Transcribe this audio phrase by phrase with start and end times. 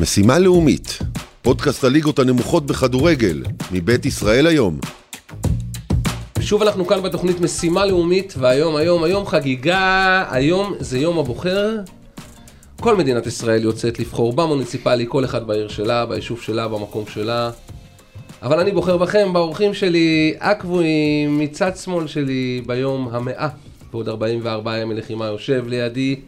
[0.00, 0.98] משימה לאומית,
[1.42, 4.78] פודקאסט הליגות הנמוכות בכדורגל, מבית ישראל היום.
[6.40, 11.76] שוב אנחנו כאן בתוכנית משימה לאומית, והיום, היום, היום חגיגה, היום זה יום הבוחר.
[12.80, 17.50] כל מדינת ישראל יוצאת לבחור במוניציפלי, כל אחד בעיר שלה, ביישוב שלה, במקום שלה.
[18.42, 23.48] אבל אני בוחר בכם, באורחים שלי, הקבועים, מצד שמאל שלי, ביום המאה,
[23.90, 26.20] ועוד 44 ימי לחימה, יושב לידי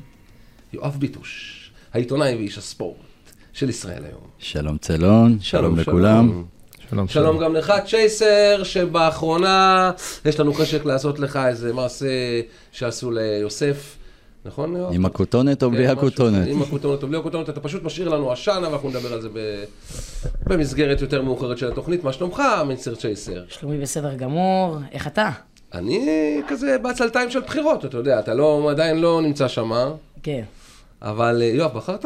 [0.72, 1.56] יואב ביטוש,
[1.92, 3.09] העיתונאי ואיש הספורט
[3.52, 4.20] של ישראל היום.
[4.38, 6.44] שלום צלון, שלום לכולם.
[6.90, 9.90] שלום, שלום גם לך, צ'ייסר, שבאחרונה
[10.24, 12.06] יש לנו חשק לעשות לך איזה מעשה
[12.72, 13.96] שעשו ליוסף,
[14.44, 14.76] נכון?
[14.76, 14.92] יואב?
[14.94, 16.48] עם הכותונת או בלי כן, משהו- הכותונת?
[16.48, 19.28] עם הכותונת או בלי הכותונת, אתה פשוט משאיר לנו עשן, אבל אנחנו נדבר על זה
[19.28, 19.64] ב...
[20.46, 22.04] במסגרת יותר מאוחרת של התוכנית.
[22.04, 23.42] מה שלומך, מיסטר צ'ייסר?
[23.48, 25.30] שלומי בסדר גמור, איך אתה?
[25.74, 26.08] אני
[26.48, 29.90] כזה בעצלתיים של בחירות, אתה יודע, אתה לא, עדיין לא נמצא שמה,
[30.22, 30.42] כן.
[31.02, 32.04] אבל אה, יואב, בחרת?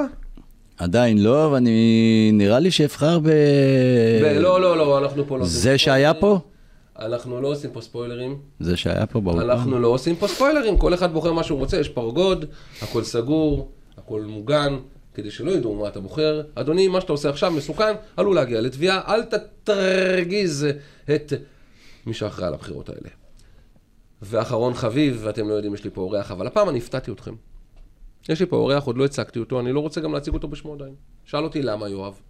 [0.78, 2.30] עדיין לא, אבל אני...
[2.32, 3.28] נראה לי שאבחר ב...
[3.28, 6.14] ב- לא, לא, לא, אנחנו פה לא זה שהיה.
[6.14, 6.38] פה?
[6.98, 8.38] אנחנו לא עושים פה ספוילרים.
[8.60, 9.50] זה שהיה פה באולפן?
[9.50, 12.44] אנחנו לא עושים פה ספוילרים, כל אחד בוחר מה שהוא רוצה, יש פרגוד,
[12.82, 14.76] הכל סגור, הכל מוגן,
[15.14, 16.42] כדי שלא ידעו מה אתה בוחר.
[16.54, 20.66] אדוני, מה שאתה עושה עכשיו מסוכן, עלול להגיע לתביעה, אל תתרגיז
[21.14, 21.32] את
[22.06, 23.08] מי שאחראי על הבחירות האלה.
[24.22, 27.34] ואחרון חביב, ואתם לא יודעים, יש לי פה אורח, אבל הפעם אני הפתעתי אתכם.
[28.28, 30.74] יש לי פה אורח, עוד לא הצגתי אותו, אני לא רוצה גם להציג אותו בשמו
[30.74, 30.94] עדיין.
[31.24, 32.20] שאל אותי למה, יואב.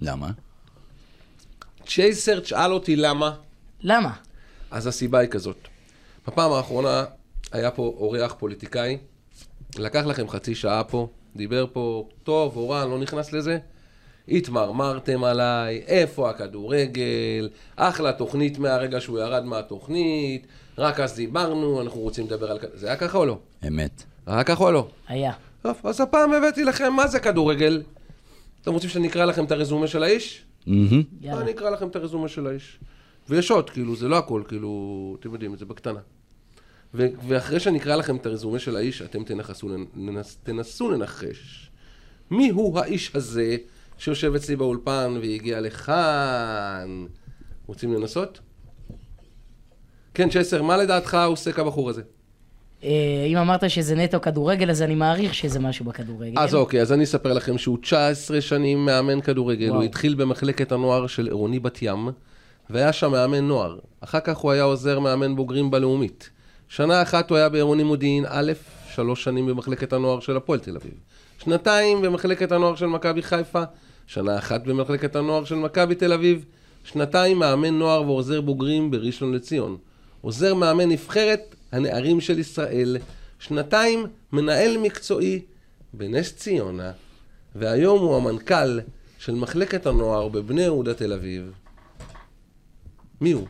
[0.00, 0.30] למה?
[1.86, 3.34] צ'ייסר שאל אותי למה,
[3.80, 4.12] למה?
[4.70, 5.56] אז הסיבה היא כזאת.
[6.26, 7.04] בפעם האחרונה
[7.52, 8.98] היה פה אורח פוליטיקאי,
[9.78, 13.58] לקח לכם חצי שעה פה, דיבר פה, טוב, אורן, לא נכנס לזה.
[14.28, 20.46] התמרמרתם עליי, איפה הכדורגל, אחלה תוכנית מהרגע שהוא ירד מהתוכנית,
[20.78, 22.58] רק אז דיברנו, אנחנו רוצים לדבר על...
[22.74, 23.38] זה היה ככה או לא?
[23.68, 24.04] אמת.
[24.26, 24.88] היה ככה או לא?
[25.08, 25.32] היה.
[25.62, 27.82] טוב, אז הפעם הבאתי לכם, מה זה כדורגל?
[28.62, 30.44] אתם רוצים שאני אקרא לכם את הרזומה של האיש?
[30.66, 31.40] יאללה.
[31.40, 32.78] אני אקרא לכם את הרזומה של האיש.
[33.28, 36.00] ויש עוד, כאילו, זה לא הכל, כאילו, אתם יודעים, זה בקטנה.
[36.94, 41.70] ו- ואחרי שאני אקרא לכם את הרזומה של האיש, אתם תנסו, לנס, תנסו לנחש
[42.30, 43.56] מי הוא האיש הזה
[43.98, 47.06] שיושב אצלי באולפן והגיע לכאן.
[47.66, 48.40] רוצים לנסות?
[50.14, 52.02] כן, צ'סר, מה לדעתך עוסק הבחור הזה?
[52.84, 56.40] אה, אם אמרת שזה נטו כדורגל, אז אני מעריך שזה משהו בכדורגל.
[56.40, 59.66] אז אוקיי, אז אני אספר לכם שהוא 19 שנים מאמן כדורגל.
[59.66, 59.76] וואו.
[59.76, 62.08] הוא התחיל במחלקת הנוער של עירוני בת ים,
[62.70, 63.78] והיה שם מאמן נוער.
[64.00, 66.30] אחר כך הוא היה עוזר מאמן בוגרים בלאומית.
[66.68, 68.52] שנה אחת הוא היה בעירוני מודיעין א',
[68.94, 70.92] שלוש שנים במחלקת הנוער של הפועל תל אביב.
[71.38, 73.62] שנתיים במחלקת הנוער של מכבי חיפה,
[74.06, 76.44] שנה אחת במחלקת הנוער של מכבי תל אביב,
[76.84, 79.76] שנתיים מאמן נוער ועוזר בוגרים בראשון לציון.
[80.20, 82.96] עוזר מאמן נבחרת הנערים של ישראל,
[83.38, 85.42] שנתיים מנהל מקצועי
[85.92, 86.92] בנס ציונה,
[87.54, 88.80] והיום הוא המנכ"ל
[89.18, 91.52] של מחלקת הנוער בבני יהודה תל אביב.
[93.20, 93.46] מי הוא?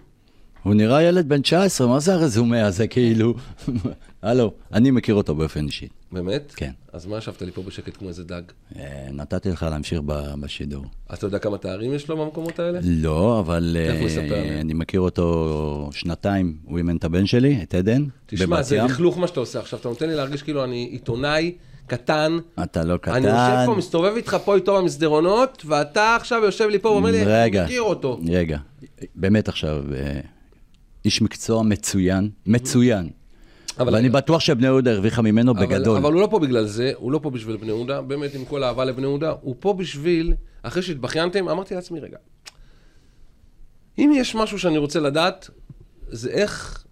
[0.65, 3.35] הוא נראה ילד בן 19, מה זה הרזומה הזה, כאילו?
[4.23, 5.89] הלו, אני מכיר אותו באופן אישי.
[6.13, 6.53] באמת?
[6.57, 6.71] כן.
[6.93, 8.43] אז מה ישבת לי פה בשקט כמו איזה דג?
[8.77, 10.01] אה, נתתי לך להמשיך
[10.41, 10.85] בשידור.
[11.15, 12.79] אתה יודע כמה תארים יש לו במקומות האלה?
[12.83, 14.61] לא, אבל אה?
[14.61, 18.83] אני מכיר אותו שנתיים, הוא אימן את הבן שלי, את עדן, תשמע, זה.
[18.83, 19.79] לכלוך מה שאתה עושה עכשיו.
[19.79, 21.53] אתה נותן לי להרגיש כאילו אני עיתונאי
[21.87, 22.39] קטן.
[22.63, 23.13] אתה לא קטן.
[23.15, 27.23] אני יושב פה, מסתובב איתך פה איתו במסדרונות, ואתה עכשיו יושב לי פה ואומר לי,
[27.23, 28.21] אני מכיר אותו.
[28.29, 28.59] רגע,
[29.15, 30.21] באמת עכשיו, אה,
[31.05, 33.11] איש מקצוע מצוין, מצוין.
[33.79, 34.09] אבל ואני.
[34.09, 35.97] בטוח שבני יהודה הרוויחה ממנו אבל, בגדול.
[35.97, 38.63] אבל הוא לא פה בגלל זה, הוא לא פה בשביל בני יהודה, באמת עם כל
[38.63, 42.17] האהבה לבני יהודה, הוא פה בשביל, אחרי שהתבכיינתם, אמרתי לעצמי, רגע,
[43.99, 45.51] אם יש משהו שאני רוצה לדעת,
[46.09, 46.85] זה איך...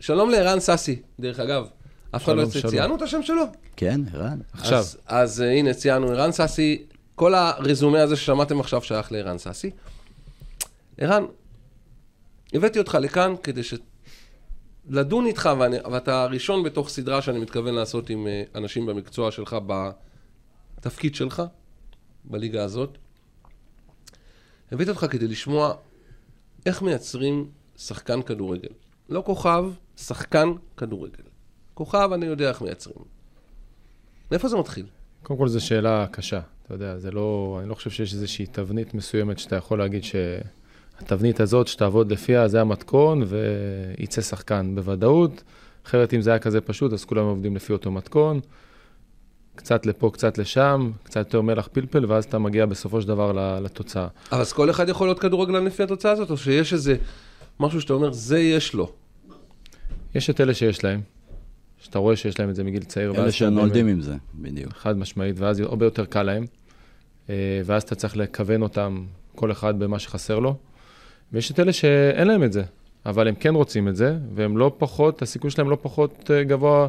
[0.00, 1.66] שלום לערן סאסי, דרך אגב.
[2.10, 2.68] אף אחד לא יצא.
[2.68, 3.42] ציינו את השם שלו?
[3.76, 4.38] כן, ערן.
[4.52, 4.78] עכשיו.
[4.78, 6.82] אז, אז uh, הנה, ציינו ערן סאסי,
[7.14, 9.70] כל הרזומה הזה ששמעתם עכשיו שייך לערן סאסי.
[10.98, 11.24] ערן,
[12.52, 13.74] הבאתי אותך לכאן כדי ש...
[14.88, 19.56] לדון איתך, ואני, ואתה הראשון בתוך סדרה שאני מתכוון לעשות עם uh, אנשים במקצוע שלך,
[20.78, 21.42] בתפקיד שלך,
[22.24, 22.98] בליגה הזאת.
[24.72, 25.74] הבאתי אותך כדי לשמוע
[26.66, 28.68] איך מייצרים שחקן כדורגל.
[29.08, 29.64] לא כוכב,
[29.96, 31.22] שחקן כדורגל.
[31.74, 33.04] כוכב, אני יודע איך מייצרים.
[34.30, 34.86] מאיפה זה מתחיל?
[35.22, 36.40] קודם כל, זו שאלה קשה.
[36.62, 37.58] אתה יודע, זה לא...
[37.60, 40.04] אני לא חושב שיש איזושהי תבנית מסוימת שאתה יכול להגיד
[41.00, 45.42] שהתבנית הזאת, שתעבוד לפיה, זה המתכון, וייצא שחקן בוודאות.
[45.86, 48.40] אחרת, אם זה היה כזה פשוט, אז כולם עובדים לפי אותו מתכון.
[49.54, 54.06] קצת לפה, קצת לשם, קצת יותר מלח פלפל, ואז אתה מגיע בסופו של דבר לתוצאה.
[54.32, 56.96] אבל אז כל אחד יכול להיות כדורגלן לפי התוצאה הזאת, או שיש איזה
[57.60, 58.92] משהו שאתה אומר, זה יש לו.
[60.14, 61.00] יש את אלה שיש להם,
[61.78, 63.14] שאתה רואה שיש להם את זה מגיל צעיר.
[63.16, 64.72] אלה שנולדים עם זה, בדיוק.
[64.72, 66.44] חד משמעית, ואז הרבה יותר קל להם.
[67.30, 69.04] אה, ואז אתה צריך לכוון אותם,
[69.34, 70.56] כל אחד במה שחסר לו.
[71.32, 72.62] ויש את אלה שאין להם את זה,
[73.06, 76.88] אבל הם כן רוצים את זה, והם לא פחות, הסיכוי שלהם לא פחות אה, גבוה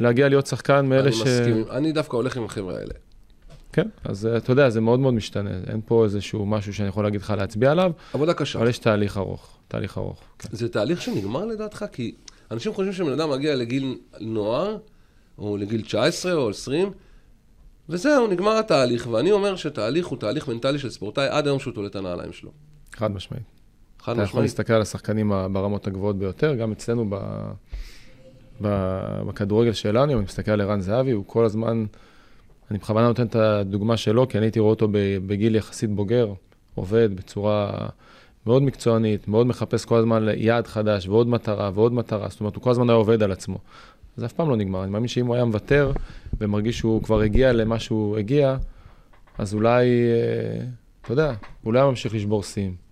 [0.00, 1.20] להגיע להיות שחקן מאלה אני ש...
[1.20, 2.94] מסכים, אני דווקא הולך עם החבר'ה האלה.
[3.72, 5.50] כן, אז אה, אתה יודע, זה מאוד מאוד משתנה.
[5.66, 8.58] אין פה איזשהו משהו שאני יכול להגיד לך להצביע עליו, עבודה קשה.
[8.58, 10.20] אבל יש תהליך ארוך, תהליך ארוך.
[10.38, 10.48] כן.
[10.52, 11.84] זה תהליך שנגמר לדעתך?
[11.92, 12.14] כי
[12.50, 14.76] אנשים חושבים שבן אדם מגיע לגיל נוער,
[15.38, 16.90] או לגיל 19 או 20,
[17.88, 19.06] וזהו, נגמר התהליך.
[19.06, 22.50] ואני אומר שתהליך הוא תהליך מנטלי של ספורטאי עד היום שהוא תולה את הנעליים שלו.
[22.92, 23.51] חד משמעית.
[24.02, 24.42] חד אתה יכול משמעית.
[24.42, 27.16] להסתכל על השחקנים ברמות הגבוהות ביותר, גם אצלנו ב...
[29.26, 31.84] בכדורגל שלנו, אם אני מסתכל על ערן זהבי, הוא כל הזמן,
[32.70, 34.88] אני בכוונה נותן את הדוגמה שלו, כי אני הייתי רואה אותו
[35.26, 36.32] בגיל יחסית בוגר,
[36.74, 37.88] עובד בצורה
[38.46, 42.62] מאוד מקצוענית, מאוד מחפש כל הזמן יעד חדש ועוד מטרה ועוד מטרה, זאת אומרת, הוא
[42.62, 43.58] כל הזמן היה עובד על עצמו.
[44.16, 45.92] זה אף פעם לא נגמר, אני מאמין שאם הוא היה מוותר
[46.40, 48.56] ומרגיש שהוא כבר הגיע למה שהוא הגיע,
[49.38, 50.64] אז אולי, אה,
[51.02, 51.32] אתה יודע,
[51.64, 52.91] אולי הוא ממשיך לשבור שיאים.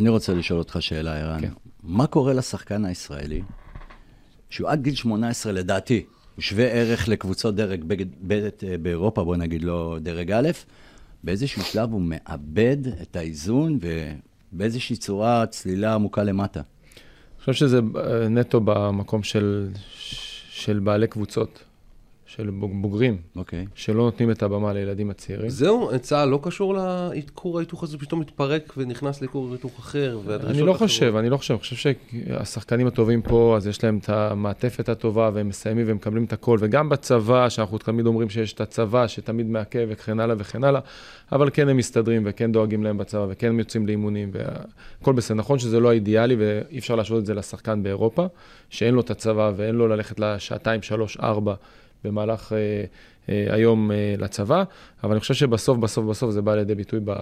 [0.00, 1.40] אני רוצה לשאול אותך שאלה, ערן.
[1.40, 1.52] כן.
[1.82, 3.42] מה קורה לשחקן הישראלי,
[4.50, 6.04] שהוא עד גיל 18, לדעתי,
[6.34, 8.48] הוא שווה ערך לקבוצות דרג ב' ב'
[8.82, 10.48] באירופה, בוא נגיד לו דרג א',
[11.24, 13.78] באיזשהו שלב הוא מאבד את האיזון
[14.52, 16.60] ובאיזושהי צורה צלילה עמוקה למטה.
[16.60, 19.68] אני חושב שזה אה, נטו במקום של,
[20.50, 21.64] של בעלי קבוצות,
[22.36, 23.66] של בוג- בוגרים, אוקיי.
[23.74, 25.48] שלא נותנים את הבמה לילדים הצעירים.
[25.50, 26.74] זהו, צה"ל לא קשור
[27.14, 30.76] לכור ההיתוך הזה, פתאום מתפרק ונכנס לכור היתוך אחר, אני לא אחרות.
[30.78, 35.30] חושב, אני לא חושב, אני חושב שהשחקנים הטובים פה, אז יש להם את המעטפת הטובה,
[35.34, 39.46] והם מסיימים והם מקבלים את הכל, וגם בצבא, שאנחנו תמיד אומרים שיש את הצבא, שתמיד
[39.46, 40.80] מעכב וכן הלאה וכן הלאה,
[41.32, 45.36] אבל כן הם מסתדרים וכן דואגים להם בצבא, וכן הם יוצאים לאימונים, והכל בסדר.
[45.36, 48.26] נכון שזה לא האידיאלי, ואי אפשר להשוות את זה לשחקן באירופה,
[48.70, 51.54] שאין לו את הצבא ואין לו ללכת לשעתיים, שלוש, ארבע.
[52.04, 52.58] במהלך אה,
[53.28, 54.64] אה, היום אה, לצבא,
[55.04, 57.12] אבל אני חושב שבסוף, בסוף, בסוף זה בא לידי ביטוי ב,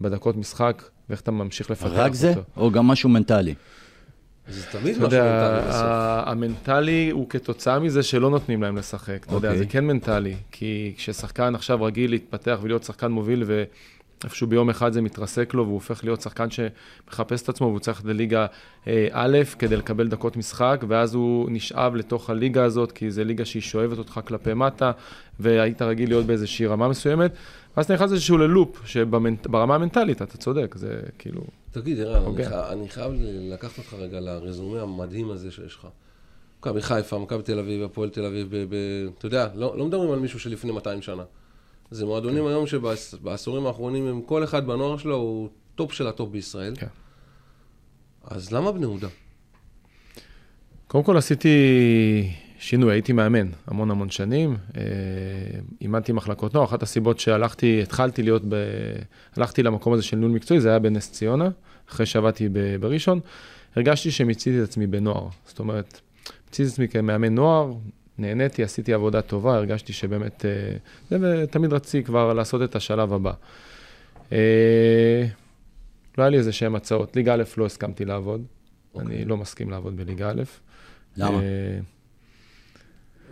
[0.00, 1.96] בדקות משחק, ואיך אתה ממשיך לפתח אותו.
[1.96, 3.54] רק זה, או גם משהו מנטלי?
[4.48, 5.82] זה תמיד משהו יודע, מנטלי בסוף.
[5.84, 9.24] ה- המנטלי הוא כתוצאה מזה שלא נותנים להם לשחק.
[9.26, 9.58] אתה יודע, אוקיי.
[9.58, 13.44] זה כן מנטלי, כי כששחקן עכשיו רגיל להתפתח ולהיות שחקן מוביל,
[14.22, 18.04] ואיפשהו ביום אחד זה מתרסק לו, והוא הופך להיות שחקן שמחפש את עצמו, והוא צריך
[18.04, 18.46] לליגה
[18.86, 23.44] אה, א' כדי לקבל דקות משחק, ואז הוא נשאב לתוך הליגה הזאת, כי זו ליגה
[23.44, 24.92] שהיא שואבת אותך כלפי מטה,
[25.40, 27.32] והיית רגיל להיות באיזושהי רמה מסוימת,
[27.76, 31.40] ואז אתה נכנס לאיזשהו ללופ, שברמה המנטלית, אתה צודק, זה כאילו...
[31.70, 32.44] תגיד, ערן, אני.
[32.44, 33.12] חי- אני חייב
[33.52, 35.86] לקחת אותך רגע לרזומה המדהים הזה שיש לך.
[36.60, 40.10] מכבי חיפה, מכבי תל אביב, הפועל תל אביב, ב- ב- אתה יודע, לא לא מדברים
[40.12, 41.22] על מישהו שלפני 200 שנה.
[41.90, 42.48] זה מועדונים כן.
[42.48, 46.74] היום שבעשורים האחרונים, הם כל אחד בנוער שלו הוא טופ של הטופ בישראל.
[46.76, 46.86] כן.
[48.24, 49.08] אז למה בני יהודה?
[50.86, 51.48] קודם כל עשיתי
[52.58, 54.82] שינוי, הייתי מאמן המון המון שנים, אה,
[55.80, 58.54] אימנתי מחלקות נוער, אחת הסיבות שהלכתי, התחלתי להיות, ב...
[59.36, 61.48] הלכתי למקום הזה של ניהול מקצועי, זה היה בנס ציונה,
[61.90, 62.48] אחרי שעבדתי
[62.80, 63.20] בראשון,
[63.76, 66.00] הרגשתי שמיציתי את עצמי בנוער, זאת אומרת,
[66.44, 67.72] מיציתי את עצמי כמאמן נוער,
[68.18, 70.76] נהניתי, עשיתי עבודה טובה, הרגשתי שבאמת, אה,
[71.10, 73.32] זה, ותמיד רציתי כבר לעשות את השלב הבא.
[74.32, 75.26] אה,
[76.18, 78.44] לא היה לי איזה שהם הצעות, ליגה א' לא הסכמתי לעבוד,
[78.98, 80.42] אני לא מסכים לעבוד בליגה א'.
[81.16, 81.38] למה?
[81.38, 81.78] אה,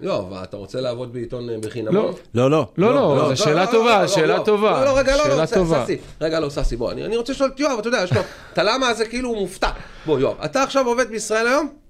[0.03, 1.95] לא, אבל אתה רוצה לעבוד בעיתון אה, בחינמון?
[1.95, 2.15] לא.
[2.35, 2.67] לא, לא.
[2.77, 4.71] לא, לא, זו שאלה טובה, שאלה טובה.
[4.71, 5.47] לא, לא, רגע, לא, לא.
[5.47, 5.97] ססי.
[6.21, 8.21] רגע, לא, ססי, בוא, אני אני רוצה לשאול את יואב, אתה יודע, יש לו,
[8.53, 9.71] אתה למה זה כאילו מופתע.
[10.07, 11.84] בוא, יואב, אתה עכשיו עובד בישראל היום?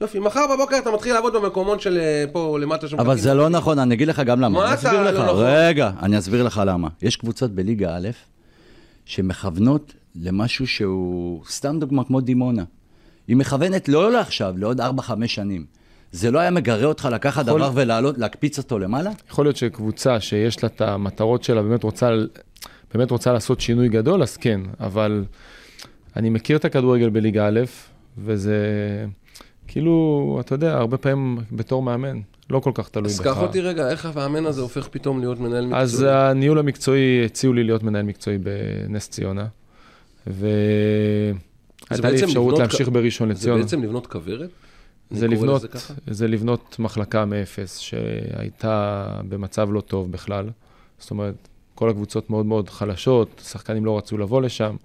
[0.00, 3.00] יופי, מחר בבוקר אתה מתחיל לעבוד במקומון של אה, פה למטה שם.
[3.00, 4.58] אבל זה לא נכון, אני אגיד לך גם למה.
[4.58, 5.44] מה אתה לא נכון?
[5.46, 6.88] רגע, אני אסביר לך למה.
[7.02, 8.08] יש קבוצות בליגה א'
[9.04, 12.64] שמכוונות למשהו שהוא, סתם דוגמה כמו דימונה.
[13.28, 14.84] היא מכוונת לא לעכשיו, לעוד 4-5
[15.26, 15.64] שנים.
[16.12, 19.10] זה לא היה מגרה אותך לקחת יכול- דבר ולעלות, להקפיץ אותו למעלה?
[19.30, 22.10] יכול להיות שקבוצה שיש לה את המטרות שלה, באמת רוצה,
[22.94, 25.24] באמת רוצה לעשות שינוי גדול, אז כן, אבל
[26.16, 27.60] אני מכיר את הכדורגל בליגה א',
[28.18, 28.56] וזה
[29.68, 32.20] כאילו, אתה יודע, הרבה פעמים בתור מאמן,
[32.50, 33.24] לא כל כך תלוי אז בך.
[33.26, 35.82] קח אותי רגע, איך המאמן הזה הופך פתאום להיות מנהל מקצועי?
[35.82, 39.46] אז הניהול המקצועי, הציעו לי להיות מנהל מקצועי בנס ציונה,
[40.26, 43.62] והייתה לי אפשרות להמשיך כ- בראשון זה לציונה.
[43.62, 44.50] בעצם לבנות כוורת?
[45.10, 45.94] זה לבנות, ככה?
[46.06, 50.50] זה לבנות מחלקה מאפס, שהייתה במצב לא טוב בכלל.
[50.98, 54.76] זאת אומרת, כל הקבוצות מאוד מאוד חלשות, שחקנים לא רצו לבוא לשם.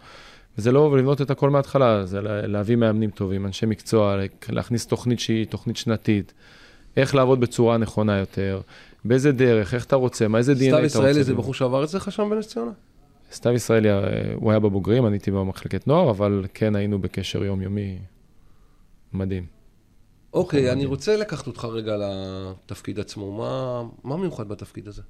[0.58, 4.15] וזה לא לבנות את הכל מההתחלה, זה לה- להביא מאמנים טובים, אנשי מקצוע,
[4.50, 6.34] להכניס תוכנית שהיא תוכנית שנתית,
[6.98, 8.62] איך לעבוד בצורה נכונה יותר,
[9.05, 10.86] באיזה דרך, איך אתה רוצה, מה איזה DNA אתה סתיו רוצה.
[10.88, 11.34] ישראלי זה.
[11.36, 12.72] בחור שעבר אצלך שם בנס ציונה?
[13.34, 14.00] סתיו ישראלי, אה,
[14.36, 17.98] הוא היה בבוגרים, אני הייתי במחלקת נוער, אבל כן היינו בקשר יומיומי
[19.13, 19.46] מדהים.
[20.34, 23.31] אוקיי, אני רוצה לקחת אותך רגע לתפקיד עצמו.
[23.38, 25.01] מה- מה מיוחד בתפקיד הזה?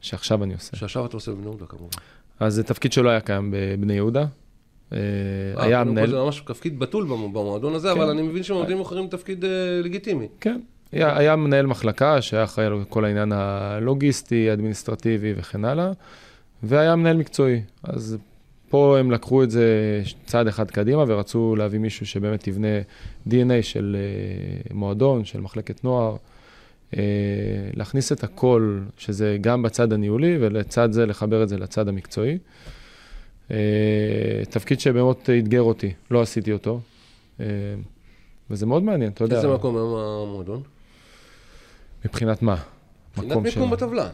[0.00, 0.76] שעכשיו אני עושה.
[0.76, 1.96] שעכשיו אתה עושה בבני יהודה כמובן.
[2.40, 4.26] אז זה תפקיד שלא היה קיים בבני יהודה.
[4.92, 4.98] אה,
[5.58, 6.10] אה, היה מנהל...
[6.10, 8.00] זה ממש תפקיד בתול במ- במועדון הזה, כן.
[8.00, 9.50] אבל אני מבין שמועדונים אחרים תפקיד אה,
[9.84, 10.26] לגיטימי.
[10.40, 10.60] כן.
[10.92, 15.92] היה, מנהל מחלקה שהיה אחראי על כל העניין הלוגיסטי, האדמיניסטרטיבי וכן הלאה,
[16.62, 17.62] והיה מנהל מקצועי.
[17.82, 18.16] אז
[18.68, 22.68] פה הם לקחו את זה צעד אחד קדימה ורצו להביא מישהו שבאמת יבנה
[23.28, 23.96] DNA של
[24.72, 26.16] מועדון, של מחלקת נוער,
[27.74, 32.38] להכניס את הכל, שזה גם בצד הניהולי, ולצד זה לחבר את זה לצד המקצועי.
[33.50, 33.56] אה,
[34.50, 36.80] תפקיד שבאמת אתגר אותי, לא עשיתי אותו.
[37.40, 37.46] אה,
[38.50, 39.36] וזה מאוד מעניין, אתה יודע.
[39.36, 40.62] איזה מקום היום המועדון?
[42.04, 42.56] מבחינת מה?
[43.10, 44.10] מבחינת מקום מיקום בטבלה.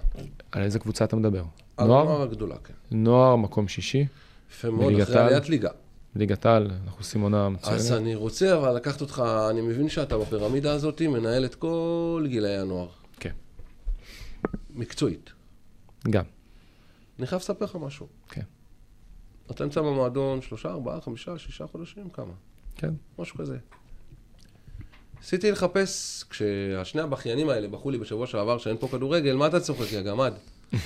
[0.53, 1.43] על איזה קבוצה אתה מדבר?
[1.77, 2.03] על נוער?
[2.03, 2.75] הנוער הגדולה, כן.
[2.91, 4.07] נוער, מקום שישי,
[4.51, 5.19] יפה מאוד, אחרי.
[5.19, 5.71] עליית ליגה.
[6.17, 7.79] ליגת העל, אנחנו עושים עונה מצוינת.
[7.79, 12.57] אז אני רוצה אבל לקחת אותך, אני מבין שאתה בפירמידה הזאת מנהל את כל גילאי
[12.57, 12.89] הנוער.
[13.21, 13.31] כן.
[14.71, 15.33] מקצועית.
[16.11, 16.25] גם,
[17.19, 18.07] אני חייב לספר לך משהו.
[18.29, 18.43] כן.
[19.51, 22.33] אתה נמצא במועדון שלושה, ארבעה, חמישה, שישה חודשים, כמה?
[22.77, 22.91] כן.
[23.19, 23.57] משהו כזה.
[25.21, 29.93] ניסיתי לחפש, כשהשני הבכיינים האלה בכו לי בשבוע שעבר שאין פה כדורגל, מה אתה צוחק,
[29.93, 30.33] יא גמד?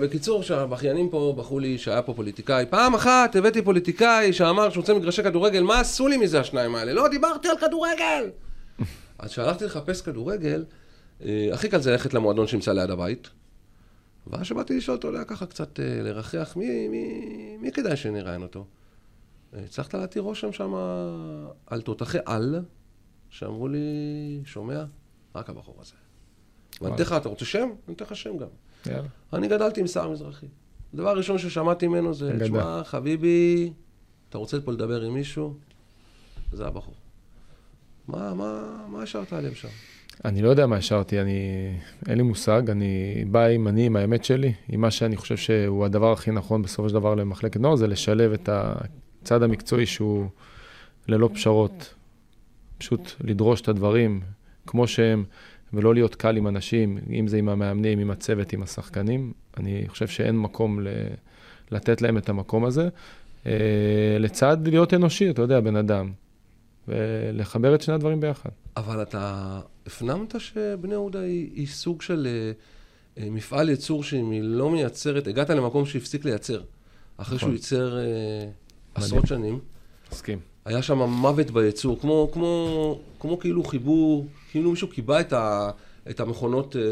[0.00, 2.64] בקיצור, שהבכיינים פה בכו לי שהיה פה פוליטיקאי.
[2.70, 6.92] פעם אחת הבאתי פוליטיקאי שאמר שהוא רוצה מגרשי כדורגל, מה עשו לי מזה השניים האלה?
[6.92, 8.30] לא, דיברתי על כדורגל!
[9.18, 10.64] אז כשהלכתי לחפש כדורגל,
[11.24, 13.28] אה, הכי קל זה ללכת למועדון שנמצא ליד הבית.
[14.26, 18.66] ואז שבאתי לשאול אותו, ככה קצת אה, לרחח, מי, מי, מי כדאי שנראיין אותו?
[19.54, 20.74] אה, הצלחת להתיר רושם שם
[21.66, 22.60] על תותחי על,
[23.30, 23.78] שאמרו לי,
[24.44, 24.84] שומע?
[25.34, 25.94] רק הבחור הזה.
[26.80, 27.68] ואני אתן לך, אתה רוצה שם?
[27.86, 28.48] אני אתן לך שם גם.
[28.86, 29.08] יאללה.
[29.32, 30.46] אני גדלתי עם סער מזרחי.
[30.94, 32.38] הדבר הראשון ששמעתי ממנו זה.
[32.40, 33.72] תשמע, חביבי,
[34.28, 35.54] אתה רוצה פה לדבר עם מישהו?
[36.52, 36.94] זה הבחור.
[38.08, 39.68] מה, מה, מה השארת עליהם שם?
[40.24, 41.70] אני לא יודע מה השארתי, אני...
[42.08, 45.84] אין לי מושג, אני בא עם אני, עם האמת שלי, עם מה שאני חושב שהוא
[45.84, 50.26] הדבר הכי נכון בסופו של דבר למחלקת נוער, זה לשלב את הצד המקצועי שהוא
[51.08, 51.94] ללא פשרות.
[52.78, 54.20] פשוט לדרוש את הדברים
[54.66, 55.24] כמו שהם,
[55.72, 59.32] ולא להיות קל עם אנשים, אם זה עם המאמנים, עם הצוות, עם השחקנים.
[59.56, 60.88] אני חושב שאין מקום ל...
[61.70, 62.88] לתת להם את המקום הזה.
[63.46, 63.52] אה,
[64.18, 66.12] לצד להיות אנושי, אתה יודע, בן אדם.
[66.88, 68.50] ולחבר את שני הדברים ביחד.
[68.76, 72.52] אבל אתה הפנמת שבני יהודה היא, היא סוג של אה,
[73.22, 76.62] אה, מפעל ייצור שאם היא לא מייצרת, הגעת למקום שהפסיק לייצר.
[77.16, 77.48] אחרי נכון.
[77.48, 78.04] שהוא ייצר אה,
[78.94, 79.58] עשרות שנים,
[80.12, 80.38] מסכים.
[80.64, 85.70] היה שם מוות בייצור, כמו, כמו, כמו כאילו חיבור, כאילו מישהו קיבע את, ה,
[86.10, 86.86] את המכונות אה, אה,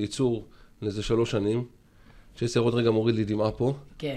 [0.00, 0.44] ייצור
[0.82, 1.64] לאיזה שלוש שנים.
[2.36, 3.74] שיצר עוד רגע מוריד לי דמעה פה.
[3.98, 4.16] כן.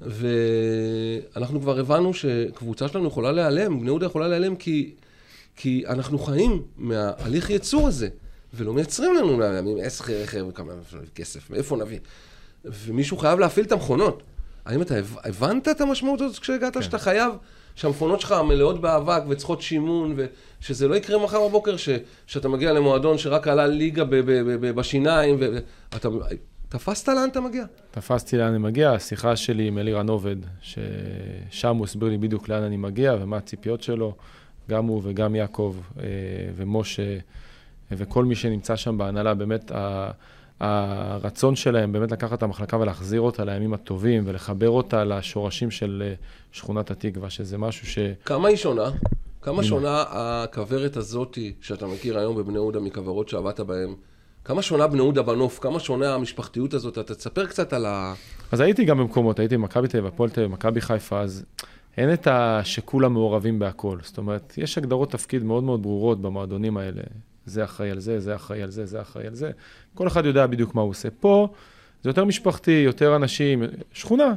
[0.00, 4.94] ואנחנו כבר הבנו שקבוצה שלנו יכולה להיעלם, בני יהודה יכולה להיעלם כי, כי
[5.88, 8.08] אנחנו חיים מההליך ייצור הזה,
[8.54, 10.72] ולא מייצרים לנו מהימים עשר רכב וכמה
[11.14, 11.98] כסף, מאיפה נביא?
[12.64, 14.22] ומישהו חייב להפעיל את המכונות.
[14.64, 16.82] האם אתה הב- הבנת את המשמעות הזאת כשהגעת, כן.
[16.82, 17.32] שאתה חייב,
[17.74, 20.16] שהמכונות שלך מלאות באבק וצריכות שימון,
[20.60, 21.88] ושזה לא יקרה מחר בבוקר ש,
[22.26, 26.08] שאתה מגיע למועדון שרק עלה ליגה ב, ב, ב, ב, בשיניים, ואתה...
[26.68, 27.64] תפסת לאן אתה מגיע?
[27.90, 32.62] תפסתי לאן אני מגיע, השיחה שלי עם אלירן עובד, ששם הוא הסביר לי בדיוק לאן
[32.62, 34.14] אני מגיע ומה הציפיות שלו,
[34.70, 36.04] גם הוא וגם יעקב אה,
[36.56, 37.18] ומשה אה,
[37.92, 39.72] וכל מי שנמצא שם בהנהלה, באמת
[40.60, 46.14] הרצון שלהם באמת לקחת את המחלקה ולהחזיר אותה לימים הטובים ולחבר אותה לשורשים של אה,
[46.52, 47.98] שכונת התקווה, שזה משהו ש...
[48.24, 48.90] כמה היא שונה?
[49.42, 53.94] כמה שונה הכוורת הזאתי שאתה מכיר היום בבני יהודה מכוורות שעבדת בהן?
[54.44, 55.58] כמה שונה בני יהודה בנוף?
[55.58, 56.98] כמה שונה המשפחתיות הזאת?
[56.98, 58.14] אתה תספר קצת על ה...
[58.52, 61.44] אז הייתי גם במקומות, הייתי במכבי תל אביב, הפועל תל אביב, מכבי חיפה, אז
[61.96, 62.60] אין את ה...
[62.64, 63.98] שכולם מעורבים בהכל.
[64.02, 67.02] זאת אומרת, יש הגדרות תפקיד מאוד מאוד ברורות במועדונים האלה.
[67.46, 69.50] זה אחראי על זה, זה אחראי על זה, זה אחראי על זה.
[69.94, 71.08] כל אחד יודע בדיוק מה הוא עושה.
[71.20, 71.48] פה
[72.02, 74.34] זה יותר משפחתי, יותר אנשים, שכונה.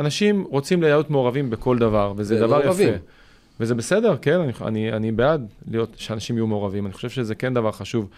[0.00, 2.88] אנשים רוצים להיות מעורבים בכל דבר, וזה דבר מעורבים.
[2.88, 2.98] יפה.
[3.60, 6.86] וזה בסדר, כן, אני, אני, אני בעד להיות, שאנשים יהיו מעורבים.
[6.86, 8.08] אני חושב שזה כן דבר חשוב,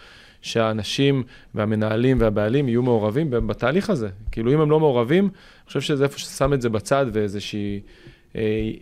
[0.41, 1.23] שהאנשים
[1.55, 4.09] והמנהלים והבעלים יהיו מעורבים בתהליך הזה.
[4.31, 7.81] כאילו, אם הם לא מעורבים, אני חושב שזה איפה ששם את זה בצד ואיזושהי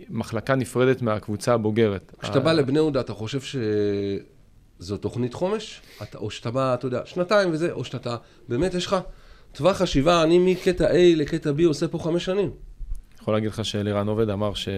[0.10, 2.14] מחלקה נפרדת מהקבוצה הבוגרת.
[2.20, 3.60] כשאתה בא לבני יהודה, אתה חושב
[4.80, 5.82] שזו תוכנית חומש?
[6.04, 8.16] אתה, או שאתה בא, אתה יודע, שנתיים וזה, או שאתה,
[8.48, 8.96] באמת יש לך
[9.52, 12.52] טווח חשיבה, אני מקטע A לקטע B עושה פה חמש שנים.
[13.22, 14.75] יכול להגיד לך שאלירן עובד אמר שהוא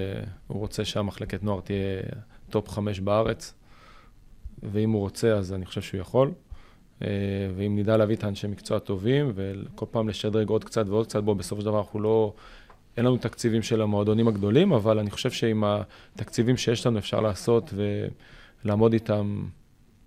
[0.47, 2.01] רוצה שהמחלקת נוער תהיה
[2.49, 3.53] טופ חמש בארץ,
[4.63, 6.31] ואם הוא רוצה, אז אני חושב שהוא יכול.
[7.01, 7.07] אה,
[7.55, 11.35] ואם נדע להביא את האנשי מקצוע טובים, וכל פעם לשדרג עוד קצת ועוד קצת, בו
[11.35, 12.33] בסופו של דבר אנחנו לא...
[12.97, 15.63] אין לנו תקציבים של המועדונים הגדולים, אבל אני חושב שעם
[16.15, 17.73] התקציבים שיש לנו אפשר לעשות
[18.63, 19.45] ולעמוד איתם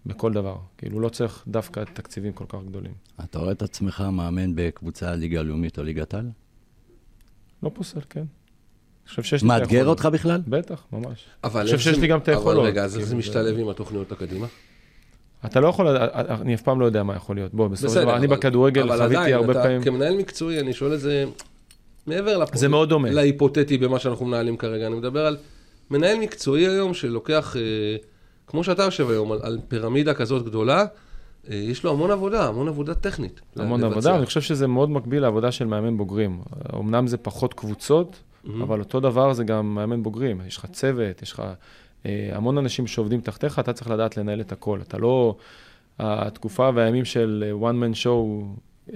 [0.07, 0.57] בכל דבר.
[0.79, 2.93] כאילו, לא צריך דווקא תקציבים כל כך גדולים.
[3.25, 6.31] אתה רואה את עצמך מאמן בקבוצה ליגה לאומית או ליגת על?
[7.63, 8.21] לא פוסל, כן.
[8.21, 8.27] אני
[9.09, 9.87] חושב שיש לי את מאתגר.
[9.87, 10.41] אותך בכלל?
[10.49, 11.25] בטח, ממש.
[11.45, 12.59] אבל אני חושב איך שיש זה- לי גם את היכולות.
[12.59, 14.47] אבל רגע, אז איך כאילו, זה משתלב עם התוכניות הקדימה?
[15.47, 17.55] אתה לא יכול, אני אף פעם לא יודע מה יכול להיות.
[17.55, 19.83] בוא, בסופו של דבר, אני אבל- בכדורגל אבל חוויתי עדיין, הרבה פעמים...
[19.83, 21.25] כמנהל מקצועי, אני שואל את זה
[22.11, 22.57] מעבר לפ...
[22.57, 23.11] זה מאוד דומה.
[23.11, 24.87] להיפותטי במה שאנחנו מנהלים כרגע.
[24.87, 25.37] אני מדבר על
[25.91, 27.63] מנהל מקצועי היום שלוקח, אה,
[28.47, 30.85] כמו שאתה יושב היום, על, על פירמידה כזאת גדולה,
[31.51, 33.41] אה, יש לו המון עבודה, המון עבודה טכנית.
[33.57, 33.93] המון לבצע.
[33.93, 36.41] עבודה, אני חושב שזה מאוד מקביל לעבודה של מאמן בוגרים.
[36.79, 38.49] אמנם זה פחות קבוצות, Mhm.
[38.63, 40.41] אבל אותו דבר זה גם מאמן בוגרים.
[40.47, 41.43] יש לך צוות, יש לך
[42.07, 44.81] אה, המון אנשים שעובדים תחתיך, אתה צריך לדעת לנהל את הכל.
[44.83, 45.37] אתה לא...
[46.03, 48.45] התקופה והימים של אה, one man show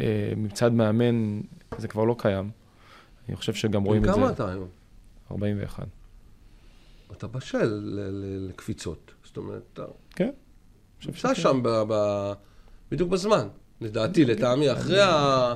[0.00, 1.40] אה, מצד מאמן,
[1.78, 2.50] זה כבר לא קיים.
[3.28, 4.14] אני חושב שגם רואים את זה.
[4.14, 4.68] כמה אתה היום?
[5.30, 5.86] 41.
[7.12, 7.80] אתה בשל
[8.48, 9.10] לקפיצות.
[9.24, 10.30] זאת אומרת, אתה כן.
[11.06, 11.34] נמצא.
[11.34, 11.62] שם
[12.90, 13.48] בדיוק בזמן.
[13.80, 15.54] לדעתי, לטעמי, אחרי ה...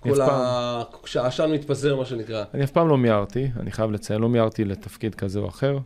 [0.00, 0.82] כל ה...
[1.02, 2.44] כשהעשן מתפזר, מה שנקרא.
[2.54, 5.78] אני אף פעם לא מיהרתי, אני חייב לציין, לא מיהרתי לתפקיד כזה או אחר.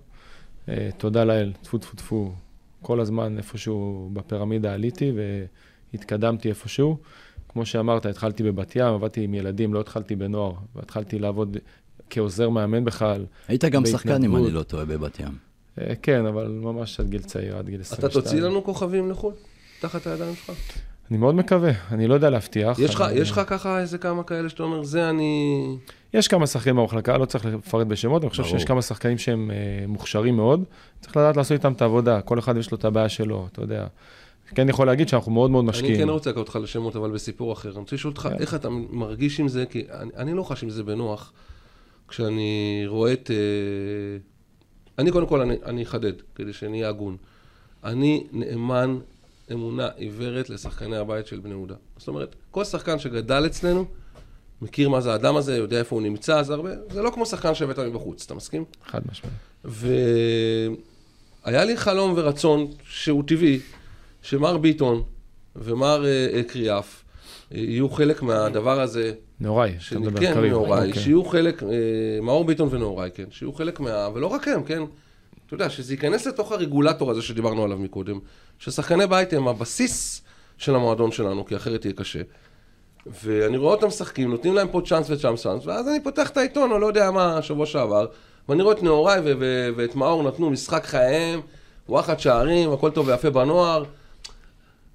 [0.68, 2.32] אה, תודה לאל, טפו טפו טפו,
[2.82, 5.12] כל הזמן איפשהו בפירמידה עליתי
[5.92, 6.96] והתקדמתי איפשהו.
[7.52, 11.56] כמו שאמרת, התחלתי בבת ים, עבדתי עם ילדים, לא התחלתי בנוער, והתחלתי לעבוד
[12.10, 13.24] כעוזר מאמן בכלל.
[13.48, 14.36] היית גם שחקן, אם.
[14.36, 15.36] אני לא טועה, בבת ים.
[15.80, 18.10] אה, כן, אבל ממש עד גיל צעיר, עד גיל 22.
[18.10, 19.32] אתה תוציא לנו כוכבים לחו"ל?
[19.80, 20.56] תחת הידיים שלך.
[21.10, 22.78] אני מאוד מקווה, אני לא יודע להבטיח.
[22.78, 25.76] יש לך, לך ככה איזה כמה כאלה שאתה אומר, זה אני...
[26.14, 28.44] יש כמה שחקנים במחלקה, לא צריך לפרט בשמות, אני חושב.
[28.44, 30.64] שיש כמה שחקנים שהם אה, מוכשרים מאוד,
[31.00, 33.86] צריך לדעת לעשות איתם את העבודה, כל אחד יש לו את הבעיה שלו, אתה יודע.
[34.54, 35.96] כן יכול להגיד שאנחנו מאוד מאוד אני משקיעים.
[35.96, 37.70] כן רוצה לקחת אותך לשמות, אבל בסיפור אחר.
[37.70, 38.36] אני רוצה לשאול אותך, כן.
[38.38, 41.32] איך אתה מרגיש עם זה, כי אני, אני לא חש עם זה בנוח,
[42.08, 43.30] כשאני רואה את...
[43.30, 43.36] אה,
[44.98, 47.16] אני קודם כל, אני אני אחדד, כדי שנהיה הגון.
[47.84, 48.98] אני נאמן
[49.52, 51.74] אמונה עיוורת לשחקני הבית של בני יהודה.
[51.96, 53.84] זאת אומרת, כל שחקן שגדל אצלנו,
[54.62, 56.70] מכיר מה זה האדם הזה, יודע איפה הוא נמצא, זה הרבה...
[56.90, 58.64] זה לא כמו שחקן שהבאת מבחוץ, אתה מסכים?
[58.86, 59.36] חד משמעית.
[61.44, 63.60] והיה לי חלום ורצון שהוא טבעי,
[64.22, 65.02] שמר ביטון
[65.56, 67.04] ומר אה, אה, קריאף
[67.54, 70.52] אה, יהיו חלק מהדבר הזה, נאורי, אתה מדבר כן, קריב.
[70.52, 71.02] נאוריי, אוקיי.
[71.02, 71.68] שיהיו חלק, אה,
[72.22, 74.08] מאור ביטון ונאוריי, כן, שיהיו חלק מה...
[74.14, 74.82] ולא רק הם, כן,
[75.46, 78.18] אתה יודע, שזה ייכנס לתוך הרגולטור הזה שדיברנו עליו מקודם,
[78.58, 80.22] ששחקני בית הם הבסיס
[80.58, 82.20] של המועדון שלנו, כי אחרת יהיה קשה.
[83.24, 86.72] ואני רואה אותם משחקים, נותנים להם פה צ'אנס וצ'אנס צ'אנס, ואז אני פותח את העיתון,
[86.72, 88.06] או לא יודע מה, שבוע שעבר,
[88.48, 88.82] ואני רואה את
[89.24, 91.40] ו- ואת מאור נתנו משחק חייהם,
[91.88, 93.84] וואחד שערים, הכל טוב ויפה בנוער.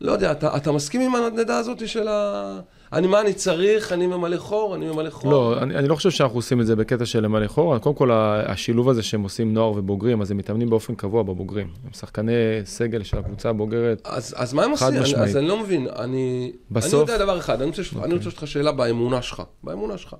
[0.02, 2.60] לא יודע, אתה, אתה מסכים עם הנדנדה הזאת של ה...
[2.94, 3.92] אני, מה אני צריך?
[3.92, 4.76] אני ממלא חור?
[4.76, 5.32] אני ממלא חור?
[5.32, 7.78] לא, אני, אני לא חושב שאנחנו עושים את זה בקטע של למלא חור.
[7.78, 8.12] קודם כל,
[8.46, 11.68] השילוב הזה שהם עושים נוער ובוגרים, אז הם מתאמנים באופן קבוע בבוגרים.
[11.86, 12.32] הם שחקני
[12.66, 14.02] סגל של הקבוצה הבוגרת.
[14.06, 14.88] אז, אז מה הם עושים?
[14.88, 15.16] אני.
[15.16, 15.88] אז אני לא מבין.
[16.00, 18.04] אני, בסוף- אני יודע דבר אחד, אני רוצה, okay.
[18.04, 19.44] אני רוצה לשאול אותך שאלה באמונה שלך.
[19.64, 20.16] באמונה שלך.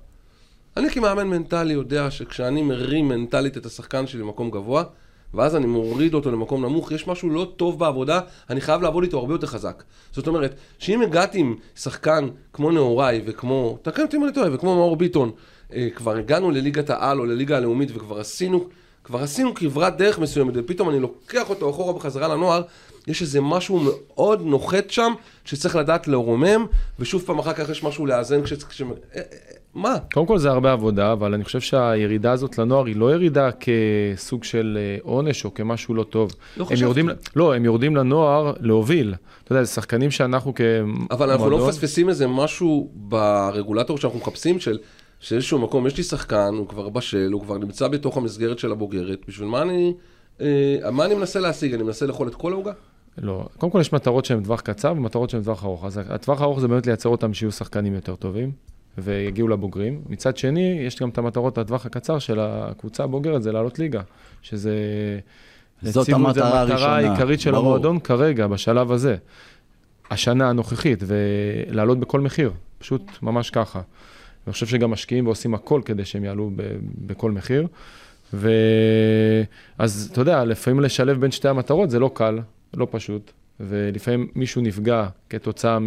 [0.76, 4.84] אני כמאמן מנטלי יודע שכשאני מרים מנטלית את השחקן שלי למקום גבוה,
[5.34, 9.18] ואז אני מוריד אותו למקום נמוך, יש משהו לא טוב בעבודה, אני חייב לעבוד איתו
[9.18, 9.82] הרבה יותר חזק.
[10.12, 14.74] זאת אומרת, שאם הגעתי עם שחקן כמו נאוריי וכמו, תקן אותי אם אני טועה, וכמו
[14.74, 15.30] מאור ביטון,
[15.72, 18.68] אה, כבר הגענו לליגת העל או לליגה הלאומית וכבר עשינו,
[19.04, 22.62] כבר עשינו כברת דרך מסוימת, ופתאום אני לוקח אותו אחורה בחזרה לנוער,
[23.06, 25.12] יש איזה משהו מאוד נוחת שם,
[25.44, 26.66] שצריך לדעת לרומם,
[26.98, 28.52] ושוב פעם אחר כך יש משהו לאזן כש...
[28.52, 28.82] כש...
[29.74, 29.96] מה?
[30.14, 34.44] קודם כל זה הרבה עבודה, אבל אני חושב שהירידה הזאת לנוער היא לא ירידה כסוג
[34.44, 36.30] של אה, עונש או כמשהו לא טוב.
[36.56, 36.84] לא הם חשבתי.
[36.84, 39.14] יורדים, לא, הם יורדים לנוער להוביל.
[39.44, 41.06] אתה יודע, זה שחקנים שאנחנו כמועדון...
[41.10, 44.78] אבל אנחנו לא מפספסים איזה משהו ברגולטור שאנחנו מחפשים, של
[45.20, 49.18] שאיזשהו מקום, יש לי שחקן, הוא כבר בשל, הוא כבר נמצא בתוך המסגרת של הבוגרת,
[49.28, 49.94] בשביל מה אני...
[50.40, 51.74] אה, מה אני מנסה להשיג?
[51.74, 52.72] אני מנסה לאכול את כל העוגה?
[53.18, 53.46] לא.
[53.58, 55.84] קודם כל יש מטרות שהן טווח קצר ומטרות שהן טווח ארוך.
[55.84, 58.52] אז הטווח הארוך זה באמת לייצר אותם שיהיו שחקנים יותר טובים
[59.02, 60.02] ויגיעו לבוגרים.
[60.08, 64.00] מצד שני, יש גם את המטרות לטווח הקצר של הקבוצה הבוגרת, זה לעלות ליגה.
[64.42, 64.74] שזה...
[65.82, 67.66] זאת הציבו את זה המטרה המטרה הראשונה, העיקרית של ברור.
[67.66, 69.16] המועדון כרגע, בשלב הזה.
[70.10, 73.80] השנה הנוכחית, ולעלות בכל מחיר, פשוט ממש ככה.
[74.46, 76.62] אני חושב שגם משקיעים ועושים הכל כדי שהם יעלו ב-
[77.06, 77.66] בכל מחיר.
[78.32, 82.38] ואז אתה יודע, לפעמים לשלב בין שתי המטרות זה לא קל,
[82.74, 85.78] לא פשוט, ולפעמים מישהו נפגע כתוצאה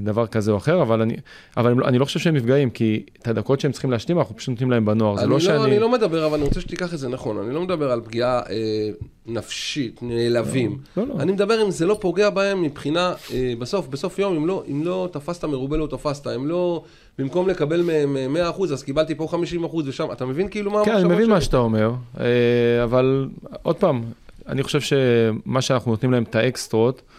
[0.00, 1.16] מדבר כזה או אחר, אבל אני,
[1.56, 4.48] אבל לא- אני לא חושב שהם נפגעים, כי את הדקות שהם צריכים להשלים, אנחנו פשוט
[4.48, 5.16] נותנים להם בנוער.
[5.16, 5.64] זה אני לא לא, שאני...
[5.64, 7.38] אני לא מדבר, אבל אני רוצה שתיקח את זה נכון.
[7.38, 8.90] אני לא מדבר על פגיעה אה,
[9.26, 10.78] נפשית, נעלבים.
[10.96, 11.14] לא, לא.
[11.20, 14.82] אני מדבר אם זה לא פוגע בהם מבחינה, אה, בסוף, בסוף יום, אם לא, אם
[14.84, 16.82] לא תפסת מרובה לא תפסת, אם לא,
[17.18, 19.28] במקום לקבל מהם אה, 100%, אז קיבלתי פה
[19.64, 21.40] 50% ושם, אתה מבין כאילו מה כן, אני מבין מה?
[21.40, 23.28] שאתה אומר, אה, אבל
[23.62, 24.02] עוד פעם,
[24.48, 27.17] אני חושב שמה שאנחנו נותנים להם את האקסטרות, אה,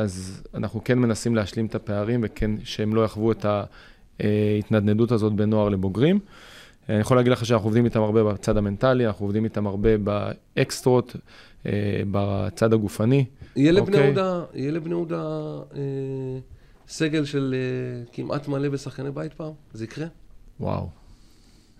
[0.00, 3.46] אז אנחנו כן מנסים להשלים את הפערים וכן שהם לא יחוו את
[4.20, 6.20] ההתנדנדות הזאת בין נוער לבוגרים.
[6.88, 11.16] אני יכול להגיד לך שאנחנו עובדים איתם הרבה בצד המנטלי, אנחנו עובדים איתם הרבה באקסטרות,
[11.66, 11.72] אה,
[12.10, 13.24] בצד הגופני.
[13.56, 14.04] יהיה לבני אוקיי.
[14.04, 15.22] יהודה, יהיה לבני יהודה
[15.74, 15.80] אה,
[16.88, 19.52] סגל של אה, כמעט מלא בשחקני בית פעם?
[19.72, 20.06] זה יקרה?
[20.60, 20.88] וואו,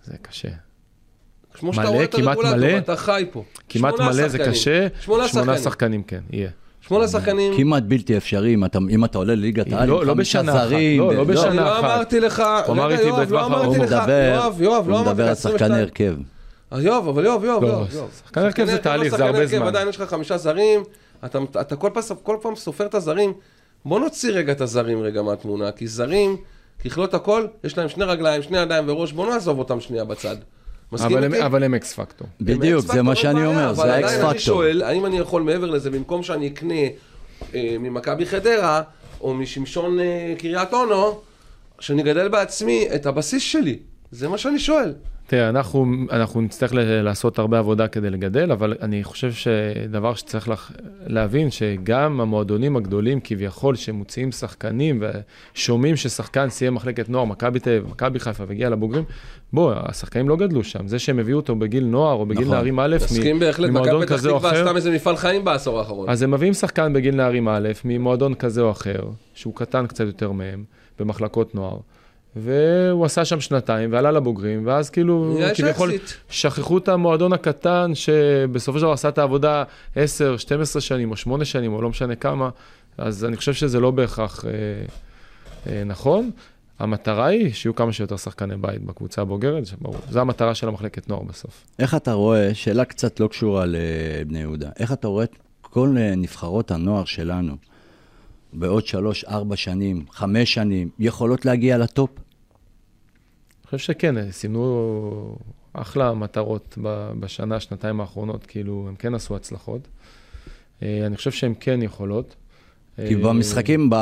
[0.03, 0.49] זה קשה.
[1.53, 2.77] כמו שאתה מלא, רואה את הרגולטור.
[2.77, 3.43] אתה חי פה.
[3.69, 4.51] כמעט מלא זה שחקנים.
[4.51, 5.63] קשה, שמונה שמונה שחקנים.
[5.63, 6.49] שחקנים, כן, יהיה.
[6.89, 7.53] שמונה שחקנים.
[7.57, 10.57] כמעט בלתי אפשרי אם אתה, אם אתה עולה לליגת העל, לא- עם לא חמישה בשנה
[10.63, 10.71] אחת.
[10.97, 11.83] לא, לא אני בשנה לא אחת.
[11.83, 13.65] אמרתי לך, הוא אמר רגע, איתי יואב, בטווח לא ארוך.
[13.65, 15.81] אמרתי הוא לך, מדבר, יואב, יואב, לא הוא אמרתי מדבר לך, על שחקני 22.
[15.81, 16.15] הרכב.
[16.73, 17.87] אה, יואב, אבל יואב, יואב, לא, יואב.
[17.93, 18.07] יואב.
[18.25, 19.67] שחקני הרכב זה תהליך, זה הרבה זמן.
[19.67, 20.83] עדיין יש לך חמישה זרים,
[21.25, 23.33] אתה, אתה כל, פעם, כל פעם סופר את הזרים.
[23.85, 26.37] בוא נוציא רגע את הזרים רגע מהתמונה, כי זרים,
[26.85, 30.35] ככלות הכל, יש להם שני רגליים, שני ידיים וראש, בוא נעזוב אותם שנייה בצד.
[30.93, 31.33] אבל הם-?
[31.33, 32.27] אבל X factor.
[32.41, 34.39] בדיוק, זה מה שאני אומר, זה האקס אבל עדיין אני פקטור.
[34.39, 36.73] שואל, האם אני יכול מעבר לזה, במקום שאני אקנה
[37.55, 38.81] אה, ממכבי חדרה,
[39.21, 41.19] או משמשון אה, קריית אונו,
[41.79, 43.79] שאני אגדל בעצמי את הבסיס שלי?
[44.11, 44.93] זה מה שאני שואל.
[45.29, 50.71] תראה, אנחנו, אנחנו נצטרך לעשות הרבה עבודה כדי לגדל, אבל אני חושב שדבר שצריך לח-
[51.07, 55.03] להבין, שגם המועדונים הגדולים כביכול, שמוציאים שחקנים
[55.53, 59.03] ושומעים ששחקן סיים מחלקת נוער, מכבי תל אביב, מכבי חיפה והגיע לבוגרים,
[59.53, 60.87] בוא, השחקנים לא גדלו שם.
[60.87, 62.55] זה שהם הביאו אותו בגיל נוער או בגיל נכון.
[62.55, 65.15] נערים א', מסכים מ- בהחלט, ממועדון מכבי פתח כזה או תקווה אחר, עשתה מזה מפעל
[65.17, 66.09] חיים בעשור האחרון.
[66.09, 68.99] אז הם מביאים שחקן בגיל נערים א', ממועדון כזה או אחר,
[69.33, 70.63] שהוא קטן קצת יותר מהם,
[70.99, 71.77] במחלקות נוער.
[72.35, 75.91] והוא עשה שם שנתיים ועלה לבוגרים, ואז כאילו, כביכול.
[76.29, 79.63] שכחו את המועדון הקטן, שבסופו של דבר עשה את העבודה
[79.95, 82.49] 10, 12 שנים או 8 שנים, או לא משנה כמה,
[82.97, 84.51] אז אני חושב שזה לא בהכרח אה,
[85.71, 86.31] אה, נכון.
[86.79, 89.97] המטרה היא שיהיו כמה שיותר שחקני בית בקבוצה הבוגרת, זה ברור.
[90.09, 91.65] זו המטרה של המחלקת נוער בסוף.
[91.79, 96.15] איך אתה רואה, שאלה קצת לא קשורה לבני יהודה, איך אתה רואה את כל אה,
[96.15, 97.55] נבחרות הנוער שלנו
[98.53, 102.09] בעוד שלוש, ארבע שנים, חמש שנים, יכולות להגיע לטופ?
[102.15, 105.37] אני חושב שכן, אה, סימנו
[105.73, 106.77] אחלה מטרות
[107.19, 109.87] בשנה, שנתיים האחרונות, כאילו, הם כן עשו הצלחות.
[110.83, 112.35] אה, אני חושב שהן כן יכולות.
[112.95, 113.95] כי אה, במשחקים ב...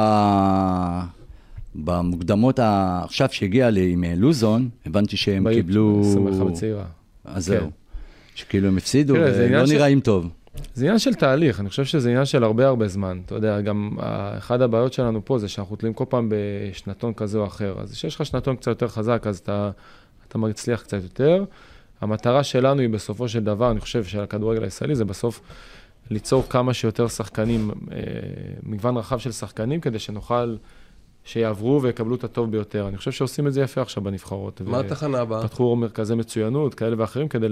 [1.75, 3.01] במוקדמות ה...
[3.03, 6.01] עכשיו שהגיע לי עם לוזון, הבנתי שהם ב- קיבלו...
[6.01, 6.85] 21 בצעירה.
[7.25, 7.59] אז כן.
[7.59, 7.69] זהו.
[8.35, 10.29] שכאילו הם הפסידו, ולא נראים טוב.
[10.73, 13.21] זה עניין של תהליך, אני חושב שזה עניין של הרבה הרבה זמן.
[13.25, 17.37] אתה יודע, גם אה, אחת הבעיות שלנו פה זה שאנחנו תלויים כל פעם בשנתון כזה
[17.37, 17.75] או אחר.
[17.79, 19.71] אז כשיש לך שנתון קצת יותר חזק, אז אתה,
[20.27, 21.43] אתה מצליח קצת יותר.
[22.01, 25.41] המטרה שלנו היא בסופו של דבר, אני חושב, של הכדורגל הישראלי, זה בסוף
[26.09, 27.97] ליצור כמה שיותר שחקנים, אה,
[28.63, 30.55] מגוון רחב של שחקנים, כדי שנוכל,
[31.27, 32.87] שיעברו ויקבלו את הטוב ביותר.
[32.87, 34.61] אני חושב שעושים את זה יפה עכשיו בנבחרות.
[34.61, 35.47] מה ו- התחנה הבאה?
[35.47, 37.47] פתחו מרכזי מצוינות כאלה ואחרים, כדי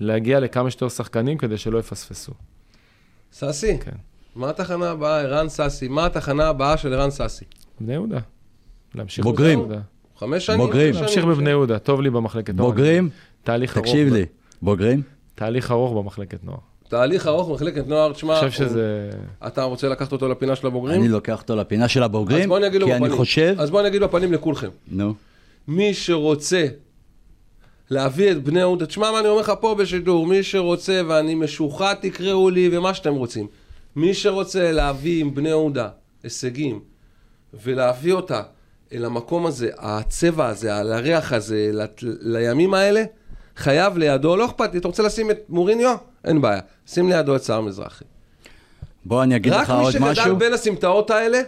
[0.00, 2.32] להגיע לכמה שיותר שחקנים, כדי שלא יפספסו.
[3.32, 3.96] סאסי, כן.
[4.36, 5.20] מה התחנה הבאה?
[5.20, 5.88] ערן סאסי.
[5.88, 7.44] מה התחנה הבאה של ערן סאסי?
[7.80, 8.18] בני יהודה.
[8.94, 9.58] להמשיך בוגרים.
[9.58, 9.86] בבני יהודה.
[10.18, 10.58] חמש שנים?
[10.58, 10.94] בוגרים.
[10.94, 11.24] להמשיך.
[11.24, 12.70] בבני יהודה, טוב לי במחלקת נוער.
[12.70, 13.10] בוגרים?
[13.42, 13.86] תהליך ארוך.
[13.86, 14.24] תקשיב לי,
[14.62, 15.02] בוגרים?
[15.34, 16.58] תהליך ארוך במחלקת נוער.
[16.88, 19.10] תהליך ארוך במחלקת נוער, תשמע, אני חושב שזה...
[19.46, 21.00] אתה רוצה לקחת אותו לפינה של הבוגרים?
[21.00, 23.04] אני לוקח אותו לפינה של הבוגרים, כי בפנים.
[23.04, 23.54] אני חושב...
[23.58, 24.68] אז בוא אני אגיד בפנים לכולכם.
[24.88, 25.14] נו,
[25.68, 26.66] מי שרוצה
[27.90, 31.94] להביא את בני יהודה, תשמע מה אני אומר לך פה בשידור, מי שרוצה, ואני משוחד
[32.00, 33.46] תקראו לי ומה שאתם רוצים,
[33.96, 35.88] מי שרוצה להביא עם בני יהודה
[36.22, 36.80] הישגים
[37.64, 38.42] ולהביא אותה
[38.92, 43.04] אל המקום הזה, הצבע הזה, על הריח הזה, לת- לימים האלה,
[43.56, 45.96] חייב לידו, לא אכפת לי, אתה רוצה לשים את מוריניו?
[46.26, 48.04] אין בעיה, שים לידו את סער מזרחי.
[49.04, 50.36] בוא אני אגיד רק לך מי עוד שגדל משהו.
[50.36, 51.40] בין הסמטאות האלה,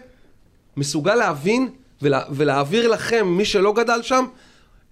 [0.77, 1.69] מסוגל להבין
[2.03, 4.25] ולה, ולהעביר לכם, מי שלא גדל שם,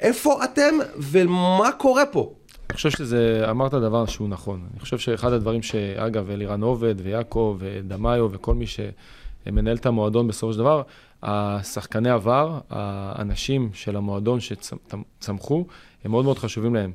[0.01, 2.33] איפה אתם ומה קורה פה.
[2.71, 4.67] אני חושב שזה, אמרת דבר שהוא נכון.
[4.73, 10.53] אני חושב שאחד הדברים שאגב, אלירן עובד ויעקב ודמאיו וכל מי שמנהל את המועדון בסופו
[10.53, 10.83] של דבר,
[11.23, 15.65] השחקני עבר, האנשים של המועדון שצמחו,
[16.07, 16.93] הם מאוד מאוד חשובים להם.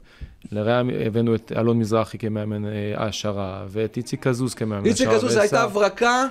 [0.52, 5.20] לרעה הבאנו את אלון מזרחי כמאמן אה, העשרה, ואת איציק קזוז כמאמן איציק העשרה.
[5.20, 5.64] כזו, זו הייתה.
[5.64, 6.26] הברקה,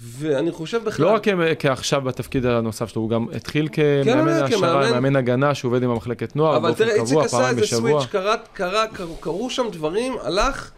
[0.00, 1.06] ואני חושב בכלל...
[1.06, 4.90] לא רק כ- כעכשיו בתפקיד הנוסף שלו, הוא גם התחיל כמאמן כן, העשרה, כמאמן.
[4.90, 7.90] מאמן הגנה, שהוא עובד עם המחלקת נוער, אבל באופן תראה, איציק קבוע, עשה איזה בשבוע.
[7.90, 10.70] סוויץ', קרה, קרה, קרו, קרו שם דברים, הלך,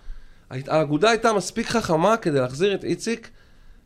[0.51, 3.31] האגודה הייתה מספיק חכמה כדי להחזיר את איציק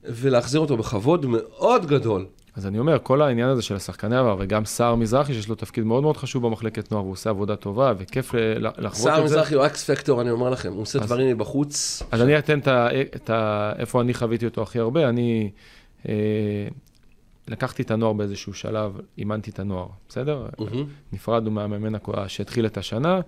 [0.04, 2.26] ולהחזיר אותו בכבוד מאוד גדול.
[2.56, 5.84] אז אני אומר, כל העניין הזה של השחקני עבר, וגם סער מזרחי, שיש לו תפקיד
[5.84, 9.34] מאוד מאוד חשוב במחלקת נוער, הוא עושה עבודה טובה, וכיף לחוות סער את זה.
[9.36, 12.02] מזרחי הוא אקס פקטור, אני אומר לכם, הוא עושה אז- דברים מבחוץ.
[12.10, 12.88] אז אני אתן את ה...
[13.16, 13.72] את ה...
[13.78, 15.08] איפה אני חוויתי אותו הכי הרבה.
[15.08, 15.50] אני
[16.08, 16.14] אה,
[17.48, 20.46] לקחתי את הנוער באיזשהו שלב, אימנתי את הנוער, בסדר?
[20.58, 20.86] מהמם.
[21.12, 21.92] נפרדנו מהמאמן
[22.26, 23.20] שהתחיל את השנה.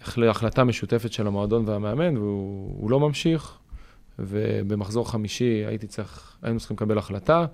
[0.00, 3.58] החלטה משותפת של המועדון והמאמן, והוא לא ממשיך,
[4.18, 7.46] ובמחזור חמישי הייתי צריך, היינו צריכים לקבל החלטה.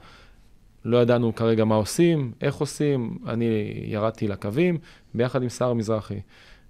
[0.86, 4.78] לא ידענו כרגע מה עושים, איך עושים, אני ירדתי לקווים,
[5.14, 6.20] ביחד עם סער מזרחי.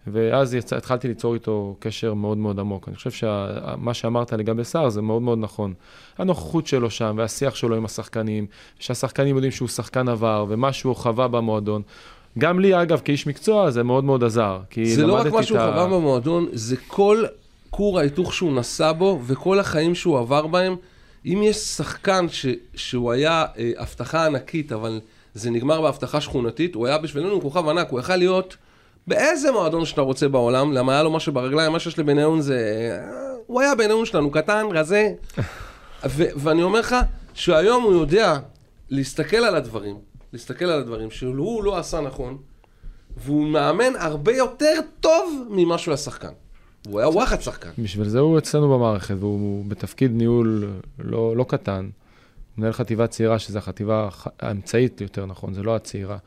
[0.06, 2.88] ואז יצא, התחלתי ליצור איתו קשר מאוד מאוד עמוק.
[2.88, 5.74] אני חושב שמה שאמרת לגבי סער זה מאוד מאוד נכון.
[6.18, 8.46] הנוכחות שלו שם והשיח שלו עם השחקנים,
[8.78, 11.82] שהשחקנים יודעים שהוא שחקן עבר ומה שהוא חווה במועדון.
[12.38, 14.60] גם לי, אגב, כאיש מקצוע, זה מאוד מאוד עזר.
[14.84, 17.24] זה לא רק מה שהוא חווה במועדון, זה כל
[17.70, 20.76] כור ההיתוך שהוא נסע בו וכל החיים שהוא עבר בהם.
[21.26, 25.00] אם יש שחקן ש, שהוא היה אה, הבטחה ענקית, אבל
[25.34, 28.56] זה נגמר בהבטחה שכונתית, הוא היה בשבילנו כוכב ענק, הוא יכל להיות
[29.06, 32.90] באיזה מועדון שאתה רוצה בעולם, למה היה לו משהו ברגליים, מה שיש לבניון זה...
[33.02, 35.12] אה, הוא היה בניון שלנו, קטן, רזה.
[36.06, 36.96] ו- ואני אומר לך,
[37.34, 38.38] שהיום הוא יודע
[38.90, 39.96] להסתכל על הדברים,
[40.32, 42.38] להסתכל על הדברים שהוא לא עשה נכון,
[43.16, 46.32] והוא מאמן הרבה יותר טוב ממה שהוא היה שחקן.
[46.88, 47.70] הוא היה וואחד שחקן.
[47.78, 51.88] בשביל זה הוא אצלנו במערכת, והוא בתפקיד ניהול לא, לא קטן.
[52.58, 54.08] מנהל חטיבה צעירה, שזו החטיבה
[54.40, 56.18] האמצעית יותר נכון, זה לא הצעירה.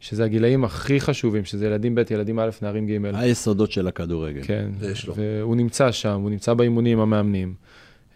[0.00, 3.14] שזה הגילאים הכי חשובים, שזה ילדים ב', ילדים א', נערים ג'.
[3.14, 4.42] היסודות של הכדורגל.
[4.42, 4.70] כן,
[5.14, 7.54] והוא נמצא שם, הוא נמצא באימונים המאמנים.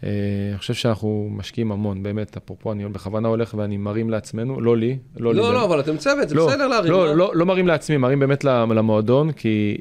[0.03, 0.09] אה,
[0.49, 4.97] אני חושב שאנחנו משקיעים המון, באמת, אפרופו, אני בכוונה הולך ואני מרים לעצמנו, לא לי,
[5.17, 5.39] לא לי.
[5.39, 6.91] לא, לא, אבל אתם צוות, זה לא, בסדר להרים.
[6.91, 9.77] לא, לא, לא מרים לעצמי, מרים באמת למועדון, כי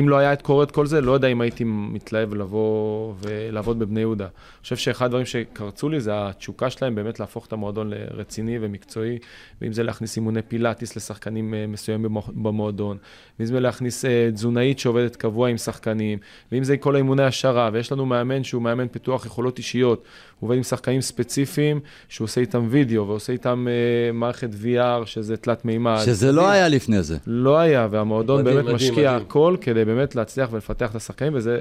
[0.00, 3.78] אם לא היה את קורה את כל זה, לא יודע אם הייתי מתלהב לבוא ולעבוד
[3.78, 4.24] בבני יהודה.
[4.24, 9.18] אני חושב שאחד הדברים שקרצו לי זה התשוקה שלהם באמת להפוך את המועדון לרציני ומקצועי,
[9.60, 12.96] ואם זה להכניס אימוני פילאטיס לשחקנים אה, מסוימים במועדון,
[13.38, 16.18] ואם זה להכניס אה, תזונאית שעובדת קבוע עם שחקנים,
[16.52, 20.04] ואם זה כל האימוני השערה, ויש לנו מאמן שהוא מאמן פיתוח יכולות אישיות,
[20.42, 25.36] הוא עובד עם שחקנים ספציפיים, שהוא עושה איתם וידאו, ועושה איתם uh, מערכת VR, שזה
[25.36, 26.02] תלת מימד.
[26.04, 27.16] שזה לא היה לפני זה.
[27.26, 29.26] לא היה, והמועדון מדהים, באמת מדהים, משקיע מדהים.
[29.26, 31.60] הכל כדי באמת להצליח ולפתח את השחקנים, וזה...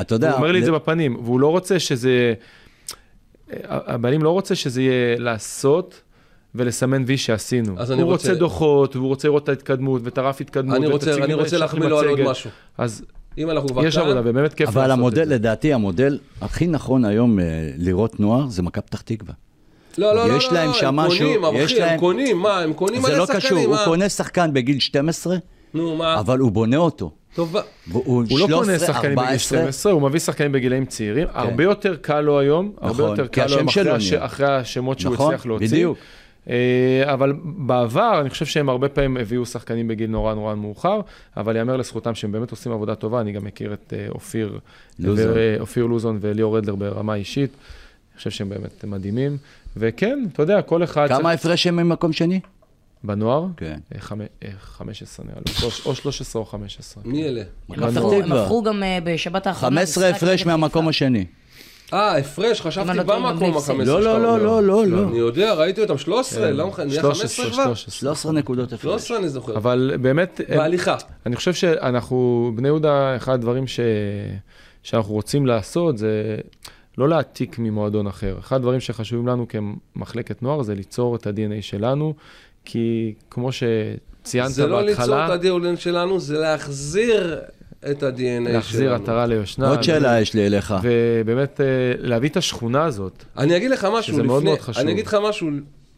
[0.00, 0.30] אתה יודע...
[0.30, 2.34] הוא אומר לי את זה בפנים, והוא לא רוצה שזה...
[3.68, 6.02] הבעלים לא רוצה שזה יהיה לעשות.
[6.54, 7.72] ולסמן וי שעשינו.
[7.72, 8.02] הוא רוצה...
[8.02, 11.88] רוצה דוחות, והוא רוצה לראות את ההתקדמות, ואת הרף התקדמות, אני רוצה, אני רוצה להחמיא
[11.88, 12.50] לו על עוד משהו.
[12.78, 13.04] אז
[13.38, 13.88] אם אנחנו כבר כאן...
[13.88, 14.80] יש עבודה, ובאמת כיף לעשות את זה.
[14.80, 17.44] אבל המודל, לדעתי, המודל הכי נכון היום אה,
[17.76, 19.34] לראות נוער זה מכבי פתח תקווה.
[19.98, 21.88] לא, לא, לא, יש לא, להם שם משהו, יש להם...
[21.88, 25.36] הם קונים, מה, הם קונים מלא שחקנים, זה לא קשור, הוא קונה שחקן בגיל 12,
[25.74, 26.20] נו, מה?
[26.20, 27.10] אבל הוא בונה אותו.
[27.34, 27.56] טוב,
[27.92, 31.26] הוא לא קונה שחקנים בגיל 12, הוא מביא שחקנים בגילאים צעירים.
[31.26, 31.32] כן.
[31.34, 33.68] הרבה יותר קל לו היום, הרבה נכון, יותר קל לו היום
[34.18, 35.66] אחרי השמות שהוא נכון, הצליח להוציא.
[35.66, 35.98] בדיוק.
[36.48, 41.00] אה, אבל בעבר, אני חושב שהם הרבה פעמים הביאו שחקנים בגיל נורא נורא מאוחר,
[41.36, 44.58] אבל ייאמר לזכותם שהם באמת עושים עבודה טובה, אני גם מכיר את אה, אופיר
[44.98, 49.36] לוזון, אופיר לוזון וליאור רדלר ברמה אישית, אני חושב שהם באמת מדהימים,
[49.76, 51.08] וכן, אתה יודע, כל אחד...
[51.08, 52.40] כמה הפרש הם ממקום שני?
[53.04, 53.46] בנוער?
[53.56, 53.78] כן.
[53.98, 57.02] 15 אה, נראה לי, או 13 או 15.
[57.06, 57.42] מי אלה?
[57.68, 59.80] הם הפכו גם בשבת האחרונה.
[59.80, 61.24] 15 הפרש מהמקום השני.
[61.92, 65.02] אה, הפרש, חשבתי במקום ה-15 לא, לא, לא, לא, לא, לא.
[65.08, 66.56] אני יודע, ראיתי אותם, 13, כן.
[66.56, 67.74] לא נהיה 15 כבר?
[67.74, 68.82] 13 נקודות הפרש.
[68.82, 69.56] 13 אני זוכר.
[69.56, 70.40] אבל באמת...
[70.48, 70.96] בהליכה.
[71.26, 73.64] אני חושב שאנחנו, בני יהודה, אחד הדברים
[74.82, 76.36] שאנחנו רוצים לעשות זה
[76.98, 78.36] לא להעתיק ממועדון אחר.
[78.38, 82.14] אחד הדברים שחשובים לנו כמחלקת נוער זה ליצור את ה-DNA שלנו,
[82.64, 84.48] כי כמו שציינת בהתחלה...
[84.48, 87.40] זה לא ליצור את ה-DNA שלנו, זה להחזיר
[87.90, 88.48] את ה-DNA שלנו.
[88.48, 89.68] להחזיר עטרה ליושנה.
[89.68, 90.74] עוד שאלה יש לי אליך.
[90.82, 91.66] ובאמת, אה,
[91.98, 93.24] להביא את השכונה הזאת.
[93.38, 94.82] אני אגיד לך משהו שזה מאוד מאוד חשוב.
[94.82, 95.48] אני אגיד לך משהו.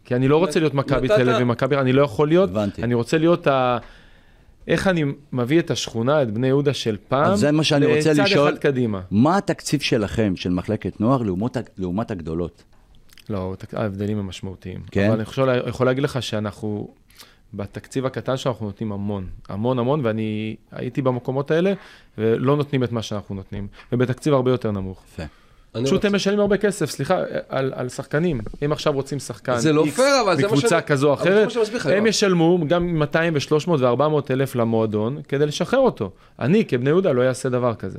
[0.04, 2.50] כי אני לא רוצה להיות מכבי תל אביב ומכבי, אני לא יכול להיות.
[2.50, 2.82] הבנתי.
[2.82, 3.78] אני רוצה להיות ה...
[4.68, 8.48] איך אני מביא את השכונה, את בני יהודה של פעם, זה מה שאני רוצה לשאול.
[8.48, 9.00] לצד אחד קדימה.
[9.10, 12.62] מה התקציב שלכם, של מחלקת נוער, לעומת, לעומת הגדולות?
[13.30, 14.80] לא, ההבדלים הם משמעותיים.
[14.90, 15.10] כן?
[15.10, 16.88] אבל אני יכול להגיד לך שאנחנו
[17.54, 21.72] בתקציב הקטן שאנחנו נותנים המון, המון המון, ואני הייתי במקומות האלה,
[22.18, 25.02] ולא נותנים את מה שאנחנו נותנים, ובתקציב הרבה יותר נמוך.
[25.12, 25.22] יפה.
[25.82, 28.40] פשוט הם משלמים הרבה כסף, סליחה, על, על שחקנים.
[28.64, 31.48] אם עכשיו רוצים שחקן זה לא פייר, אבל זה מה כזו או אחרת,
[31.84, 36.10] הם ישלמו גם 200 ו-300 ו-400 אלף למועדון כדי לשחרר אותו.
[36.38, 37.98] אני כבני יהודה לא אעשה דבר כזה.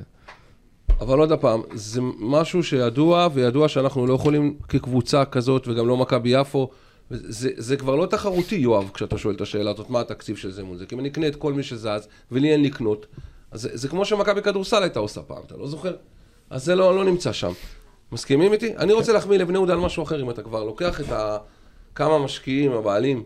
[0.99, 6.29] אבל עוד פעם, זה משהו שידוע, וידוע שאנחנו לא יכולים כקבוצה כזאת, וגם לא מכבי
[6.29, 6.69] יפו,
[7.09, 10.63] זה, זה כבר לא תחרותי, יואב, כשאתה שואל את השאלה הזאת, מה התקציב של זה
[10.63, 10.85] מול זה?
[10.85, 13.05] כי אם אני אקנה את כל מי שזז, ולי אין לקנות,
[13.51, 15.95] אז זה, זה כמו שמכבי כדורסל הייתה עושה פעם, אתה לא זוכר?
[16.49, 17.51] אז זה לא, לא נמצא שם.
[18.11, 18.77] מסכימים איתי?
[18.77, 21.37] אני רוצה להחמיא לבני יהודה על משהו אחר, אם אתה כבר לוקח את ה...
[21.95, 23.23] כמה משקיעים, הבעלים.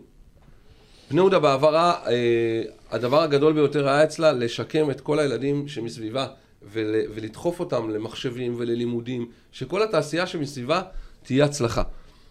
[1.10, 6.26] בני יהודה בעברה, אה, הדבר הגדול ביותר היה אצלה לשקם את כל הילדים שמסביבה
[6.72, 10.82] ול, ולדחוף אותם למחשבים וללימודים, שכל התעשייה שמסביבה
[11.22, 11.82] תהיה הצלחה.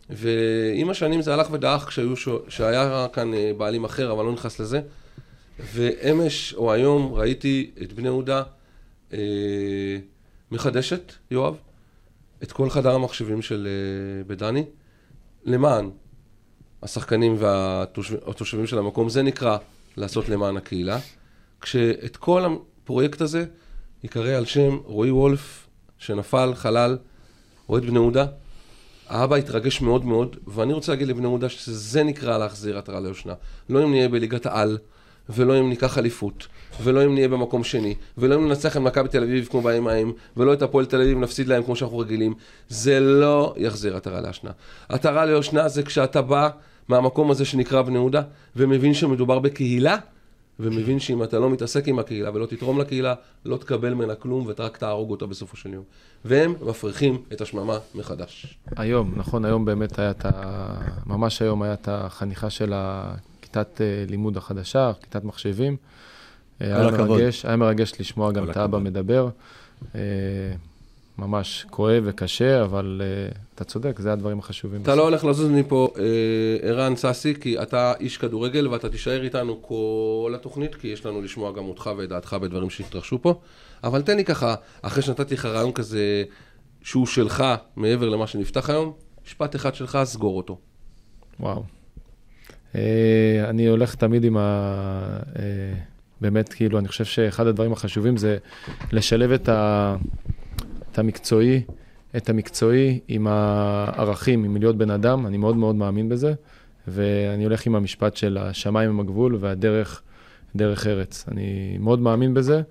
[0.09, 1.89] ועם השנים זה הלך ודעך
[2.47, 4.81] כשהיה כאן אה, בעלים אחר, אבל לא נכנס לזה.
[5.73, 8.43] ואמש או היום ראיתי את בני יהודה
[9.13, 9.17] אה,
[10.51, 11.55] מחדשת, יואב,
[12.43, 14.63] את כל חדר המחשבים של אה, בדני,
[15.45, 15.89] למען
[16.83, 19.09] השחקנים והתושבים של המקום.
[19.09, 19.57] זה נקרא
[19.97, 20.99] לעשות למען הקהילה.
[21.61, 23.45] כשאת כל הפרויקט הזה
[24.03, 25.67] ייקרא על שם רועי וולף,
[25.97, 26.97] שנפל, חלל,
[27.69, 28.25] אוהד בני יהודה.
[29.09, 33.33] האבא התרגש מאוד מאוד, ואני רוצה להגיד לבני יהודה שזה נקרא להחזיר עטרה ליושנה.
[33.69, 34.77] לא אם נהיה בליגת העל,
[35.29, 36.47] ולא אם ניקח אליפות,
[36.83, 40.11] ולא אם נהיה במקום שני, ולא אם ננצח את מכבי תל אביב כמו בימים ההם,
[40.37, 42.33] ולא את הפועל תל אביב נפסיד להם כמו שאנחנו רגילים.
[42.69, 44.51] זה לא יחזיר עטרה ליושנה.
[44.89, 46.49] עטרה ליושנה זה כשאתה בא
[46.87, 48.21] מהמקום הזה שנקרא בני יהודה,
[48.55, 49.97] ומבין שמדובר בקהילה,
[50.59, 53.15] ומבין שאם אתה לא מתעסק עם הקהילה ולא תתרום לקהילה,
[53.45, 55.83] לא תקבל ממנה כלום ורק תהרוג אותה בסופו של יום.
[56.25, 58.57] והם מפריחים את השממה מחדש.
[58.75, 60.31] היום, נכון, היום באמת היה את ה...
[61.05, 65.77] ממש היום היה את החניכה של הכיתת אה, לימוד החדשה, כיתת מחשבים.
[66.59, 67.09] היה הכבוד.
[67.09, 68.79] מרגש, היה מרגש לשמוע גם כל את האבא.
[68.79, 69.29] מדבר.
[71.19, 74.81] אה, ממש כואב וקשה, אבל אה, אתה צודק, זה הדברים החשובים.
[74.81, 79.61] אתה לא הולך לזוז מפה, אה, ערן סאסי, כי אתה איש כדורגל ואתה תישאר איתנו
[79.61, 83.39] כל התוכנית, כי יש לנו לשמוע גם אותך ואת דעתך בדברים שהתרחשו פה.
[83.83, 86.23] אבל תן לי ככה, אחרי שנתתי לך רעיון כזה
[86.81, 87.43] שהוא שלך,
[87.75, 88.93] מעבר למה שנפתח היום,
[89.25, 90.57] משפט אחד שלך, סגור אותו.
[91.39, 91.63] וואו.
[92.75, 94.41] אה, אני הולך תמיד עם ה...
[95.39, 95.73] אה,
[96.21, 98.37] באמת, כאילו, אני חושב שאחד הדברים החשובים זה
[98.91, 99.95] לשלב את, ה...
[100.97, 101.61] את המקצועי,
[102.17, 106.33] את המקצועי עם הערכים, עם להיות בן אדם, אני מאוד מאוד מאמין בזה,
[106.87, 110.01] ואני הולך עם המשפט של השמיים הם הגבול והדרך
[110.55, 111.25] דרך ארץ.
[111.31, 112.61] אני מאוד מאמין בזה,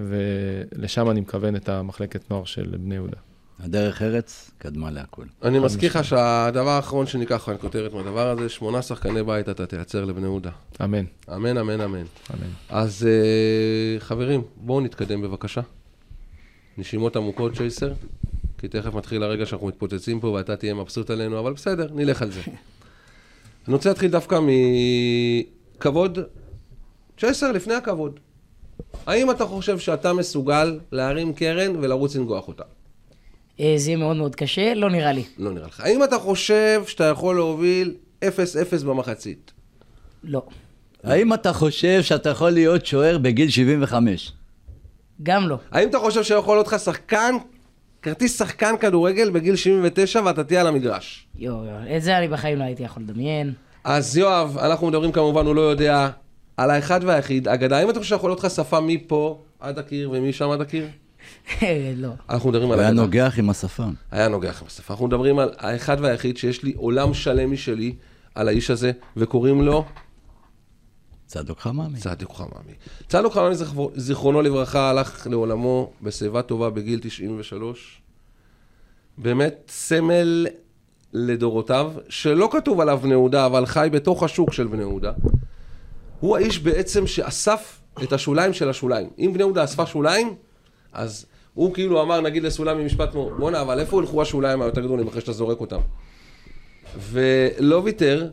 [0.00, 3.16] ולשם אני מכוון את המחלקת נוער של בני יהודה.
[3.60, 5.24] הדרך ארץ קדמה להכל.
[5.42, 10.04] אני מזכיר לך שהדבר האחרון שניקח לך כותרת מהדבר הזה, שמונה שחקני בית אתה תייצר
[10.04, 10.50] לבני יהודה.
[10.84, 12.04] אמן, אמן, אמן, אמן.
[12.34, 12.50] אמן.
[12.68, 15.60] אז אה, חברים, בואו נתקדם בבקשה.
[16.78, 17.92] נשימות עמוקות, צ'ייסר,
[18.58, 22.30] כי תכף מתחיל הרגע שאנחנו מתפוצצים פה ואתה תהיה מבסוט עלינו, אבל בסדר, נלך על
[22.30, 22.40] זה.
[23.66, 24.38] אני רוצה להתחיל דווקא
[25.78, 26.18] מכבוד.
[27.18, 28.20] צ'ייסר, לפני הכבוד.
[29.06, 32.62] האם אתה חושב שאתה מסוגל להרים קרן ולרוץ לנגוח אותה?
[33.60, 35.24] אה, זה יהיה מאוד מאוד קשה, לא נראה לי.
[35.38, 35.80] לא נראה לך.
[35.80, 38.26] האם אתה חושב שאתה יכול להוביל 0-0
[38.86, 39.52] במחצית?
[40.24, 40.42] לא.
[41.04, 44.32] האם אתה חושב שאתה יכול להיות שוער בגיל 75?
[45.22, 45.58] גם לא.
[45.72, 47.34] האם אתה חושב שיכול להיות לך שחקן,
[48.02, 51.26] כרטיס שחקן כדורגל בגיל 79 ואתה תהיה על המגרש?
[51.38, 53.52] יואו, יואו, את זה אני בחיים לא הייתי יכול לדמיין.
[53.84, 56.08] אז יואב, אנחנו מדברים כמובן, הוא לא יודע,
[56.56, 60.50] על האחד והיחיד, אגדה, האם אתה חושב שיכול להיות לך שפה מפה עד הקיר ומשם
[60.50, 60.86] עד הקיר?
[61.96, 62.08] לא.
[62.30, 63.02] אנחנו מדברים על היה אגדה.
[63.02, 63.92] נוגח עם השפם.
[64.10, 64.94] היה נוגח בשפה.
[64.94, 67.94] אנחנו מדברים על האחד והיחיד שיש לי עולם שלם משלי
[68.34, 69.84] על האיש הזה, וקוראים לו
[71.26, 71.98] צדוק חממי.
[71.98, 72.74] צדוק חממי.
[73.08, 73.54] צדוק חממי,
[73.94, 78.02] זיכרונו לברכה, הלך לעולמו בשיבה טובה בגיל 93.
[79.18, 80.46] באמת סמל
[81.12, 85.12] לדורותיו, שלא כתוב עליו בני יהודה, אבל חי בתוך השוק של בני יהודה.
[86.20, 89.10] הוא האיש בעצם שאסף את השוליים של השוליים.
[89.18, 90.34] אם בני יהודה אספה שוליים,
[90.92, 95.08] אז הוא כאילו אמר, נגיד לסולמי משפט כמו, בואנה, אבל איפה ילכו השוליים היותר גדולים
[95.08, 95.80] אחרי שאתה זורק אותם?
[96.98, 98.30] ולא ויתר,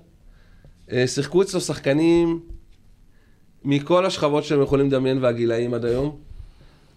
[0.92, 2.40] אה, שיחקו אצלו שחקנים
[3.66, 6.16] מכל השכבות שהם יכולים לדמיין והגילאים עד היום.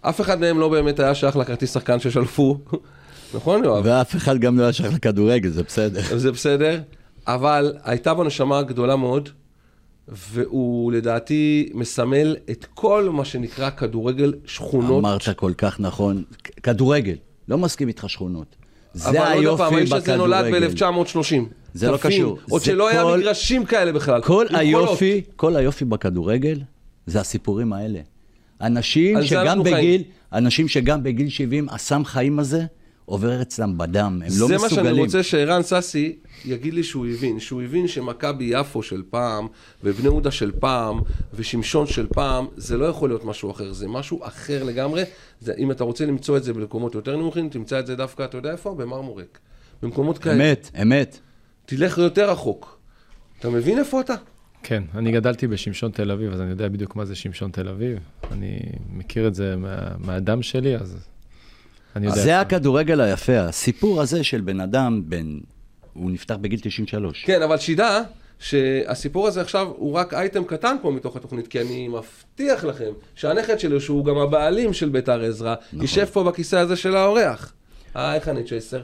[0.01, 2.57] אף אחד מהם לא באמת היה שייך לכרטיס שחקן ששלפו,
[3.35, 3.81] נכון יואב?
[3.85, 6.17] ואף אחד גם לא היה שייך לכדורגל, זה בסדר.
[6.17, 6.81] זה בסדר,
[7.27, 9.29] אבל הייתה בו נשמה גדולה מאוד,
[10.07, 14.99] והוא לדעתי מסמל את כל מה שנקרא כדורגל שכונות.
[15.03, 16.23] אמרת כל כך נכון.
[16.63, 17.15] כדורגל,
[17.47, 18.55] לא מסכים איתך שכונות.
[18.93, 20.67] זה אבל עוד היופי פעם, האיש הזה נולד בכדורגל.
[20.67, 21.64] ב-1930.
[21.75, 22.37] זה לא קשור.
[22.49, 24.21] עוד שלא היה כל- מגרשים כאלה בכלל.
[24.21, 26.59] כל היופי, כל היופי בכדורגל,
[27.05, 27.99] זה הסיפורים האלה.
[28.61, 29.75] אנשים שגם אנחנו חיים.
[29.77, 32.65] בגיל, אנשים שגם בגיל 70, הסם חיים הזה
[33.05, 35.05] עובר אצלם בדם, הם לא זה מה שאני מסוגלים.
[35.05, 39.47] רוצה שערן סאסי יגיד לי שהוא הבין, שהוא הבין שמכבי יפו של פעם,
[39.83, 40.99] ובני יהודה של פעם,
[41.33, 45.03] ושמשון של פעם, זה לא יכול להיות משהו אחר, זה משהו אחר לגמרי.
[45.41, 48.37] זה, אם אתה רוצה למצוא את זה במקומות יותר נמוכים, תמצא את זה דווקא, אתה
[48.37, 48.75] יודע איפה?
[48.77, 49.39] במרמורק.
[49.83, 50.35] במקומות כאלה.
[50.35, 51.19] אמת, אמת.
[51.65, 52.79] תלך יותר רחוק.
[53.39, 54.13] אתה מבין איפה אתה?
[54.63, 57.99] כן, אני גדלתי בשמשון תל אביב, אז אני יודע בדיוק מה זה שמשון תל אביב.
[58.31, 58.59] אני
[58.93, 60.97] מכיר את זה מה, מהדם שלי, אז
[61.95, 62.21] אני יודע.
[62.21, 65.39] זה הכדורגל היפה, הסיפור הזה של בן אדם, בן...
[65.93, 67.25] הוא נפתח בגיל 93.
[67.25, 68.01] כן, אבל שידע
[68.39, 73.59] שהסיפור הזה עכשיו הוא רק אייטם קטן פה מתוך התוכנית, כי אני מבטיח לכם שהנכד
[73.59, 75.81] שלי, שהוא גם הבעלים של ביתר עזרא, נכון.
[75.81, 77.53] יישב פה בכיסא הזה של האורח.
[77.95, 78.81] אה, איך אני צ'ייסר?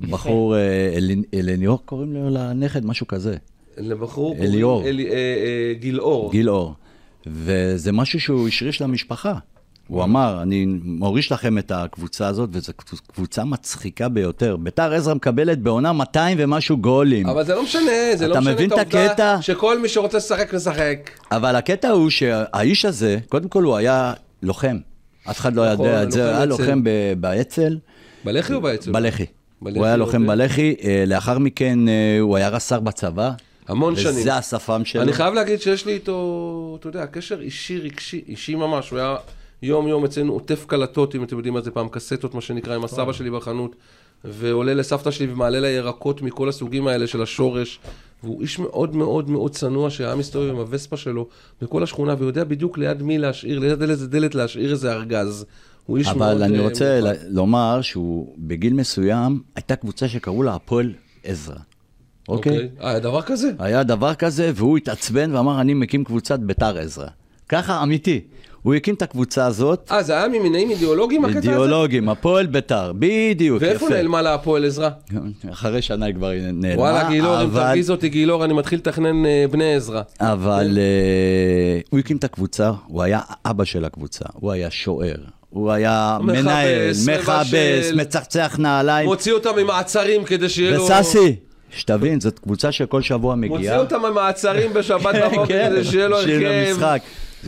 [0.00, 0.60] בחור, אה,
[0.96, 3.36] אלי- אלניור קוראים לו לנכד, משהו כזה.
[3.78, 4.80] לבחור אליאור.
[4.82, 6.30] קוראים אה, אה, גילאור.
[6.32, 6.74] גיל אור.
[7.26, 9.34] וזה משהו שהוא השריש למשפחה.
[9.88, 12.72] הוא אמר, אני מוריש לכם את הקבוצה הזאת, וזו
[13.14, 14.56] קבוצה מצחיקה ביותר.
[14.56, 17.26] ביתר עזרא מקבלת בעונה 200 ומשהו גולים.
[17.28, 17.82] אבל זה לא משנה,
[18.14, 18.98] זה לא משנה את הקטע?
[18.98, 21.10] העובדה שכל מי שרוצה לשחק, משחק.
[21.32, 24.76] אבל הקטע הוא שהאיש הזה, קודם כל הוא היה לוחם.
[25.30, 26.82] אף אחד לא נכון, יודע את זה, היה לוחם
[27.20, 27.78] באצ"ל.
[28.24, 28.92] בלח"י או באצ"ל?
[28.92, 29.26] בלח"י.
[29.62, 30.26] בלח"י, הוא היה לוחם.
[30.26, 33.30] בלח"י, אה, לאחר מכן אה, הוא היה רס"ר בצבא.
[33.68, 34.16] המון שנים.
[34.16, 35.02] וזה השפם שלו.
[35.02, 39.16] אני חייב להגיד שיש לי איתו, אתה יודע, קשר אישי רגשי, אישי ממש, הוא היה
[39.62, 42.84] יום יום אצלנו עוטף קלטות, אם אתם יודעים מה זה פעם, קסטות, מה שנקרא, עם
[42.84, 43.76] הסבא שלי בחנות,
[44.24, 47.80] ועולה לסבתא שלי ומעלה לה ירקות מכל הסוגים האלה של השורש,
[48.22, 51.28] והוא איש מאוד מאוד מאוד צנוע, שהיה מסתובב עם הווספה שלו
[51.62, 55.46] בכל השכונה, ויודע בדיוק ליד מי להשאיר, ליד איזה דלת להשאיר איזה ארגז.
[55.86, 56.16] הוא איש מאוד...
[56.32, 57.00] אבל אני אה, רוצה.
[57.00, 60.92] ל- לומר שהוא בגיל מסוים, הייתה קבוצה שקראו לה הפועל
[61.24, 61.54] עזרא.
[62.28, 62.68] אוקיי?
[62.80, 63.50] אה, היה דבר כזה?
[63.58, 67.06] היה דבר כזה, והוא התעצבן ואמר, אני מקים קבוצת ביתר עזרא.
[67.48, 68.20] ככה, אמיתי.
[68.62, 71.48] הוא הקים את הקבוצה הזאת, אה, זה היה ממניעים אידיאולוגיים הקטע הזה?
[71.50, 73.66] אידיאולוגים, הפועל ביתר, בדיוק, יפה.
[73.70, 74.90] ואיפה נעלמה לה הפועל עזרא?
[75.50, 79.26] אחרי שנה היא כבר נעלמה, וואלה, גילאור, אם אבל- תרגיז אותי גילאור, אני מתחיל לתכנן
[79.26, 80.02] אה, בני עזרא.
[80.20, 85.14] אבל אה, הוא הקים את הקבוצה, הוא היה אבא של הקבוצה, הוא היה שוער,
[85.50, 87.96] הוא היה מנהל, מכבס, מבשל.
[87.96, 89.08] מצחצח נעליים.
[89.08, 90.84] מוציא אותם ממעצרים כדי שיהיה לו...
[90.84, 91.36] וססי,
[91.70, 93.78] שתבין, זאת קבוצה שכל שבוע מוציא מגיעה.
[93.78, 96.72] אותם ממעצרים בשבת בבוקר כן, כדי שיהיה לו שיהיה לו הרכב.
[96.76, 97.00] משחק.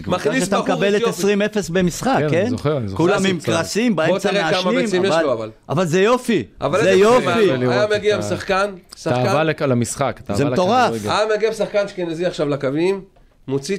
[0.03, 1.35] קבוצה מכניס שאתה מקבל את אתיופי.
[1.35, 1.37] 20-0
[1.73, 2.41] במשחק, כן, כן?
[2.41, 3.05] אני זוכר, אני זוכר.
[3.05, 3.41] כולם זה עם.
[3.41, 5.51] קרסים, בוא באמצע תראה כמה מעשנים, ביצים יש לו, אבל.
[5.69, 7.29] אבל זה יופי, אבל זה יופי.
[7.71, 10.21] היה מגיע עם שחקן, שחקן, לק- למשחק.
[10.35, 10.93] זה מטורף.
[11.05, 13.01] היה מגיע עם שחקן אשכנזי עכשיו לקווים,
[13.49, 13.77] מוציא...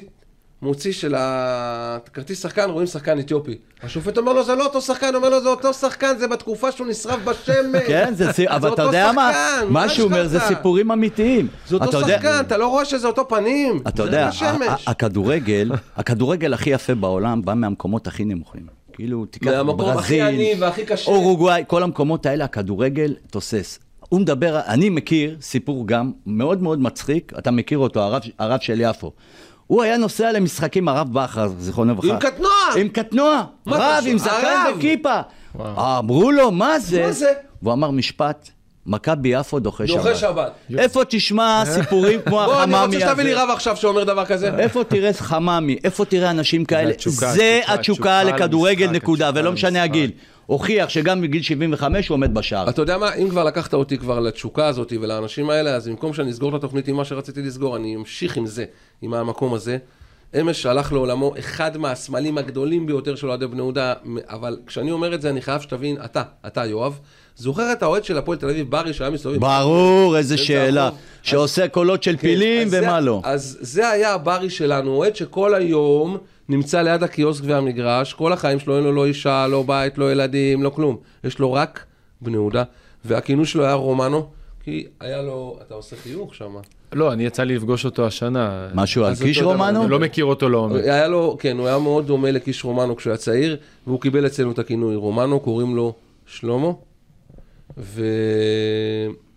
[0.62, 3.56] מוציא של הכרטיס שחקן, רואים שחקן אתיופי.
[3.84, 6.88] השופט אומר לו, זה לא אותו שחקן, אומר לו, זה אותו שחקן, זה בתקופה שהוא
[6.88, 7.84] נשרף בשמש.
[7.88, 9.32] כן, זה סי- אבל אתה יודע מה?
[9.70, 10.28] מה שהוא אומר?
[10.28, 11.48] זה סיפורים אמיתיים.
[11.68, 13.80] זה אותו שחקן, אתה לא רואה שזה אותו פנים.
[13.88, 14.30] אתה יודע,
[14.88, 18.62] הכדורגל, הכדורגל הכי יפה בעולם בא מהמקומות הכי נמוכים.
[18.94, 20.56] כאילו, תיקח ברזיל.
[21.08, 23.80] אורוגוואי, כל המקומות האלה, הכדורגל תוסס.
[24.10, 28.82] הוא מדבר, אני מכיר סיפור גם מאוד מאוד מצחיק, אתה מכיר אותו, הרב, הרב של
[28.82, 29.12] יפו.
[29.70, 32.14] הוא היה נוסע למשחקים, הרב בכר, זיכרונו לברכה.
[32.14, 32.52] עם קטנוע!
[32.78, 33.44] עם קטנוע!
[33.68, 34.04] רב?
[34.08, 34.72] עם זקן!
[34.78, 35.20] וכיפה.
[35.78, 37.06] אמרו לו, מה זה?
[37.06, 37.34] מה זה?
[37.62, 38.50] והוא אמר משפט,
[38.86, 39.98] מכבי יפו דוחה שבת.
[39.98, 40.52] דוחה שבת.
[40.78, 43.44] איפה תשמע סיפורים כמו בוא, אני החממי רוצה שתביא לי הזה?
[43.44, 44.52] רב עכשיו שאומר דבר כזה.
[44.60, 45.78] איפה תראה חממי?
[45.84, 46.94] איפה תראה אנשים כאלה?
[47.08, 49.84] זה התשוקה, לכדורגל, נקודה, ולא משנה.
[49.84, 50.12] הגיל.
[50.50, 52.70] הוכיח שגם בגיל 75 הוא עומד בשער.
[52.70, 56.32] אתה יודע מה, אם כבר לקחת אותי כבר לתשוקה הזאת ולאנשים האלה, אז במקום שאני
[56.32, 58.66] אסגור את התוכנית עם מה שרציתי לסגור, אני אמשיך עם זה,
[59.02, 59.78] עם המקום הזה.
[60.40, 63.94] אמש הלך לעולמו אחד מהסמלים הגדולים ביותר של אוהדי בני יהודה,
[64.30, 67.00] אבל כשאני אומר את זה, אני חייב שתבין, אתה, אתה יואב,
[67.36, 69.40] זוכר את האוהד של הפועל תל אביב, ברי, שהיה מסתובב?
[69.40, 70.88] ברור, איזה שאלה.
[70.88, 71.00] אחוז.
[71.24, 73.22] שעושה קולות של כן, פילים אז זה- ומה לא.
[73.24, 76.18] אז זה היה הברי שלנו, אוהד שכל היום
[76.50, 80.64] נמצא ליד הקיוסק והמגרש, כל החיים שלו אין לו לא אישה, לא בית, לא ילדים,
[80.64, 80.98] לא כלום.
[81.24, 81.86] יש לו רק
[82.22, 82.64] בני יהודה,
[83.06, 84.30] והכינוי שלו היה רומנו,
[84.64, 86.56] כי היה לו, אתה עושה חיוך שם.
[86.94, 88.68] לא, אני יצא לי לפגוש אותו השנה.
[88.74, 89.84] משהו על קיש רומנו?
[89.84, 90.84] אני לא מכיר אותו לעומק.
[90.84, 94.52] היה לו, כן, הוא היה מאוד דומה לקיש רומנו כשהוא היה צעיר, והוא קיבל אצלנו
[94.52, 95.94] את הכינוי רומנו, קוראים לו
[96.26, 96.72] שלמה,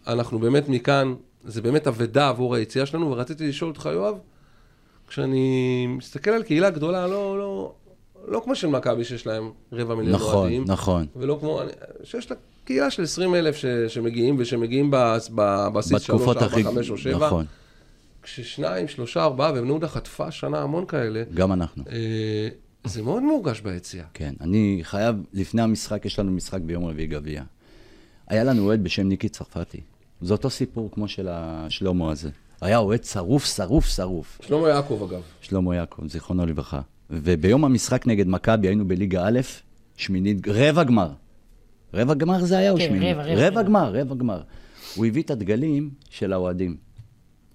[0.07, 4.15] ואנחנו באמת מכאן, זה באמת אבדה עבור היציאה שלנו, ורציתי לשאול אותך, יואב,
[5.17, 7.73] כשאני מסתכל על קהילה גדולה, לא, לא,
[8.29, 11.07] לא כמו של מכבי שיש להם רבע מיליון נכון, אוהדים, נכון.
[11.17, 11.61] ולא כמו,
[12.05, 16.65] שיש לה קהילה של 20 אלף ש, שמגיעים, ושמגיעים בס- בבסיס 3, בתקופות 4, הכי...
[16.65, 17.45] 5 או 7, נכון,
[18.23, 21.85] כששניים, שלושה, ארבעה, ובני יהודה חטפה השנה המון כאלה, גם אנחנו.
[21.91, 22.49] אה,
[22.85, 24.05] זה מאוד מורגש ביציאה.
[24.15, 27.43] כן, אני חייב, לפני המשחק, יש לנו משחק ביום רביעי גביע.
[28.29, 29.81] היה לנו אוהד בשם ניקי צרפתי.
[30.23, 32.31] זה אותו סיפור כמו של השלמה הזה.
[32.63, 34.39] היה אוהד שרוף, שרוף, שרוף.
[34.43, 35.21] שלמה יעקב אגב.
[35.41, 36.81] שלמה יעקב, זיכרונו לברכה.
[37.11, 39.41] וביום המשחק נגד מכבי היינו בליגה א',
[39.97, 41.11] שמינית, רבע גמר.
[41.95, 43.17] רבע גמר זה היה או כן, שמינית?
[43.17, 43.63] רבע, רבע, רבע רבע.
[43.63, 44.41] גמר, רבע גמר.
[44.95, 46.77] הוא הביא את הדגלים של האוהדים.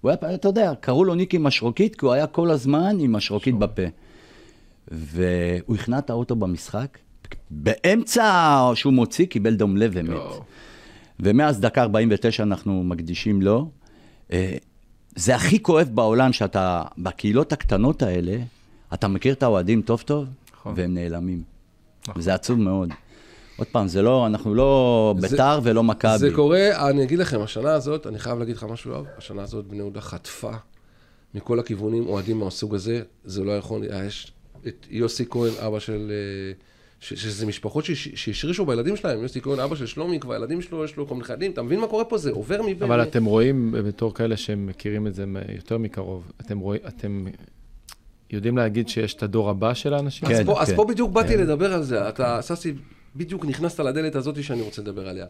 [0.00, 3.54] הוא היה, אתה יודע, קראו לו ניקי משרוקית, כי הוא היה כל הזמן עם משרוקית
[3.54, 3.82] בפה.
[4.88, 6.98] והוא הכנע את האוטו במשחק,
[7.50, 10.20] באמצע שהוא מוציא, קיבל דום לב ומת.
[11.20, 13.70] ומאז דקה 49 אנחנו מקדישים לו.
[15.18, 18.36] אה, זה הכי כואב בעולם שאתה, בקהילות הקטנות האלה,
[18.94, 20.74] אתה מכיר את האוהדים טוב טוב, נכון.
[20.76, 21.42] והם נעלמים.
[22.18, 22.90] זה עצוב מאוד.
[23.56, 26.18] עוד פעם, זה לא, אנחנו לא ביתר ולא מכבי.
[26.18, 29.66] זה קורה, אני אגיד לכם, השנה הזאת, אני חייב להגיד לך משהו, יואב, השנה הזאת
[29.66, 30.52] בני יהודה חטפה
[31.34, 34.32] מכל הכיוונים אוהדים מהסוג הזה, זה לא יכול, יש
[34.66, 36.12] את יוסי כהן, אבא של...
[37.02, 40.62] אה, ש- שזה משפחות שהש- שהשרישו בילדים שלהם, יוסי כהן, אבא של שלומי, כבר ילדים
[40.62, 42.18] שלו, יש לו כל מיני נכדים, אתה מבין מה קורה פה?
[42.18, 42.82] זה עובר מבין.
[42.82, 45.24] אבל אתם רואים, בתור כאלה שהם מכירים את זה
[45.56, 47.26] יותר מקרוב, אתם רואים, אתם...
[48.30, 50.28] יודעים להגיד שיש את הדור הבא של האנשים?
[50.28, 50.76] אז, כן, פה, אז כן.
[50.76, 52.08] פה בדיוק באתי לדבר על זה.
[52.08, 52.74] אתה, ססי,
[53.16, 55.26] בדיוק נכנסת לדלת הזאת שאני רוצה לדבר עליה.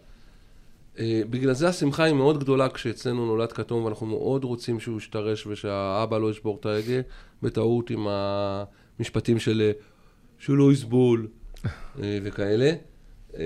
[0.99, 5.47] אה, בגלל זה השמחה היא מאוד גדולה כשאצלנו נולד כתום, ואנחנו מאוד רוצים שהוא ישתרש
[5.47, 7.01] ושהאבא לא ישבור את ההגה,
[7.43, 9.73] בטעות עם המשפטים של אה,
[10.39, 11.38] שהוא לא יסבול אה,
[11.99, 12.73] וכאלה.
[13.39, 13.45] אה,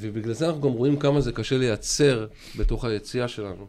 [0.00, 2.26] ובגלל זה אנחנו גם רואים כמה זה קשה לייצר
[2.58, 3.66] בתוך היציאה שלנו.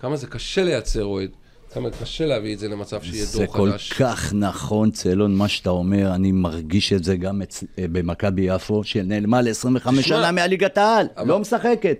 [0.00, 1.30] כמה זה קשה לייצר אוהד.
[1.72, 3.92] כמה קשה להביא את זה למצב שיהיה זה דור כל חדש.
[3.92, 7.42] כך נכון, צלון, מה שאתה אומר, אני מרגיש את זה גם.
[7.78, 11.98] אה, במכבי יפו, שנעלמה ל-25 תשמע, שנה מהליגת העל, לא משחקת.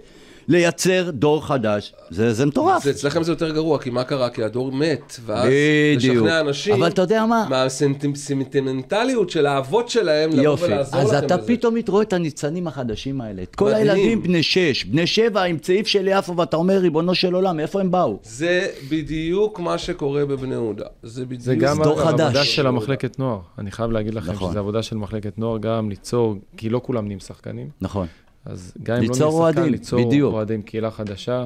[0.49, 2.84] לייצר דור חדש, זה, זה מטורף.
[2.84, 4.30] זה אצלכם זה יותר גרוע, כי מה קרה?
[4.30, 5.49] כי הדור מת, ואז
[5.96, 6.16] בדיוק.
[6.16, 6.74] לשכנע אנשים...
[6.74, 7.46] אבל אתה יודע מה?
[7.51, 11.46] מהסנטימנטליות של האבות שלהם, לבוא יופי, ולעזור אז לכם אתה בזה.
[11.46, 13.90] פתאום רואה את הניצנים החדשים האלה, את כל מדהים.
[13.90, 17.80] הילדים בני שש, בני שבע עם צעיף של יפו, ואתה אומר, ריבונו של עולם, מאיפה
[17.80, 18.18] הם באו?
[18.22, 20.86] זה בדיוק מה שקורה בבני יהודה.
[21.03, 21.42] זה בדיוק...
[21.42, 22.57] זה גם דור העבודה חדש.
[22.57, 23.38] של המחלקת נוער.
[23.59, 24.51] אני חייב להגיד לכם נכון.
[24.51, 27.68] שזו עבודה של מחלקת נוער גם ליצור, כי לא כולם נהיים שחקנים.
[27.80, 28.07] נכון.
[28.49, 30.32] אז גם אם לא נהיה שחקן, אוהדים, ליצור בדיוק.
[30.32, 31.44] אוהדים, קהילה חדשה,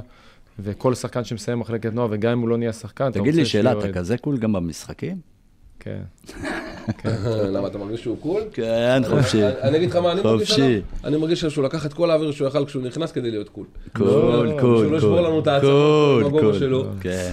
[0.58, 3.46] וכל שחקן שמסיים מחלקת נוער, וגם אם הוא לא נהיה שחקן, אתה תגיד רוצה לי
[3.46, 3.92] שיהיה שאלה, אתה.
[3.92, 5.16] כזה cool גם במשחקים?
[5.80, 6.00] כן.
[7.54, 8.42] למה, אתה מרגיש שהוא cool?
[8.52, 9.46] כן, חופשי.
[9.46, 10.62] אני אגיד לך מה אני מרגיש חופשי.
[10.62, 10.80] עליו.
[11.04, 13.66] אני מרגיש שהוא לקח את כל האוויר שהוא יכל כשהוא נכנס כדי להיות cool.
[13.92, 14.08] cool,
[14.48, 16.58] שהוא cool, לא ישבור לנו את העצמות cool, בגובה cool.
[16.58, 16.84] שלו.
[17.00, 17.32] כן.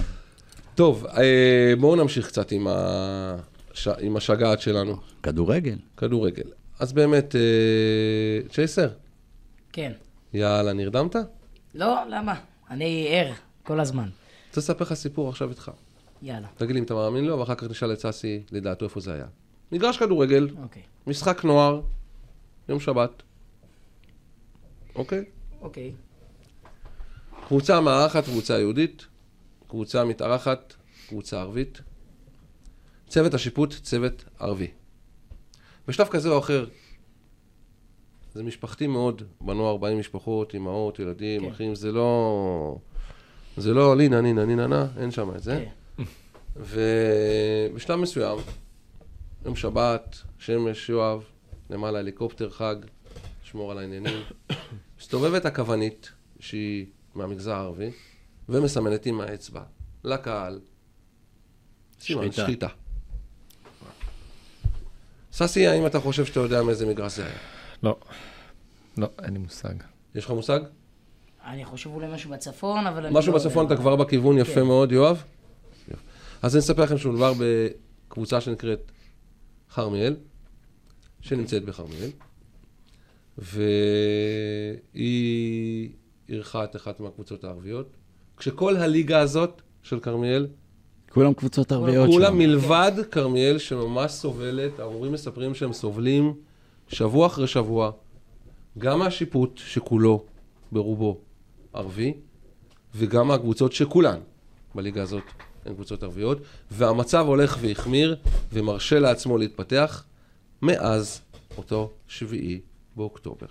[0.74, 2.52] טוב, אה, בואו נמשיך קצת
[4.00, 5.76] עם השגעת שלנו, כדורגל.
[5.96, 6.44] כדורגל.
[6.78, 8.88] אז באמת, אה, צ'ייסר,
[9.72, 9.92] כן.
[10.32, 11.16] יאללה, נרדמת?
[11.74, 12.40] לא, למה?
[12.70, 14.08] אני ער כל הזמן.
[14.48, 15.70] רוצה לספר לך סיפור עכשיו איתך.
[16.22, 19.14] יאללה, תגיד לי אם אתה מאמין לו, ואחר כך נשאל את ססי לדעתו איפה זה
[19.14, 19.26] היה.
[19.72, 20.82] מגרש כדורגל, אוקיי.
[21.06, 21.80] משחק נוער,
[22.68, 23.22] יום שבת.
[24.94, 25.24] אוקיי?
[25.60, 25.92] אוקיי.
[27.46, 29.06] קבוצה מארחת, קבוצה יהודית,
[29.68, 30.74] קבוצה מתארחת,
[31.08, 31.80] קבוצה ערבית.
[33.08, 34.70] צוות השיפוט, צוות ערבי.
[35.88, 36.66] בשלב כזה או אחר,
[38.34, 41.50] זה משפחתי מאוד, בנוער באים משפחות, אמהות, ילדים, כן.
[41.50, 42.76] אחים, זה לא...
[43.56, 45.64] זה לא לינה, נינה, נינה, נה, אין שם את זה.
[45.96, 46.04] כן.
[46.56, 48.38] ובשלב מסוים,
[49.44, 51.24] יום שבת, שמש, יואב,
[51.70, 52.76] למעלה הליקופטר חג,
[53.42, 54.22] שמור על העניינים.
[55.00, 57.90] מסתובבת הכוונית, שהיא מהמגזר הערבי,
[58.48, 59.62] ומסמנת עם האצבע
[60.04, 60.60] לקהל.
[62.00, 62.42] סימן שחיטה.
[62.42, 62.68] שחיטה.
[65.32, 67.59] ססי, האם אתה חושב שאתה יודע מאיזה מגרש זה היה?
[67.82, 67.96] לא.
[68.98, 69.74] לא, אין לי מושג.
[70.14, 70.60] יש לך מושג?
[71.46, 73.66] אני חושב אולי משהו בצפון, אבל משהו לא בצפון.
[73.66, 74.62] אתה כבר בכיוון יפה כן.
[74.62, 75.24] מאוד, יואב.
[76.42, 78.92] אז אני אספר לכם שמדובר בקבוצה שנקראת
[79.74, 80.16] כרמיאל,
[81.20, 82.10] שנמצאת בכרמיאל,
[84.94, 85.90] והיא
[86.28, 87.96] אירחה את אחת מהקבוצות הערביות,
[88.36, 90.46] כשכל הליגה הזאת של כרמיאל,
[91.10, 92.38] כולם קבוצות ערביות כולם שם.
[92.38, 96.34] מלבד כרמיאל שממש סובלת, ההורים מספרים שהם סובלים
[96.92, 97.90] שבוע אחרי שבוע,
[98.78, 100.24] גם מהשיפוט שכולו,
[100.72, 101.18] ברובו,
[101.72, 102.14] ערבי,
[102.94, 104.18] וגם מהקבוצות שכולן
[104.74, 105.22] בליגה הזאת
[105.64, 106.38] הן קבוצות ערביות,
[106.70, 108.16] והמצב הולך והחמיר
[108.52, 110.04] ומרשה לעצמו להתפתח
[110.62, 111.20] מאז
[111.56, 112.60] אותו שביעי
[112.96, 113.46] באוקטובר.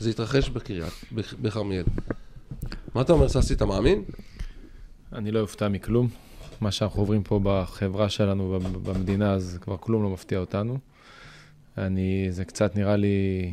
[0.00, 1.84] זה התרחש בקריית, בכרמיאל.
[2.94, 4.04] מה אתה אומר, ססי, אתה מאמין?
[5.12, 6.08] אני לא אופתע מכלום.
[6.60, 10.78] מה שאנחנו עוברים פה בחברה שלנו, במדינה, אז כבר כלום לא מפתיע אותנו.
[11.78, 13.50] אני, זה קצת נראה לי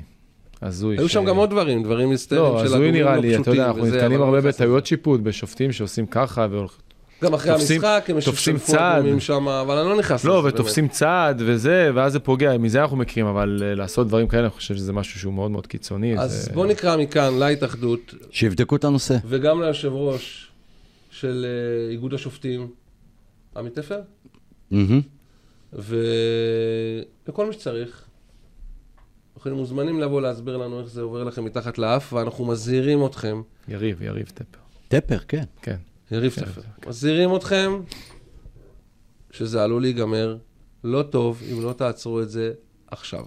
[0.61, 0.97] הזוי.
[0.97, 3.43] היו שם גם עוד דברים, דברים היסטריים לא, של הזוי הגורמים נראה לא לי, אתה
[3.43, 6.80] פשוטים יודע, אנחנו נתקלים הרבה לא בטעויות שיפוט, בשופטים שעושים ככה, והולכים...
[7.24, 9.03] גם אחרי תופסים- המשחק, הם תופסים צעד.
[9.19, 12.97] שם, אבל אני לא נכנס לא, לזה, ותופסים צעד וזה, ואז זה פוגע, מזה אנחנו
[12.97, 16.09] מכירים, אבל אה, לעשות דברים כאלה, אני חושב שזה משהו שהוא מאוד מאוד קיצוני.
[16.09, 16.19] באמת.
[16.24, 19.17] אז זה- בוא נקרא מכאן להתאחדות, שיבדקו את הנושא.
[19.26, 20.47] וגם ליושב ראש
[21.11, 22.67] של אה, איגוד השופטים,
[23.57, 23.99] עמי תפר,
[24.71, 25.01] מהמם.
[25.74, 28.03] ולכל מי שצריך.
[29.41, 34.01] אתם מוזמנים לבוא להסביר לנו איך זה עובר לכם מתחת לאף, ואנחנו מזהירים אתכם, יריב,
[34.01, 34.59] יריב טפר.
[34.88, 35.43] טפר, כן.
[35.61, 35.77] כן.
[36.11, 37.81] יריב תפר, מזהירים אתכם
[39.31, 40.38] שזה עלול להיגמר
[40.84, 42.51] לא טוב אם לא תעצרו את זה
[42.88, 43.25] עכשיו.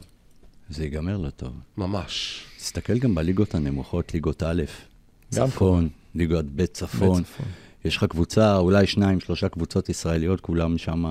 [0.70, 1.52] זה ייגמר לא טוב.
[1.76, 2.44] ממש.
[2.58, 4.62] תסתכל גם בליגות הנמוכות, ליגות א',
[5.30, 7.22] צפון, ליגות ב' צפון.
[7.84, 11.04] יש לך קבוצה, אולי שניים, שלושה קבוצות ישראליות, כולם שם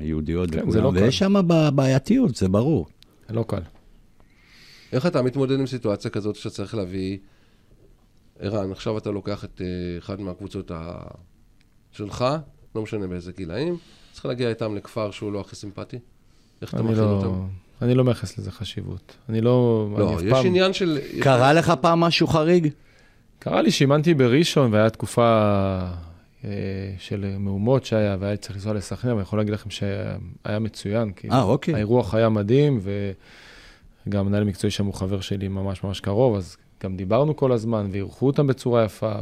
[0.00, 1.02] יהודיות כן, וכולם, זה לא קל.
[1.02, 1.34] ויש שם
[1.74, 2.86] בעייתיות, זה ברור.
[3.30, 3.60] לא קל.
[4.92, 7.18] איך אתה מתמודד עם סיטואציה כזאת שאתה צריך להביא...
[8.40, 9.66] ערן, עכשיו אתה לוקח את אה,
[9.98, 11.00] אחד מהקבוצות ה...
[11.92, 12.24] שלך,
[12.74, 13.76] לא משנה באיזה גילאים,
[14.12, 15.98] צריך להגיע איתם לכפר שהוא לא הכי סימפטי?
[16.62, 17.46] איך אתה אני מכין לא, אותם?
[17.82, 19.16] אני לא מייחס לזה חשיבות.
[19.28, 19.88] אני לא...
[19.96, 20.98] אני לא, אף יש פעם- עניין של...
[21.20, 22.68] קרה לך פעם משהו חריג?
[23.38, 25.22] קרה לי שאימנתי בראשון, והייתה תקופה
[26.44, 26.50] אה,
[26.98, 31.12] של מהומות שהיה, והיה צריך לנסוע לסכנין, אבל אני יכול להגיד לכם שהיה מצוין.
[31.12, 31.74] כי אה, אוקיי.
[31.74, 32.80] האירוח היה מדהים,
[34.08, 37.88] וגם מנהל מקצועי שם הוא חבר שלי ממש ממש קרוב, אז גם דיברנו כל הזמן,
[37.92, 39.12] ואירחו אותם בצורה יפה,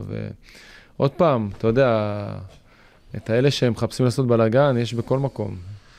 [0.96, 2.28] ועוד פעם, אתה יודע,
[3.16, 5.56] את האלה שהם מחפשים לעשות בלאגן, יש בכל מקום.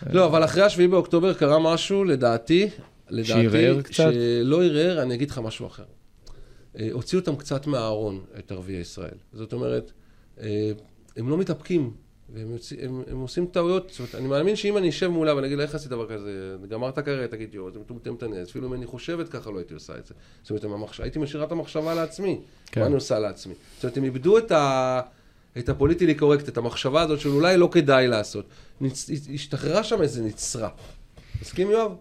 [0.10, 2.70] לא, אבל אחרי השביעי באוקטובר קרה משהו, לדעתי,
[3.10, 3.94] לדעתי, שערער קצת?
[3.94, 5.84] שלא ערער, אני אגיד לך משהו אחר.
[6.80, 9.18] אה, הוציאו אותם קצת מהארון, את ערביי ישראל.
[9.34, 9.92] זאת אומרת,
[10.42, 10.72] אה,
[11.18, 11.92] הם לא מתאפקים,
[12.34, 13.90] והם יוצא, הם, הם עושים טעויות.
[13.90, 16.56] זאת אומרת, אני מאמין שאם אני אשב מולה ואני אגיד לה, איך עשית דבר כזה,
[16.70, 18.50] גמרת קריירה, תגיד, יואו, זה מטומטם את הנס.
[18.50, 20.14] אפילו אם אני חושבת ככה, לא הייתי עושה את זה.
[20.44, 21.00] זאת אומרת, המחש...
[21.00, 22.40] הייתי משאירה את המחשבה לעצמי.
[22.72, 22.82] כן.
[22.82, 23.54] מה אני עושה לעצמי?
[23.76, 25.02] זאת אומרת, הם איבדו את ה...
[25.58, 28.46] את הפוליטיקלי קורקט, את המחשבה הזאת של אולי לא כדאי לעשות.
[28.82, 29.10] נצ...
[29.34, 30.70] השתחררה שם איזה נצרה.
[31.42, 31.92] מסכים, יואב?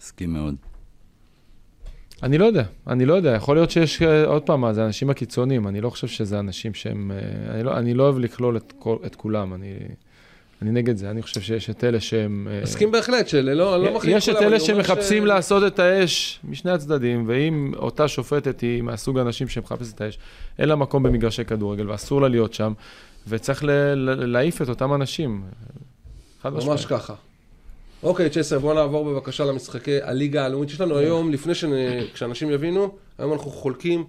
[0.00, 0.54] מסכים מאוד.
[2.22, 5.10] אני לא יודע, אני לא יודע, יכול להיות שיש, אה, עוד פעם, מה, זה האנשים
[5.10, 8.72] הקיצוניים, אני לא חושב שזה אנשים שהם, אה, אני לא, אני לא אוהב לכלול את,
[8.78, 9.74] כל, את כולם, אני,
[10.62, 12.48] אני נגד זה, אני חושב שיש את אלה שהם...
[12.50, 15.26] אה, מסכים בהחלט, שלא, אני לא מחליט יש את כולם, אלה אני אומר שמחפשים ש-
[15.26, 20.18] לעשות את האש משני הצדדים, ואם אותה שופטת היא מהסוג האנשים שמחפשת את האש,
[20.58, 22.72] אין לה מקום במגרשי כדורגל, ואסור לה להיות שם,
[23.28, 23.64] וצריך
[24.04, 25.42] להעיף את אותם אנשים.
[26.44, 26.86] ממש.
[26.86, 27.14] ככה.
[28.02, 30.70] אוקיי, צ'סר, בוא נעבור בבקשה למשחקי הליגה הלאומית.
[30.70, 31.52] יש לנו היום, לפני
[32.14, 34.04] שאנשים יבינו, היום אנחנו חולקים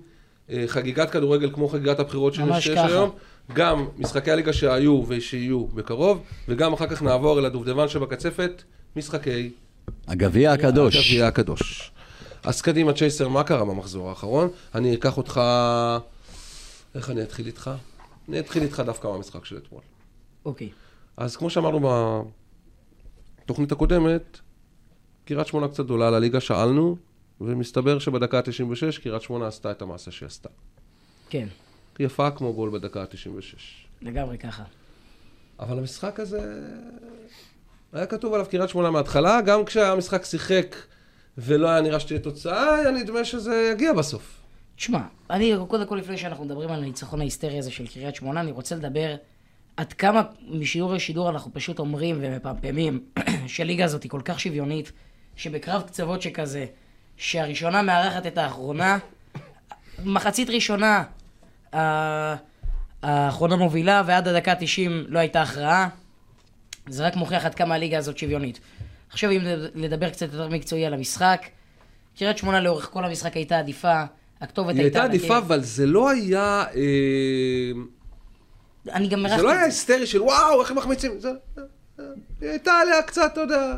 [0.49, 2.67] אה, חגיגת כדורגל כמו חגיגת הבחירות שיש.
[2.67, 3.09] היום.
[3.53, 8.63] גם משחקי הליגה שהיו ושיהיו בקרוב, וגם אחר כך נעבור אל הדובדבן שבקצפת,
[8.95, 9.51] משחקי
[10.07, 10.95] הגביע הקדוש.
[10.95, 11.91] הגביע הקדוש.
[12.43, 14.49] אז קדימה, צ'ייסר, מה קרה במחזור האחרון?
[14.75, 15.41] אני אקח אותך...
[16.95, 17.71] איך אני אתחיל איתך?
[18.29, 19.81] אני אתחיל איתך דווקא מהמשחק של אתמול.
[20.45, 20.69] אוקיי.
[21.17, 21.79] אז כמו שאמרנו
[23.49, 24.39] בתוכנית הקודמת,
[25.25, 26.97] קריית שמונה קצת גדולה לליגה, שאלנו,
[27.41, 30.49] ומסתבר שבדקה ה-96 קריית שמונה עשתה את המעשה שהיא עשתה.
[31.29, 31.47] כן,
[31.99, 33.57] יפה כמו גול בדקה ה-96.
[34.01, 34.63] לגמרי ככה.
[35.59, 36.61] אבל המשחק הזה,
[37.93, 40.75] היה כתוב עליו קריית שמונה מההתחלה, גם כשהמשחק שיחק
[41.37, 44.41] ולא היה נראה שתהיה תוצאה, היה נדמה שזה יגיע בסוף.
[44.75, 48.51] תשמע, אני, קודם כל, לפני שאנחנו מדברים על הניצחון ההיסטרי הזה של קריית שמונה, אני
[48.51, 49.15] רוצה לדבר
[49.79, 52.99] עד כמה משיעור לשידור אנחנו פשוט אומרים ומפמפמים
[53.47, 54.91] שהליגה הזאת היא כל כך שוויונית,
[55.35, 56.65] שבקרב קצוות שכזה,
[57.17, 58.97] שהראשונה מארחת את האחרונה,
[60.05, 61.03] מחצית ראשונה,
[61.73, 62.35] ה-
[63.03, 65.89] האחרונה מובילה, ועד הדקה ה-90 לא הייתה הכרעה.
[66.87, 68.59] זה רק מוכיח עד כמה הליגה הזאת שוויונית.
[69.09, 69.41] עכשיו אם
[69.75, 71.45] לדבר קצת יותר מקצועי על המשחק,
[72.17, 74.03] קריית שמונה לאורך כל המשחק הייתה עדיפה,
[74.41, 75.37] הכתובת היא הייתה עדיפה.
[75.37, 76.63] אבל זה לא היה...
[76.75, 77.71] אה,
[78.93, 81.11] אני גם זה מרחתי לא את היה היסטרי של וואו, איך הם מחמיצים.
[81.19, 81.29] זה-
[82.41, 83.73] היא הייתה עליה קצת, אתה יודע.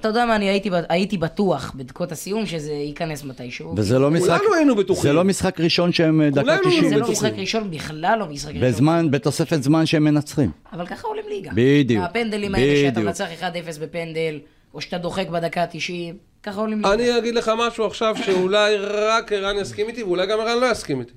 [0.00, 3.74] אתה יודע, מה, אני הייתי, הייתי בטוח בדקות הסיום שזה ייכנס מתישהו.
[3.76, 4.38] וזה לא משחק...
[4.38, 5.02] כולנו היינו בטוחים.
[5.02, 6.88] זה לא משחק ראשון שהם אה, דקה כולנו 90.
[6.88, 7.10] זה לא.
[7.10, 8.68] משחק ראשון, בכלל לא משחק ראשון.
[8.68, 10.50] בזמן, בתוספת זמן שהם מנצחים.
[10.72, 11.50] אבל ככה עולים ליגה.
[11.54, 13.00] בדיוק, הפנדלים האלה שאתה.
[13.00, 13.44] מנצח 1-0
[13.80, 14.40] בפנדל,
[14.74, 16.92] או שאתה דוחק בדקה ה-90, ככה עולים ליגה.
[16.94, 21.00] אני אגיד לך משהו עכשיו שאולי רק ערן יסכים איתי, ואולי גם ערן לא יסכים
[21.00, 21.12] איתי.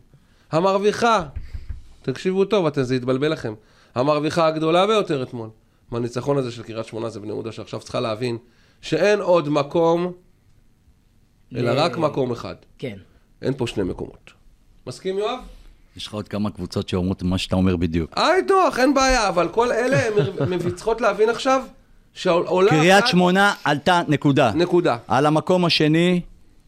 [0.52, 1.24] המרוויחה,
[2.12, 3.54] תקשיבו טוב, אתם, זה יתבלבל לכם.
[3.96, 5.50] המרוויחה הגדולה ביותר אתמול,
[5.92, 8.38] מהניצחון הזה של קריית שמונה זה בני יהודה, שעכשיו צריכה להבין
[8.82, 10.12] שאין עוד מקום,
[11.56, 12.56] אלא ל- רק מקום אחד.
[12.78, 12.98] כן.
[13.42, 14.32] אין פה שני מקומות.
[14.88, 15.40] מסכים, יואב?
[15.98, 18.12] יש לך עוד כמה קבוצות שאומרות מה שאתה אומר בדיוק.
[18.16, 20.00] היי, דוח, אין בעיה, אבל כל אלה
[20.40, 21.62] הן צריכות להבין עכשיו
[22.14, 24.52] שעולה קריית שמונה עלתה נקודה.
[24.56, 24.98] נקודה.
[25.08, 26.22] על המקום השני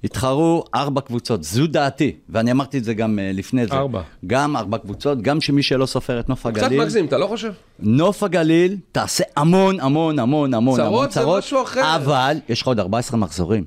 [0.04, 3.74] התחרו ארבע קבוצות, זו דעתי, ואני אמרתי את זה גם אה, לפני זה.
[3.74, 4.02] ארבע.
[4.28, 6.82] גם ארבע קבוצות, גם שמי שלא סופר את נוף קצת הגליל.
[6.82, 7.54] מגזים, אתה לא חושב?
[7.80, 11.96] נוף הגליל תעשה המון המון המון המון צרות המון זה צרות, משהו אחר.
[11.96, 13.64] אבל יש לך עוד 14 מחזורים.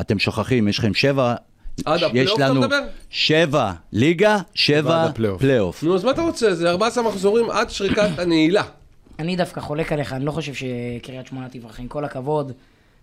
[0.00, 1.34] אתם שוכחים, יש לכם שבע,
[1.84, 2.80] עד הפלייאוף יש אתה לנו מדבר?
[3.10, 5.06] שבע ליגה, שבע.
[5.38, 5.82] פלייאוף.
[5.82, 6.54] נו, אז מה אתה רוצה?
[6.54, 8.62] זה 14 מחזורים עד שריקת הנעילה.
[9.18, 12.52] אני דווקא חולק עליך, אני לא חושב שקריית שמונה תברח, עם כל הכבוד.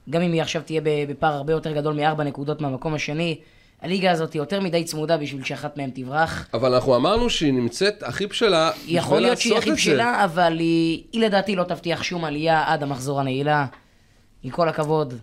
[0.09, 3.39] גם אם היא עכשיו תהיה בפער הרבה יותר גדול מארבע נקודות מהמקום השני,
[3.81, 6.47] הליגה הזאת היא יותר מדי צמודה בשביל שאחת מהן תברח.
[6.53, 9.71] אבל אנחנו אמרנו שהיא נמצאת הכי בשלה יכול להיות שהיא הכי.
[9.71, 13.65] בשלה, אבל היא, היא לדעתי לא תבטיח שום עלייה עד המחזור הנעילה.
[14.43, 15.13] עם כל הכבוד,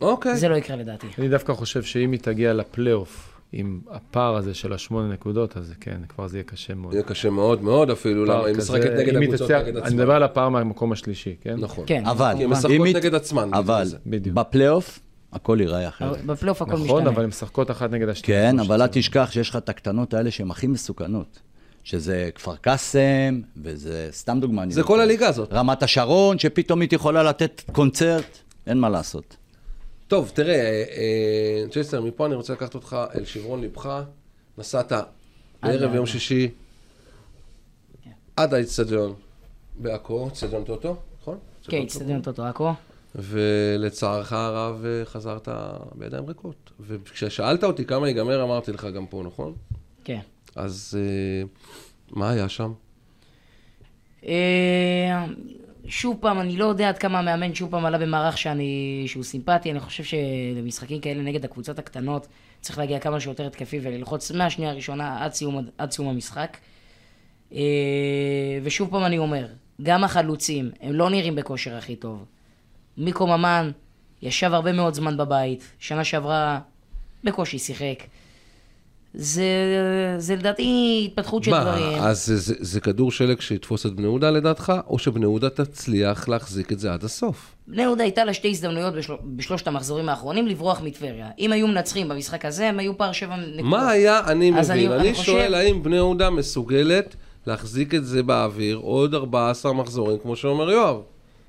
[0.00, 0.36] אוקיי.
[0.36, 1.06] זה לא יקרה לדעתי.
[1.18, 6.00] אני דווקא חושב שאם היא תגיע לפלייאוף עם הפער הזה של השמונה נקודות, אז כן,
[6.08, 6.92] כבר זה יהיה קשה מאוד.
[6.92, 9.96] יהיה קשה מאוד מאוד אפילו, למה היא משחקת נגד הקבוצות נגד אני עצמן.
[9.96, 11.56] מדבר על הפער מהמקום השלישי, כן?
[11.58, 11.84] נכון.
[11.86, 12.06] כן.
[12.06, 13.88] אבל, כי הן משחקות נגד עצמן, אבל.
[14.06, 15.00] בפלייאוף,
[15.32, 16.24] הכל ייראה אחרת.
[16.24, 16.86] בפלייאוף הכל משתנה.
[16.86, 18.50] נכון, אבל הן משחקות אחת נגד השנייה.
[18.50, 18.86] כן, אבל אל.
[18.86, 21.40] תשכח שיש לך את הקטנות האלה שהן הכי מסוכנות.
[21.84, 24.62] שזה כפר קאסם, וזה סתם דוגמה.
[24.62, 24.88] אני זה נותן.
[24.92, 25.52] כל הליגה הזאת.
[25.52, 29.36] רמת השרון, שפתאום היא יכולה לתת קונצרט, אין מה לעשות.
[30.10, 34.02] טוב, תראה, אה, אה, צ'סטר, מפה אני רוצה לקחת אותך אל שברון ליבך.
[34.58, 34.92] נסעת
[35.62, 35.94] בערב.
[35.94, 36.50] יום שישי.
[38.36, 39.14] עד האיצטדיון
[39.78, 41.38] בעכו, איצטדיון טוטו, נכון?
[41.62, 42.70] כן, אצטדיון טוטו עכו.
[43.14, 45.48] ולצערך הרב אה, חזרת
[45.94, 46.70] בידיים ריקות.
[46.80, 49.54] וכששאלת אותי כמה ייגמר, אמרתי לך גם פה, נכון?
[50.04, 50.20] כן.
[50.56, 50.98] אז
[52.10, 52.72] מה היה שם?
[55.86, 59.70] שוב פעם, אני לא יודע עד כמה המאמן שוב פעם עלה במערך שאני, שהוא סימפטי,
[59.70, 62.26] אני חושב שלמשחקים כאלה נגד הקבוצות הקטנות
[62.60, 66.56] צריך להגיע כמה שיותר התקפי וללחוץ מהשנייה הראשונה עד סיום, עד סיום המשחק.
[67.52, 67.60] אה,
[68.62, 69.46] ושוב פעם אני אומר,
[69.82, 72.24] גם החלוצים, הם לא נראים בכושר הכי טוב.
[72.98, 73.70] מיקו ממן
[74.22, 76.60] ישב הרבה מאוד זמן בבית, שנה שעברה
[77.24, 78.02] בקושי שיחק.
[79.14, 79.44] זה,
[80.18, 80.64] זה לדעתי
[81.10, 81.98] התפתחות של דברים.
[81.98, 85.50] מה, אז זה, זה, זה כדור שלג שיתפוס את בני יהודה לדעתך, או שבני יהודה
[85.50, 87.54] תצליח להחזיק את זה עד הסוף?
[87.68, 89.12] בני יהודה הייתה לה שתי הזדמנויות בשל...
[89.36, 91.28] בשלושת המחזורים האחרונים לברוח מטבריה.
[91.38, 93.64] אם היו מנצחים במשחק הזה, הם היו פער שבע נקודות.
[93.64, 98.04] מה היה, אני מבין, אני- אני, אני חושב- שואל האם בני יהודה מסוגלת להחזיק את
[98.04, 100.96] זה באוויר עוד 14 מחזורים, כמו שאומר יואב.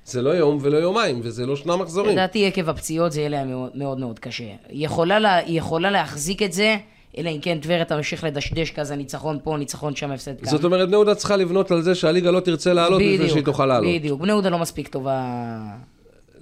[0.04, 2.12] זה לא יום ולא יומיים, וזה לא שני מחזורים.
[2.12, 4.44] לדעתי עקב הפציעות זה יהיה להם מאוד מאוד, מאוד קשה.
[4.68, 6.76] היא יכולה, לה, היא יכולה להחזיק את זה,
[7.18, 10.50] אלא אם כן טבריה תמשיך לדשדש כזה ניצחון פה, ניצחון שם, הפסד כאן.
[10.50, 13.66] זאת אומרת, בני יהודה צריכה לבנות על זה שהליגה לא תרצה לעלות לפני שהיא תוכל
[13.66, 13.90] לעלות.
[13.94, 15.58] בדיוק, בני יהודה לא מספיק טובה.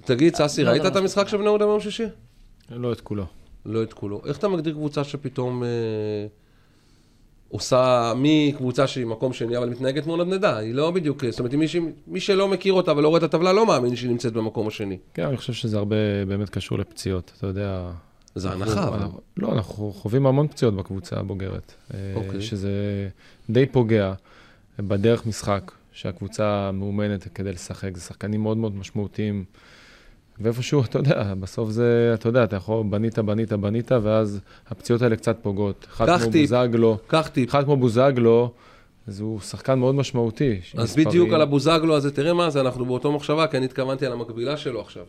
[0.05, 2.05] תגיד, ססי, לא ראית יודע את המשחק של בני יהודה ביום שישי?
[2.69, 3.25] לא את כולו.
[3.65, 4.21] לא את כולו.
[4.25, 5.69] איך אתה מגדיר קבוצה שפתאום אה,
[7.49, 10.57] עושה מקבוצה שהיא מקום שני, אבל מתנהגת מול נדנדה?
[10.57, 11.75] היא לא בדיוק, זאת אומרת, מי, ש...
[12.07, 14.97] מי שלא מכיר אותה ולא רואה את הטבלה, לא מאמין שהיא נמצאת במקום השני.
[15.13, 17.31] כן, אני חושב שזה הרבה באמת קשור לפציעות.
[17.37, 17.91] אתה יודע...
[18.35, 18.99] זה הנחה, אבל...
[19.37, 21.73] לא, אנחנו חווים המון פציעות בקבוצה הבוגרת.
[21.93, 22.41] אה, אוקיי.
[22.41, 22.71] שזה
[23.49, 24.13] די פוגע
[24.79, 27.97] בדרך משחק, שהקבוצה מאומנת כדי לשחק.
[27.97, 29.43] זה שחקנים מאוד מאוד משמעותיים.
[30.39, 35.15] ואיפשהו, אתה יודע, בסוף זה, אתה יודע, אתה יכול, בנית, בנית, בנית, ואז הפציעות האלה
[35.15, 35.87] קצת פוגעות.
[35.89, 36.49] אחד כמו טיפ.
[36.49, 37.49] בוזגלו, קח טיפ.
[37.49, 38.51] אחד כמו בוזגלו,
[39.07, 40.59] אז הוא שחקן מאוד משמעותי.
[40.77, 40.95] אז.
[40.95, 44.57] בדיוק על הבוזגלו הזה, תראה מה זה, אנחנו באותו מחשבה, כי אני התכוונתי על המקבילה
[44.57, 45.03] שלו עכשיו.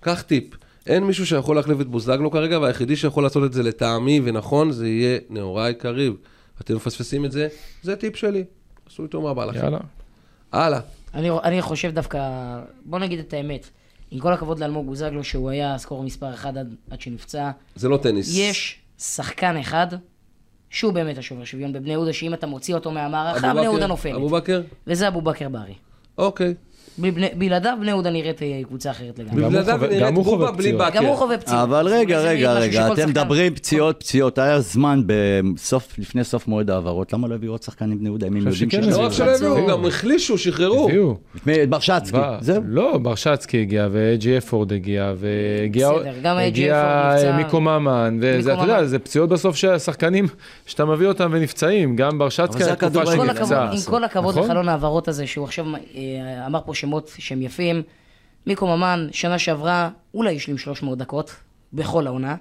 [0.00, 0.44] קח טיפ,
[0.86, 4.88] אין מישהו שיכול להחליף את בוזגלו כרגע, והיחידי שיכול לעשות את זה לטעמי ונכון, זה
[4.88, 6.14] יהיה נאורי קריב.
[6.60, 7.48] אתם מפספסים את זה,
[7.82, 8.44] זה טיפ שלי.
[8.86, 9.58] עשו איתו מה בא לכם.
[9.58, 9.78] יאללה.
[10.52, 10.80] הלאה.
[11.14, 12.20] אני, אני חושב דווקא,
[12.84, 13.70] בוא נגיד את האמת,
[14.10, 17.96] עם כל הכבוד לאלמוג בוזגלו, שהוא היה סקור מספר אחד עד, עד שנפצע, זה לא
[17.96, 18.38] טניס.
[18.38, 19.86] יש שחקן אחד,
[20.70, 23.62] שהוא באמת השובר שוויון בבני יהודה, שאם אתה מוציא אותו מהמערכה, בני?
[23.62, 24.14] יהודה נופלת.
[24.14, 24.62] אבו בכר?
[24.86, 25.74] וזה אבו בכר ברי.
[26.18, 26.54] אוקיי.
[27.38, 29.44] בלעדיו בני יהודה נראית קבוצה אחרת לגמרי.
[29.44, 30.72] בלעדיו נראית בובה בלי.
[30.72, 30.90] בכר.
[30.94, 31.62] גם הוא חווה פציעות.
[31.62, 37.12] אבל רגע, רגע, רגע, אתם מדברים פציעות, פציעות, היה זמן בסוף, לפני סוף מועד ההעברות,
[37.12, 38.94] למה לא הביאו עוד שחקנים בני יהודה, אם הם יודעים שכן שיש...
[38.94, 39.26] לא רק שלא.
[39.30, 40.88] הביאו, גם החלישו, שחררו.
[40.88, 41.16] הביאו.
[41.68, 42.62] ברשצקי, זהו.
[42.66, 47.36] לא, ברשצקי הגיע, וג'י אפורד הגיע, והגיע בסדר, גם ג'י הגיע אפורד נפצע.
[47.36, 48.84] מיקו ממן, וזה, מיקו אתה יודע.
[48.84, 50.26] זה פציעות בסוף של השחקנים,
[50.66, 53.10] שאתה מביא אותם ונפצעים, גם ברשצקי היה תקופה הכדורגל.
[53.10, 53.70] עם כל רגע, הכבוד, נפצע.
[53.70, 54.44] עם כל הכבוד נכון?
[54.44, 57.82] לחלון ההעברות הזה, שהוא עכשיו אה, אמר פה שמות שהם יפים,
[58.46, 61.34] מיקו ממן, שנה שעברה, אולי השלים 300 דקות,
[61.72, 62.36] בכל העונה.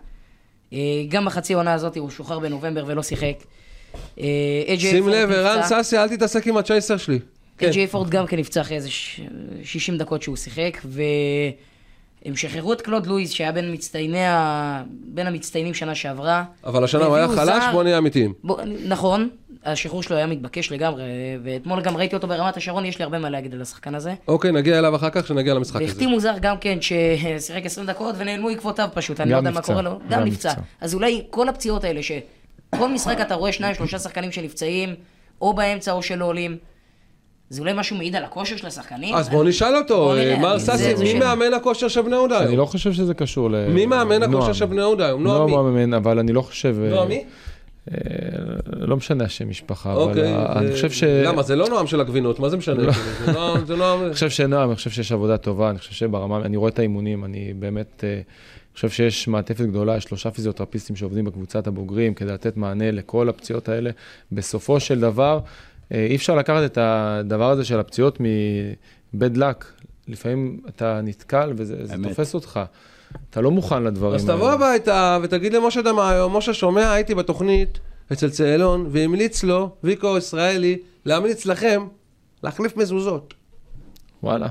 [0.74, 0.78] אה,
[1.10, 3.36] גם בחצי העונה הזאת הוא שוחרר בנובמבר ולא שיחק.
[4.20, 4.26] אה,
[4.78, 5.62] שים לב, ערן.
[5.64, 7.20] ססי, אל תתעסק עם הצ'ייסר שלי.
[7.58, 7.72] כן.
[7.72, 9.22] ג'יי פורד גם כן נפצע אחרי איזה ש-
[9.64, 14.84] 60 דקות שהוא שיחק, והם שחררו את קלוד לואיס, שהיה בין מצטייני ה...
[15.04, 16.44] בין המצטיינים שנה שעברה.
[16.64, 18.34] אבל השנה הוא היה חלש, בוא נהיה אמיתיים.
[18.86, 19.30] נכון,
[19.66, 21.03] השחרור שלו היה מתבקש לגמרי,
[21.43, 24.14] ואתמול גם ראיתי אותו ברמת השרון, יש לי הרבה מה להגיד על השחקן הזה.
[24.28, 25.86] אוקיי, נגיע אליו אחר כך, כשנגיע למשחק הזה.
[25.86, 29.82] והחתימו זר גם כן, ששיחק 20 דקות ונעלמו עקבותיו פשוט, אני לא יודע מה קורה
[29.82, 29.99] לו.
[30.10, 30.53] גם נפצע.
[30.82, 34.95] אז אולי כל הפציעות האלה, שכל משחק אתה רואה שניים, שלושה שחקנים שנפצעים,
[35.41, 36.57] או באמצע או שלא עולים,
[37.49, 39.16] זה אולי משהו מעיד על הכושר של השחקנים?
[39.16, 41.14] אז בוא נשאל אותו, מר ססי, מי.
[41.14, 42.57] מאמן הכושר של בני יהודה אני היום?
[42.57, 43.68] לא חושב שזה קשור ל...
[43.68, 44.53] מי מאמן הכושר.
[44.53, 45.24] של בני יהודה היום?
[45.24, 45.55] נועם נועם מי?
[45.55, 46.76] הוא המאמן, אבל אני לא חושב...
[46.84, 47.24] אה, נועם מי?
[47.91, 47.95] אה,
[48.65, 50.34] לא משנה השם משפחה, אבל אוקיי.
[50.36, 51.03] אה, אני זה- חושב ש...
[51.03, 51.41] למה?
[51.43, 52.93] זה לא נועם של הגבינות, מה זה משנה?
[52.93, 53.65] כאילו?
[53.65, 54.03] זה נועם-.
[54.03, 57.25] אני חושב שנועם, אני חושב שיש עבודה טובה, אני חושב שברמה, אני רואה את האימונים,
[57.25, 58.21] אני באמת אה,
[58.73, 63.69] חושב שיש מעטפת גדולה, יש שלושה פיזיותרפיסטים שעובדים בקבוצת הבוגרים כדי לתת מענה לכל הפציעות
[63.69, 63.89] האלה.
[64.32, 65.39] בסופו של דבר,
[65.93, 68.17] אה, אי אפשר לקחת את הדבר הזה של הפציעות
[69.13, 69.65] מבד לק.
[70.07, 71.75] לפעמים אתה נתקל וזה.
[72.03, 72.59] תופס אותך.
[73.30, 77.80] אתה לא מוכן לדברים אז תבוא הביתה ותגיד למשה דמאיו, משה שומע, הייתי בתוכנית
[78.14, 81.88] אצל צאלון, והמליץ לו, ויקו ישראלי, להמליץ לכם
[82.43, 83.34] להחליף מזוזות.
[84.24, 84.47] וואלה,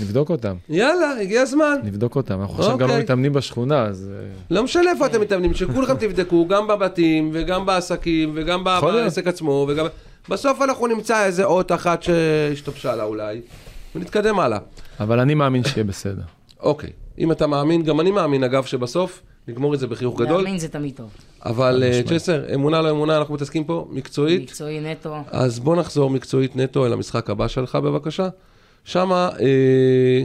[0.00, 1.76] נבדוק אותם, יאללה, הגיע הזמן.
[1.84, 2.40] נבדוק אותם.
[2.40, 2.96] אנחנו עכשיו גם אוקיי.
[2.96, 4.10] לא מתאמנים בשכונה, אז...
[4.14, 8.64] אה, לא משנה איפה אתם מתאמנים, שכולכם תבדקו, גם בבתים, וגם בעסקים, וגם.
[8.64, 9.86] בעסק עצמו, וגם...
[10.28, 13.40] בסוף אנחנו נמצא איזה אות אחת שהשתבשה לה אולי,
[13.94, 14.58] ונתקדם הלאה.
[15.00, 16.22] אבל אני מאמין שיהיה בסדר.
[16.60, 20.42] אוקיי, אם אתה מאמין, גם אני מאמין אגב שבסוף לגמור את זה בחיוך גדול.
[20.42, 21.10] להאמין זה תמיד טוב.
[21.44, 24.42] אבל אה, צ'סר, אמונה לא אמונה, אנחנו מתעסקים פה מקצועית.
[24.42, 25.16] מקצועי נטו.
[25.26, 28.28] אז בוא נחזור מקצועית נטו אל המשחק הבא שלך, בבקשה.
[28.84, 30.24] שמה, אה,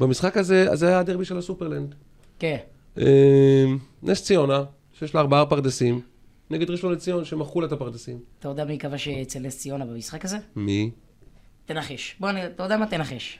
[0.00, 1.94] במשחק הזה, זה היה הדרבי של הסופרלנד.
[2.38, 2.56] כן.
[2.98, 3.64] אה,
[4.02, 4.62] נס ציונה,
[4.98, 6.00] שיש לה ארבעה פרדסים,
[6.50, 8.18] נגד ראשון לציון, שמכרו לה את הפרדסים.
[8.38, 10.36] אתה יודע מי כבש אצל נס ציונה במשחק הזה?
[10.56, 10.90] מי?
[11.66, 12.16] תנחש.
[12.20, 12.86] בוא, אתה יודע מה?
[12.86, 13.38] תנחש.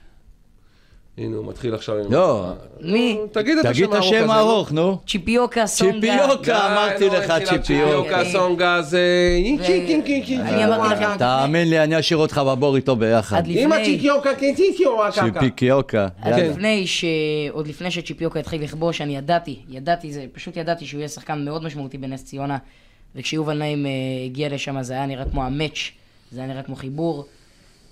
[1.19, 2.13] הנה, הוא מתחיל עכשיו עם...
[2.13, 3.19] לא, מי?
[3.33, 4.99] תגיד את תגיד את השם השם הארוך הארוך, נו.
[5.07, 6.19] צ'יפיוקה סונגה.
[6.19, 7.63] צ'יפיוקה, אמרתי לך צ'יפיוקה.
[7.63, 9.01] צ'יפיוקה, סונגה, זה...
[10.41, 13.37] אני אמרתי לכם, תאמין לי, אני אשאיר אותך בבור איתו ביחד.
[15.89, 16.07] כן.
[16.23, 16.53] עד יאללה.
[16.53, 17.05] לפני ש...
[17.51, 21.65] עוד לפני שצ'יפיוקה התחיל לכבוש, אני ידעתי, ידעתי, זה פשוט ידעתי שהוא יהיה שחקן מאוד
[21.65, 22.59] משמעותי בנס ציונה,
[23.17, 23.91] וכשיובל נעים אה,
[24.25, 25.91] הגיע לשם זה היה נראה כמו המאץ',
[26.33, 27.25] זה היה נראה כמו חיבור.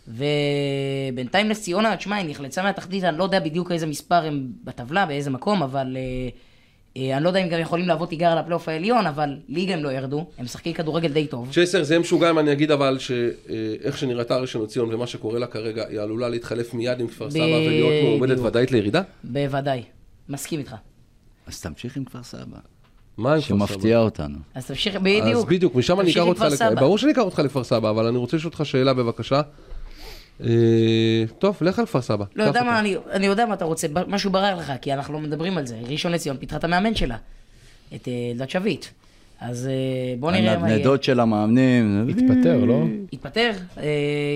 [0.09, 5.07] ובינתיים נס ציונה, תשמע, היא נחלצה מהתחתית, אני לא יודע בדיוק איזה מספר הם בטבלה,
[5.07, 6.29] באיזה מקום, אבל אה,
[6.97, 9.85] אה, אני לא יודע אם גם יכולים להוות תיגר על הפלייאוף העליון, אבל ליגה הם
[9.85, 11.49] לא ירדו, הם משחקים כדורגל די טוב.
[11.53, 15.47] צ'סר, זה יהיה משוגע אם אני אגיד אבל שאיך שנראתה ראשון לציון ומה שקורה לה
[15.47, 17.93] כרגע, היא עלולה להתחלף מיד עם כפר סבא ולהיות.
[18.05, 19.03] מועמדת ודאית לירידה?
[19.25, 19.83] בוודאי,
[20.29, 20.75] מסכים איתך.
[21.47, 22.59] אז תמשיך עם כפר סבא,
[23.17, 23.67] מה עם כפר סבא?
[23.67, 24.39] שמפתיע אותנו.
[24.55, 25.37] אז תמשיך, בדיוק.
[25.37, 26.45] אז בדיוק, משם אני אקח אותך.
[26.77, 29.41] ברור שאני אקח אותך לכפר סבא, אבל אני רוצה לשאול אותך שאלה בבקשה.
[30.45, 30.49] אה,
[31.39, 32.25] טוב, לך על כפר סבא.
[32.37, 32.63] לא יודע.
[32.63, 35.67] מה, אני, אני יודע מה אתה רוצה, משהו ברר לך, כי אנחנו לא מדברים על
[35.67, 35.77] זה.
[35.89, 37.17] ראשון לציון פיתחה את המאמן שלה,
[37.95, 38.87] את אה, אלדד שביט.
[39.41, 39.73] אז אה,
[40.21, 40.77] בוא נראה מה יהיה.
[40.77, 42.09] הנדנדות של המאמנים.
[42.09, 42.83] התפטר, לא?
[43.13, 43.51] התפטר?
[43.79, 43.85] אה,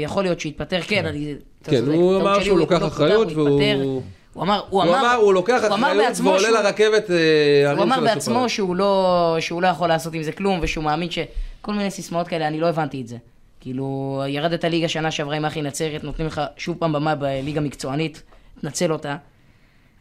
[0.05, 1.35] יכול להיות שהתפטר, כן, אני...
[1.65, 4.03] כן, הוא אמר שהוא הוא לוקח לא אחריות והוא-.
[4.35, 8.01] הוא אמר, הוא הוא אמר, הוא לוקח אחריות בעצמו ועולה שהוא- לרכבת אה, הוא אמר
[8.01, 8.49] בעצמו.
[8.49, 11.19] שהוא לא, שהוא לא יכול לעשות עם זה כלום, ושהוא מאמין ש...
[11.61, 13.17] כל מיני סיסמאות כאלה, אני לא הבנתי את זה.
[13.63, 18.23] כאילו, ירדת ליגה שנה שעברה עם אחי נצרת, נותנים לך שוב פעם במה בליגה מקצוענית,
[18.61, 19.17] תנצל אותה.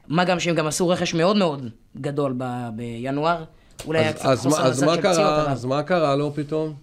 [0.08, 3.44] מה גם שהם גם עשו רכש מאוד מאוד גדול ב- בינואר.
[3.86, 5.52] אולי היה אז- קצת אז חוסר אז מה קרה?
[5.52, 6.74] אז מה קרה לו פתאום?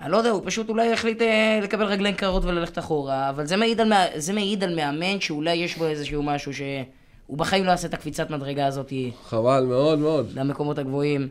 [0.00, 3.56] אני לא יודע, הוא פשוט אולי החליט אה, לקבל רגליים קרות וללכת אחורה, אבל זה
[3.56, 7.88] מעיד, על, זה מעיד על מאמן שאולי יש בו איזשהו משהו שהוא בחיים לא יעשה
[7.88, 8.92] את הקפיצת מדרגה הזאת
[9.24, 10.30] חבל מאוד מאוד.
[10.34, 11.28] למקומות הגבוהים.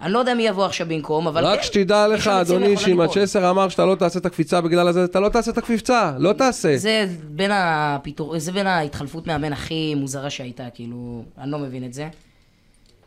[0.00, 3.00] אני לא יודע מי יבוא עכשיו במקום, אבל רק כן, שתדע לך, אדוני, שאם.
[3.00, 6.32] הצ'סר אמר שאתה לא תעשה את הקפיצה בגלל הזה, אתה לא תעשה את הקפיצה, לא
[6.32, 6.76] תעשה.
[6.76, 8.38] זה בין הפיתור...
[8.38, 12.08] זה בין ההתחלפות מאמן הכי מוזרה שהייתה, כאילו, אני לא מבין את זה.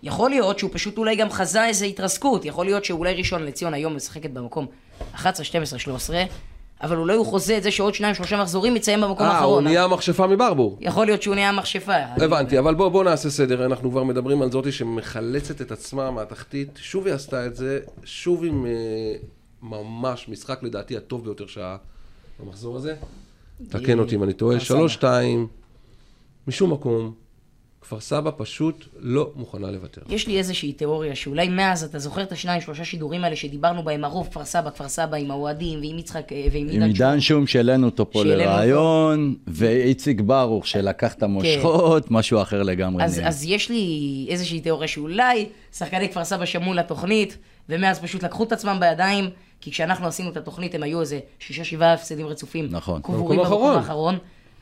[0.04, 3.96] יכול להיות שהוא פשוט אולי גם חזה איזו התרסקות, יכול להיות שאולי ראשון לציון היום
[3.96, 4.66] משחקת במקום
[5.14, 6.24] 11, 12, 13,
[6.82, 9.64] אבל אולי הוא חוזה את זה שעוד שניים, שלושה מחזורים יציין במקום אה, הוא האחרון.
[9.64, 10.78] נהיה מכשפה מברבור.
[10.82, 11.96] יכול להיות שהוא נהיה מכשפה.
[11.96, 16.70] הבנתי, אבל בוא, בוא נעשה סדר, אנחנו כבר מדברים על זאתי שמחלצת את עצמה מהתחתית,
[16.76, 18.72] שוב היא עשתה את זה, שוב עם אה,
[19.62, 21.78] ממש משחק לדעתי הטוב ביותר שהיה
[22.40, 22.96] במחזור הזה.
[23.70, 24.66] תקן אותי אם אני טועה, סבא.
[24.66, 25.48] שלוש, שתיים,
[26.48, 27.14] משום מקום,
[27.88, 30.02] כפר סבא פשוט לא מוכנה לוותר.
[30.10, 34.04] יש לי איזושהי תיאוריה שאולי מאז, אתה זוכר את השניים, שלושה שידורים האלה שדיברנו בהם,
[34.04, 37.86] הרוב כפר סבא, כפר סבא, עם האוהדים, ועם יצחק, אה, ועם עם עידן שום שהעלינו
[37.86, 38.24] אותו פה.
[38.24, 43.04] לרעיון, ואיציק ברוך שלקח את המושכות, משהו אחר לגמרי.
[43.04, 43.22] אז.
[43.24, 45.46] אז יש לי איזושהי תיאוריה שאולי
[45.78, 47.38] שחקני כפר סבא שמעו לתוכנית,
[47.70, 49.30] ומאז פשוט לקחו את עצמם בידיים,
[49.62, 52.68] כי כשאנחנו עשינו את התוכנית הם היו איזה שישה שבעה הפסדים רצופים.
[52.72, 53.02] נכון.
[53.02, 54.18] קבורים במקום במקום האחרון.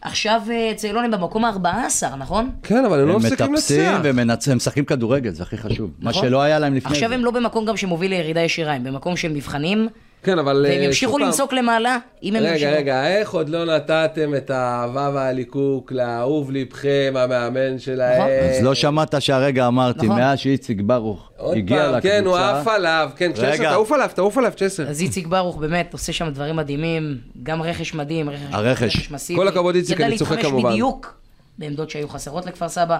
[0.05, 2.49] עכשיו אה, צאלון הם במקום ה-14, נכון?
[2.63, 3.99] כן, אבל הם לא הם מפסיקים מטפסים לנצח.
[4.03, 5.91] ומנצחים, הם משחקים כדורגל, זה הכי חשוב.
[5.99, 6.23] מה נכון.
[6.23, 7.15] שלא היה להם לפני עכשיו זה.
[7.15, 9.87] הם לא במקום גם שמוביל לירידה ישירה, הם במקום של מבחנים,
[10.23, 10.65] כן, אבל...
[10.69, 12.71] והם אה, ימשיכו למסוק למעלה, אם הם רגע, ימשיכו.
[12.71, 18.17] רגע, איך עוד לא נתתם את האהבה והליקוק לאהוב ליבכם, המאמן שלהם?
[18.21, 18.29] נכון.
[18.49, 20.19] אז לא שמעת שהרגע אמרתי, נכון.
[20.19, 23.69] מאז שאיציק ברוך עוד הגיע פעם, לקבוצה, כן, הוא עף עליו, כן, צ'סר, רגע.
[23.69, 24.89] תעוף עליו, תעוף עליו, צ'סר.
[24.89, 29.11] אז איציק ברוך באמת עושה שם דברים מדהימים, גם רכש מדהים, רכש, הרכש.
[29.11, 29.39] מסיבי.
[29.39, 30.55] כל הכבוד, איציק, אני צוחק ידע כמובן.
[30.57, 31.17] להתחמש בדיוק
[31.57, 32.97] בעמדות שהיו חסרות לכפר סבא,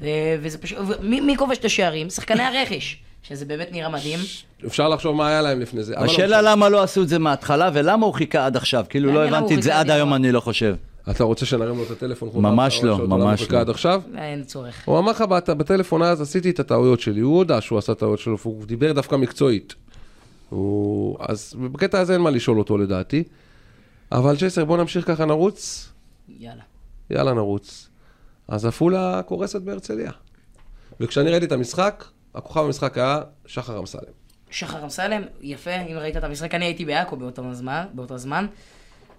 [0.00, 0.06] ו-
[0.40, 2.10] וזה פשוט, מי כובש את השערים?
[2.10, 4.18] שחקני הרכש, שזה באמת נראה מדהים.
[4.66, 5.94] אפשר לחשוב מה היה להם לפני זה.
[5.94, 6.42] לא השאלה.
[6.42, 9.58] למה לא עשו את זה מההתחלה, ולמה הוא חיכה עד עכשיו, כאילו לא הבנתי הוא
[9.58, 10.14] את זה עד היום.
[10.14, 10.74] אני לא חושב.
[11.10, 12.28] אתה רוצה שנרים לו את הטלפון?
[12.34, 13.58] ממש לא, ממש לא.
[13.58, 14.02] עד עכשיו?
[14.16, 14.82] אין צורך.
[14.84, 15.20] הוא אמר לך
[15.56, 17.20] בטלפון אז, עשיתי את הטעויות שלי.
[17.20, 19.74] הוא הודה שהוא עשה טעויות שלו, והוא דיבר דווקא מקצועית.
[20.48, 21.16] הוא...
[21.20, 23.24] אז בקטע הזה אין מה לשאול אותו לדעתי.
[24.12, 25.88] אבל צ'סר, בוא נמשיך ככה, נרוץ.
[26.38, 26.62] יאללה.
[27.10, 27.88] יאללה, נרוץ.
[28.48, 30.10] אז עפולה קורסת בהרצליה.
[31.00, 32.04] וכשאני ראיתי את המשחק,
[32.34, 34.12] הכוכב במשחק היה שחר אמסלם.
[34.50, 38.46] שחר אמסלם, יפה, אם ראית את המשחק, אני הייתי בעכו באותו זמן, באותו זמן,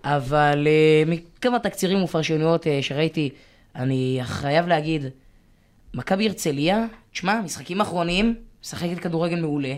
[0.03, 3.29] אבל uh, מכמה תקצירים ופרשנויות uh, שראיתי,
[3.75, 5.05] אני חייב להגיד,
[5.93, 9.73] מכבי הרצליה, תשמע, משחקים אחרונים, משחקת כדורגל מעולה,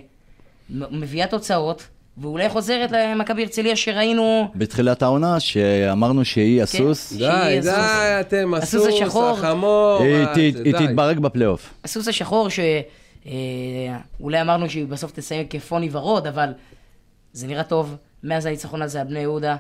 [0.70, 6.64] מביאה תוצאות, ואולי חוזרת למכבי הרצליה שראינו, בתחילת העונה, שאמרנו שהיא כן.
[6.64, 7.70] הסוס, די, די.
[8.20, 9.30] אתם הסוס הסוס, השחור.
[9.30, 10.00] החמור.
[10.36, 10.88] היא אה.
[10.88, 11.74] תתברג בפלייאוף.
[11.84, 12.82] הסוס השחור אה,
[14.20, 16.50] אולי אמרנו שהיא בסוף תסיים כפוני ורוד, אבל
[17.34, 17.96] זה נראה טוב.
[18.24, 19.58] מאז הניצחון הזה על בני יהודה,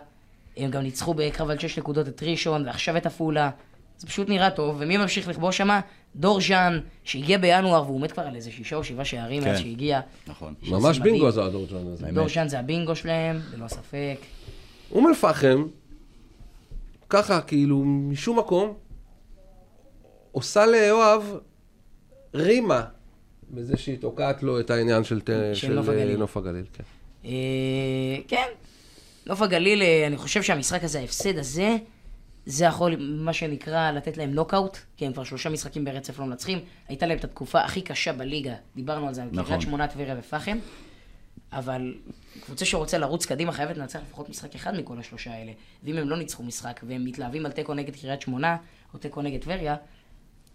[0.57, 3.49] הם גם ניצחו בקרב על 6 נקודות את ראשון, ועכשיו את עפולה.
[3.97, 5.82] זה פשוט נראה טוב, ומי ממשיך לכבוש שמה?
[6.16, 9.49] דור ז'אן, שהגיע בינואר, והוא עומד כבר על איזה שישה או שבעה שערים כן.
[9.49, 10.01] מאז שהגיע.
[10.28, 10.53] נכון.
[10.68, 11.32] ממש שזה בינגו מדהים.
[11.32, 12.07] זה הדורג'ון הזה.
[12.11, 14.18] דור ז'אן זה הבינגו שלהם, ללא ספק.
[14.91, 15.68] אום אל-פחם,
[17.09, 18.74] ככה, כאילו, משום מקום,
[20.32, 21.38] עושה ליואב
[22.34, 22.84] רימה
[23.52, 26.10] בזה שהיא תוקעת לו את העניין של, ת- של של נוף הגליל.
[26.12, 26.66] אה, נוף הגליל.
[26.74, 26.84] כן.
[27.26, 27.30] אה,
[28.28, 28.48] כן,
[29.28, 31.76] נוף הגליל, אה, אני חושב שהמשחק הזה, ההפסד הזה,
[32.46, 36.60] זה יכול, מה שנקרא, לתת להם נוקאוט, כי הם כבר שלושה משחקים ברצף לא מנצחים.
[36.88, 39.46] הייתה להם את התקופה הכי קשה בליגה, דיברנו על זה, נכון.
[39.46, 40.58] קריית שמונה, טבריה ופחם,
[41.54, 41.96] אבל
[42.46, 45.52] קבוצה שרוצה לרוץ קדימה חייבת לנצח לפחות משחק אחד מכל השלושה האלה.
[45.84, 48.58] ואם הם לא ניצחו משחק, והם מתלהבים על תיקו נגד קריית שמונה,
[48.93, 49.76] או תיקו נגד טבריה,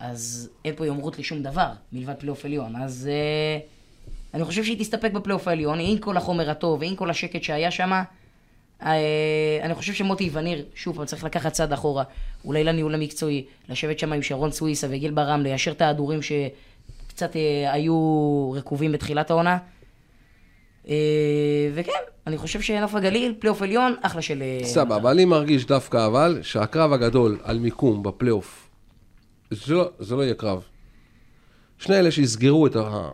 [0.01, 2.76] אז אין פה יומרות לשום דבר, מלבד פלייאוף עליון.
[2.76, 3.59] אז אה,
[4.34, 8.03] אני חושב שהיא תסתפק בפלייאוף העליון, עם כל החומר הטוב ועם כל השקט שהיה שם.
[9.62, 12.05] אני חושב שמוטי וניר, שוב פעם, צריך לקחת צעד אחורה.
[12.44, 17.72] אולי לניהול המקצועי, לשבת שם עם שרון סוויסה וגיל ברם, ליישר את ההדורים שקצת אה,
[17.72, 19.59] היו רקובים בתחילת העונה.
[20.88, 20.94] אה,
[21.74, 21.92] וכן,
[22.26, 24.42] אני חושב שנוף הגליל, פלייאוף עליון, אחלה של...
[24.42, 28.69] אה, סבבה, אני מרגיש דווקא אבל שהקרב הגדול על מיקום בפלייאוף,
[29.51, 30.64] זה לא, זה לא יהיה קרב.
[31.78, 33.09] שני אלה שיסגרו את ה...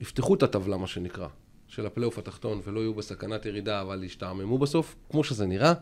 [0.00, 1.28] יפתחו את הטבלה, מה שנקרא,
[1.68, 5.72] של הפלייאוף התחתון, ולא יהיו בסכנת ירידה, אבל ישתעממו בסוף, כמו שזה נראה,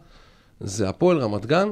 [0.61, 1.69] זה הפועל רמת גן.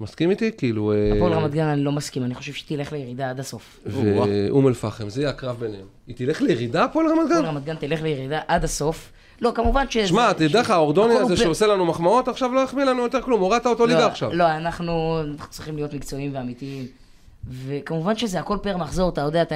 [0.00, 0.50] מסכים איתי?
[0.56, 0.92] כאילו...
[0.92, 3.80] אה, הפועל רמת גן אני לא מסכים, אני חושב שהיא תלך לירידה עד הסוף.
[3.86, 5.86] ואום אל-פחם, זה יהיה הקרב ביניהם.
[6.06, 7.48] היא תלך לירידה, הפועל רמת הפועל גן?
[7.48, 9.12] רמת גן תלך לירידה עד הסוף.
[9.40, 9.98] לא, כמובן ש...
[9.98, 13.66] שמע, תדע לך, האורדוני הזה שעושה לנו מחמאות, עכשיו לא יחמיא לנו יותר כלום, הורדת
[13.66, 14.34] אותו ליגה לא, עכשיו.
[14.34, 16.86] לא, אנחנו צריכים להיות מקצועיים ואמיתיים.
[17.50, 19.54] וכמובן שזה הכל פר מחזור, אתה יודע, אתה,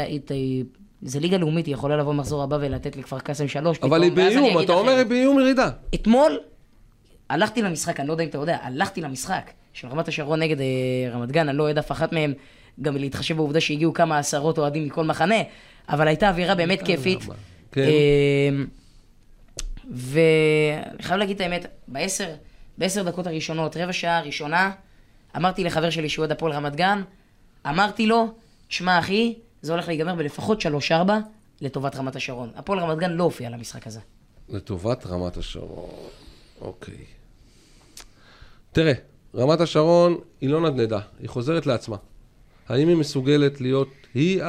[1.03, 3.79] זה ליגה לאומית, היא יכולה לבוא מחזור הבא ולתת לכפר קאסם שלוש.
[3.83, 4.97] אבל היא באיום, אתה אומר.
[4.97, 5.71] היא באיום ירידה.
[5.95, 6.39] אתמול
[7.31, 10.67] הלכתי למשחק, אני לא יודע אם אתה יודע, הלכתי למשחק של רמת השרון נגד אה,
[11.13, 12.33] רמת גן, אני לא אוהד אף אחת מהם,
[12.83, 15.35] גם להתחשב בעובדה שהגיעו כמה עשרות אוהדים מכל מחנה,
[15.89, 17.19] אבל הייתה אווירה באמת כיפית.
[17.73, 17.83] כן.
[19.91, 22.35] ואני חייב להגיד את האמת, בעשר,
[22.79, 24.73] בעשר דקות הראשונות, רבע שעה הראשונה,
[25.37, 27.03] אמרתי לחבר שלי שהוא אוהד הפועל רמת גן,
[27.69, 28.35] אמרתי לו,
[28.69, 30.95] שמע אחי, זה הולך להיגמר בלפחות 3-4
[31.61, 32.51] לטובת רמת השרון.
[32.57, 34.01] הפועל רמת גן לא הופיע למשחק הזה.
[34.49, 35.91] לטובת רמת השרון,
[36.61, 37.05] אוקיי.
[38.73, 38.93] תראה,
[39.35, 41.97] רמת השרון היא לא נדנדה, היא חוזרת לעצמה.
[42.69, 44.43] האם היא מסוגלת להיות, היא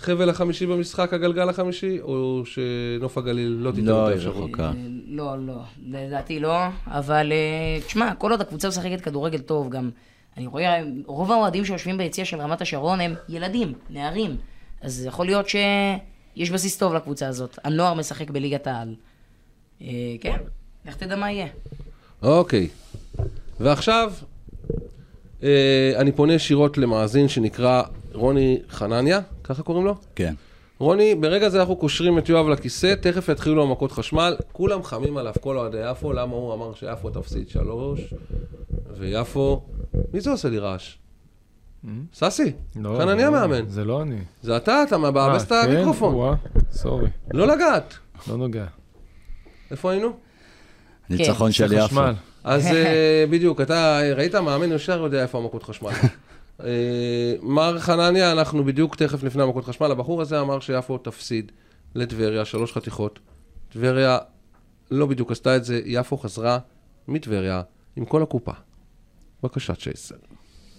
[0.00, 4.36] החבל החמישי במשחק, הגלגל החמישי, או שנוף הגליל לא תיתן לא, את האפשרות?
[4.36, 4.62] רחוקה.
[4.62, 4.72] אה,
[5.06, 9.90] לא, לא, לדעתי לא, אבל אה, תשמע, כל עוד הקבוצה משחקת כדורגל טוב, גם
[10.36, 14.36] אני רואה, רוב האוהדים שיושבים ביציע של רמת השרון הם ילדים, נערים,
[14.82, 17.58] אז יכול להיות שיש בסיס טוב לקבוצה הזאת.
[17.64, 18.94] הנוער משחק בליגת העל.
[19.82, 19.86] אה,
[20.20, 20.36] כן,
[20.86, 21.46] לך תדע מה יהיה.
[22.22, 22.68] אוקיי.
[23.60, 24.12] ועכשיו,
[25.96, 27.82] אני פונה ישירות למאזין שנקרא
[28.12, 29.20] רוני חנניה,
[29.50, 29.94] ככה קוראים לו?
[30.14, 30.34] כן.
[30.78, 35.32] רוני, ברגע זה אנחנו קושרים את יואב לכיסא, תכף יתחילו המכות חשמל, כולם חמים עליו,
[35.40, 38.14] כל אוהדי יפו, למה הוא אמר שיפו תפסיד שלוש,
[38.98, 39.62] ויפו...
[40.12, 40.96] מי זה עושה לי רעש?
[42.14, 43.68] ססי, לא, חנניה זה לא- מאמן.
[43.68, 44.18] זה לא אני.
[44.42, 45.70] זה אתה, אתה מבאבס את אה, כן?
[45.72, 46.14] המיקרופון.
[46.14, 46.34] וואה,
[46.72, 47.94] סורי, לא לגעת.
[48.28, 48.66] לא נוגע.
[49.70, 50.12] איפה היינו?
[51.10, 52.00] ניצחון של זה יפו.
[52.44, 55.90] אז אה, בדיוק, אתה ראית מאמן ישר יודע איפה המכות חשמל.
[56.64, 61.52] אה, מר חנניה, אנחנו בדיוק תכף לפני המכות חשמל, הבחור הזה אמר שיפו תפסיד
[61.94, 63.18] לטבריה, שלוש חתיכות.
[63.72, 64.18] טבריה
[64.90, 66.58] לא בדיוק עשתה את זה, יפו חזרה
[67.08, 67.62] מטבריה
[67.96, 68.52] עם כל הקופה.
[69.42, 70.14] בבקשה, צ'ייסר.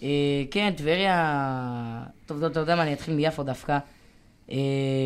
[0.04, 0.08] אה,
[0.52, 2.04] כן, טבריה...
[2.26, 3.78] טוב, אתה יודע מה, אני אתחיל מיפו דווקא.
[4.52, 4.58] אה,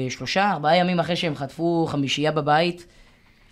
[0.10, 2.86] שלושה, ארבעה ימים אחרי שהם חטפו חמישייה בבית,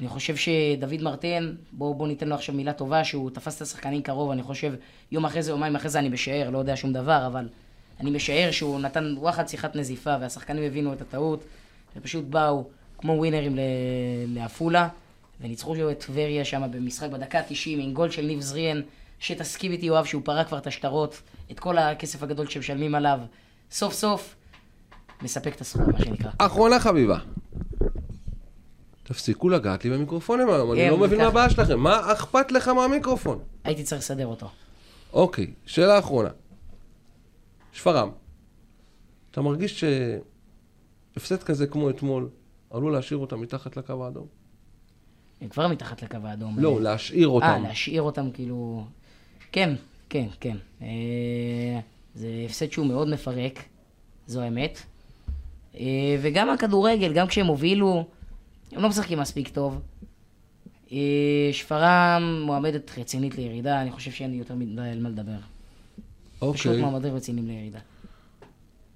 [0.03, 4.01] אני חושב שדוד מרטן, בואו בוא ניתן לו עכשיו מילה טובה, שהוא תפס את השחקנים
[4.01, 4.73] קרוב, אני חושב,
[5.11, 7.49] יום אחרי זה, יומיים אחרי זה אני משער, לא יודע שום דבר, אבל
[7.99, 11.43] אני משער שהוא נתן וואחד שיחת נזיפה, והשחקנים הבינו את הטעות,
[11.95, 13.57] ופשוט באו כמו ווינרים
[14.27, 14.87] לעפולה,
[15.41, 18.81] וניצחו את טבריה שם במשחק בדקה ה-90 עם גול של ניב זריאן,
[19.19, 23.19] שתסכים איתי יואב שהוא פרק כבר את השטרות, את כל הכסף הגדול שמשלמים עליו,
[23.71, 24.35] סוף סוף
[25.21, 26.31] מספק את הסכום, מה שנקרא.
[26.37, 27.17] אחרונה חביבה.
[29.03, 31.27] תפסיקו לגעת לי במיקרופונים היום, אני לא מבין מה.
[31.27, 31.79] הבעיה שלכם.
[31.79, 33.39] מה אכפת לך מהמיקרופון?
[33.63, 34.49] הייתי צריך לסדר אותו.
[35.13, 36.29] אוקיי, שאלה אחרונה.
[37.73, 38.09] שפרעם,
[39.31, 39.83] אתה מרגיש
[41.15, 42.29] שהפסד כזה כמו אתמול
[42.71, 44.27] עלול להשאיר אותם מתחת לקו האדום?
[45.41, 46.59] הם כבר מתחת לקו האדום.
[46.59, 47.45] לא, להשאיר אותם.
[47.45, 48.85] אה, להשאיר אותם כאילו...
[49.51, 49.75] כן,
[50.09, 50.57] כן, כן.
[50.81, 51.79] אה,
[52.15, 53.63] זה הפסד שהוא מאוד מפרק,
[54.27, 54.79] זו האמת.
[55.75, 55.81] אה,
[56.21, 58.05] וגם הכדורגל, גם כשהם הובילו,
[58.75, 59.81] הם לא משחקים מספיק טוב.
[60.91, 65.31] אה, שפרעם מועמדת רצינית לירידה, אני חושב שאין לי יותר מדי על מה לדבר.
[66.53, 66.81] פשוט אוקיי.
[66.81, 67.79] מועמדים רציניים לירידה.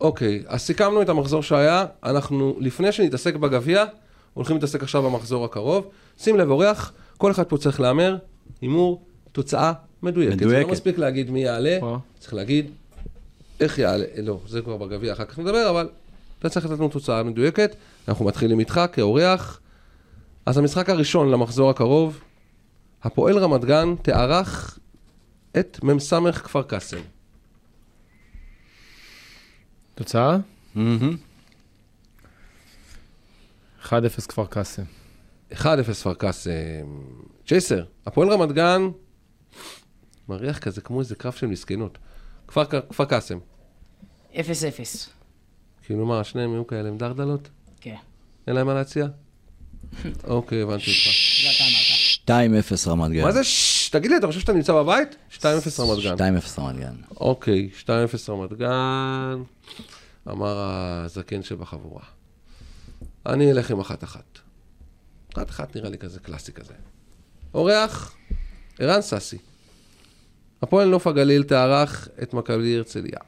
[0.01, 3.85] אוקיי, אז סיכמנו את המחזור שהיה, אנחנו, לפני שנתעסק בגביע,
[4.33, 5.87] הולכים להתעסק עכשיו במחזור הקרוב.
[6.19, 8.17] שים לב, אורח, כל אחד פה צריך להמר,
[8.61, 9.01] הימור,
[9.31, 9.73] תוצאה
[10.03, 10.39] מדויקת.
[10.39, 10.67] זה מדויקת.
[10.67, 11.97] לא מספיק להגיד מי יעלה, או.
[12.19, 12.71] צריך להגיד
[13.59, 15.89] איך יעלה, לא, זה כבר בגביע, אחר כך נדבר, אבל
[16.39, 17.75] אתה צריך לתת לנו תוצאה מדויקת.
[18.07, 19.59] אנחנו מתחילים איתך כאורח.
[20.47, 22.23] אז המשחק הראשון למחזור הקרוב,
[23.03, 24.79] הפועל רמת גן תארח
[25.59, 26.97] את מ"ס כפר קאסם.
[29.95, 30.37] תוצאה?
[30.75, 31.17] מהמם.
[33.83, 33.89] 1-0
[34.27, 34.83] כפר קאסם.
[35.51, 35.57] 1-0
[35.93, 36.51] כפר קאסם.
[37.47, 38.81] צ'ייסר, הפועל רמת גן,
[40.29, 41.97] מריח כזה כמו איזה קרב של מסכנות.
[42.47, 43.39] כפר, כפר קאסם.
[44.39, 45.09] אפס אפס.
[45.83, 47.49] כאילו מה, שניהם יהיו כאלה עם דרדלות?
[47.81, 47.95] כן,
[48.47, 49.07] אין להם מה להציע?
[50.23, 51.09] אוקיי, הבנתי אותך.
[51.43, 52.63] זה אתה אמרת.
[52.87, 53.23] 2-0 רמת גן.
[53.23, 53.89] מה זה ששש?
[53.89, 55.15] תגיד לי, אתה חושב שאתה נמצא בבית?
[55.37, 55.43] 2-0
[55.79, 56.15] רמת גן.
[56.39, 56.95] 2-0 רמת גן.
[57.17, 57.89] אוקיי, 2-0
[58.29, 59.43] רמת גן,
[60.29, 62.03] אמר הזקן שבחבורה.
[63.25, 64.39] אני אלך עם אחת-אחת.
[65.33, 66.73] אחת-אחת נראה לי כזה קלאסי כזה.
[67.53, 68.15] אורח,
[68.79, 69.37] ערן סאסי.
[70.61, 73.19] הפועל נוף הגליל תארח את מכבי הרצליה.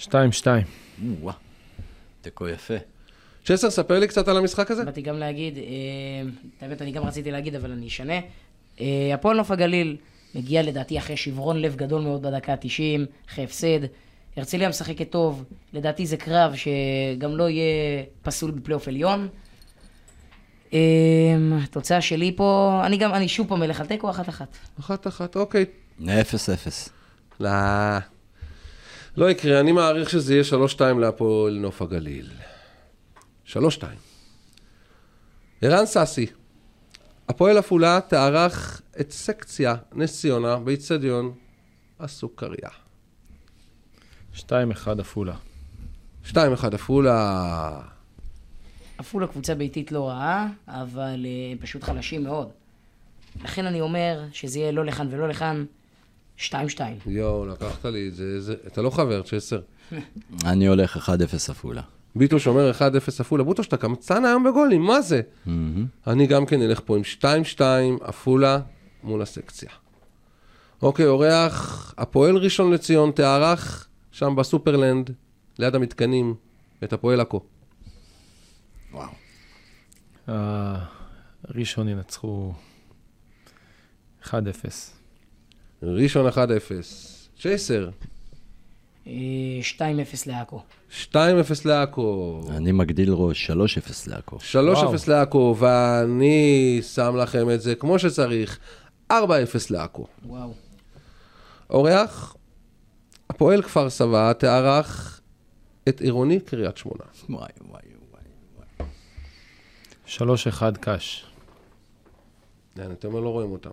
[0.00, 0.06] 2-2.
[1.20, 1.34] וואו,
[2.20, 2.74] תיקו יפה.
[3.48, 4.84] צ'סר, ספר לי קצת על המשחק הזה.
[4.84, 5.62] באתי גם להגיד, אה,
[6.58, 8.20] את האמת אני גם רציתי להגיד, אבל אני אשנה.
[8.80, 9.96] אה, הפועל נוף הגליל
[10.34, 13.78] מגיע לדעתי אחרי שברון לב גדול מאוד בדקה ה-90, אחרי הפסד.
[14.36, 19.28] הרצליה משחקת טוב, לדעתי זה קרב שגם לא יהיה פסול בפלייאוף עליון.
[20.72, 20.78] אה,
[21.64, 24.56] התוצאה שלי פה, אני גם, אני שוב פעם אלך על תיקו אחת-אחת.
[24.80, 25.64] אחת-אחת, אוקיי.
[26.00, 26.08] 0-0.
[27.40, 27.50] לא,
[29.16, 30.44] לא יקרה, אני מעריך שזה יהיה
[30.78, 32.26] 3-2 להפועל נוף הגליל.
[33.52, 33.56] 3-2.
[35.62, 36.26] ערן סאסי,
[37.28, 41.32] הפועל עפולה תארח את סקציה נס ציונה באיצטדיון
[42.00, 42.70] הסוכריה.
[44.36, 44.40] 2-1
[44.98, 45.34] עפולה.
[46.24, 46.36] 2-1
[46.72, 47.80] עפולה.
[48.98, 52.48] עפולה קבוצה ביתית לא רעה, אבל אה, הם פשוט חלשים מאוד.
[53.44, 55.64] לכן אני אומר שזה יהיה לא לכאן ולא לכאן,
[56.38, 56.50] 2-2.
[57.06, 58.54] יואו, לקחת לי את זה, זה...
[58.66, 59.60] אתה לא חבר, צ'סר.
[60.44, 61.10] אני הולך 1-0
[61.50, 61.82] עפולה.
[62.18, 62.80] ביטוש אומר 1-0
[63.20, 63.44] עפולה.
[63.44, 65.20] בוטוש, אתה קמצן היום בגולים, מה זה?
[66.06, 67.02] אני גם כן אלך פה עם
[67.56, 67.60] 2-2,
[68.00, 68.60] עפולה
[69.02, 69.70] מול הסקציה.
[70.82, 75.10] אוקיי, אורח, הפועל ראשון לציון תארח שם בסופרלנד,
[75.58, 76.34] ליד המתקנים,
[76.84, 77.40] את הפועל עכו.
[78.92, 79.10] וואו.
[81.48, 82.52] הראשון ינצחו
[84.24, 84.30] 1-0.
[85.82, 86.36] ראשון 1-0.
[87.40, 87.90] צ'ייסר,
[89.06, 89.12] אה,
[89.62, 90.62] 2-0 לעכו.
[90.90, 91.14] 2-0
[91.64, 92.40] לעכו.
[92.50, 93.54] אני מגדיל ראש, 3-0
[94.06, 94.36] לעכו.
[94.36, 98.58] 3-0 לעכו, ואני שם לכם את זה כמו שצריך,
[99.12, 99.14] 4-0
[99.70, 100.06] לעכו.
[100.24, 100.54] וואו.
[101.70, 102.36] אורח,
[103.30, 105.20] הפועל כפר סבא תארח
[105.88, 107.04] את עירוני קריית שמונה.
[107.30, 107.82] וואי, וואי,
[110.08, 110.36] וואי.
[110.76, 111.26] 3-1 קאש.
[112.92, 113.70] אתם לא רואים אותם.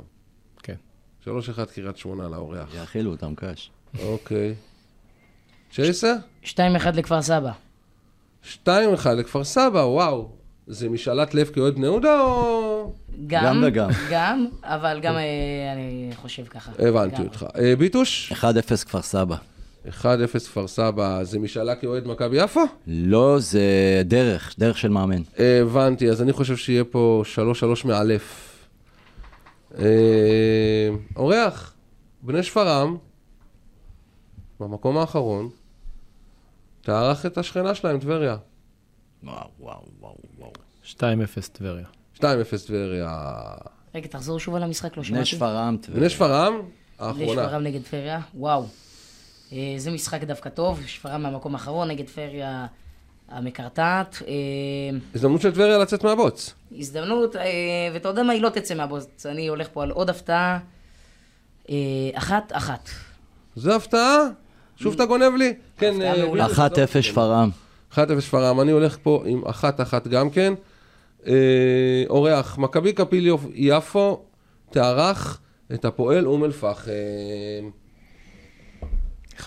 [0.63, 0.75] כן.
[1.23, 1.27] 3-1
[1.75, 2.75] קריית שמונה לאורח.
[2.75, 3.71] יאכילו אותם קש.
[4.03, 4.55] אוקיי.
[5.75, 6.15] צ'ייסר?
[6.43, 6.47] 2-1
[6.93, 7.51] לכפר סבא.
[8.65, 8.69] 2-1
[9.17, 10.29] לכפר סבא, וואו.
[10.67, 12.93] זה משאלת לב כאוהד בני יהודה או...
[13.27, 13.89] גם וגם.
[14.11, 16.71] גם, אבל גם אה, אני חושב ככה.
[16.79, 17.23] הבנתי גם.
[17.23, 17.45] אותך.
[17.59, 18.33] אה, ביטוש?
[18.33, 19.35] 1-0 כפר סבא.
[20.01, 22.61] 1-0 כפר סבא, זה משאלה כאוהד מכבי יפו?
[22.87, 23.61] לא, זה
[24.05, 25.21] דרך, דרך של מאמן.
[25.37, 27.23] הבנתי, אז אני חושב שיהיה פה
[27.83, 28.55] 3-3 מאלף.
[29.79, 31.73] אה, אורח,
[32.21, 32.97] בני שפרעם,
[34.59, 35.49] במקום האחרון,
[36.85, 38.37] תארח את השכנה שלהם, טבריה.
[39.23, 40.51] וואו, וואו, וואו, וואו.
[40.83, 40.97] 2-0
[41.51, 41.85] טבריה.
[42.17, 42.21] 2-0
[42.67, 43.35] טבריה.
[43.95, 45.13] רגע, תחזור שוב על המשחק, לא שמעתי.
[45.13, 45.99] בני שפרעם, טבריה.
[45.99, 46.63] בני שפרעם, בני
[46.99, 47.31] האחרונה.
[47.43, 48.65] שפרעם נגד טבריה, וואו.
[49.53, 52.65] אה, זה משחק דווקא טוב, שפרעם מהמקום האחרון, נגד טבריה
[53.29, 54.21] המקרטעת.
[54.27, 54.33] אה,
[55.15, 56.53] הזדמנות של טבריה לצאת מהבוץ.
[56.71, 57.43] הזדמנות, אה,
[57.93, 59.25] ואתה יודע מה, היא לא תצא מהבוץ.
[59.25, 60.59] אני הולך פה על עוד הפתעה.
[62.13, 62.89] אחת, אחת.
[63.55, 64.17] זו הפתעה?
[64.77, 65.53] שוב אתה גונב לי?
[65.77, 65.93] כן.
[65.93, 66.47] הפתעה אה, מעולה.
[66.47, 67.49] ביטוש, 1-0 שפרעם.
[67.93, 70.53] 1-0 שפרעם, אני הולך פה עם 1-1 גם כן.
[71.27, 74.21] אה, אורח, מכבי קפיליוף יפו
[74.69, 75.41] תארח
[75.73, 76.91] את הפועל אום אל-פחם.
[79.39, 79.45] 1-1.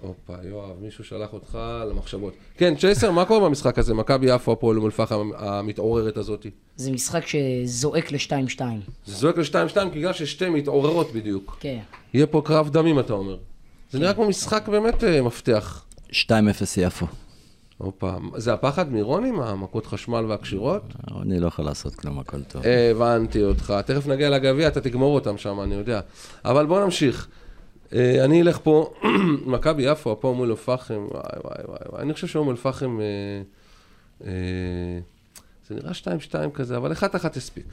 [0.00, 1.58] הופה, יואב, מישהו שלח אותך
[1.90, 2.34] למחשבות.
[2.56, 3.94] כן, צ'ייסר, מה קורה במשחק הזה?
[3.94, 6.46] מכבי יפו, הפועל אום אל-פחם המתעוררת הזאת.
[6.76, 8.60] זה משחק שזועק ל-2-2.
[9.06, 11.56] זה זועק ל-2-2 בגלל ששתי מתעוררות בדיוק.
[11.60, 11.78] כן.
[12.14, 13.36] יהיה פה קרב דמים, אתה אומר.
[13.90, 15.84] זה נראה כמו משחק באמת אה, מפתח.
[16.10, 16.12] 2-0
[16.76, 17.06] יפו.
[17.78, 20.82] הופה, זה הפחד מרוני, המכות חשמל והקשירות?
[21.22, 22.62] אני לא יכול לעשות כלום, הכל טוב.
[22.90, 23.74] הבנתי אותך.
[23.86, 26.00] תכף נגיע לגביע, אתה תגמור אותם שם, אני יודע.
[26.44, 27.28] אבל בוא נמשיך.
[27.94, 28.92] אה, אני אלך פה,
[29.46, 32.02] מכבי יפו, הפועל מול אל-פחם, וואי וואי וואי וואי.
[32.02, 33.06] אני חושב שאום אל-פחם, אה,
[34.26, 35.00] אה,
[35.68, 37.66] זה נראה 2-2 כזה, אבל 1-1 הספיק.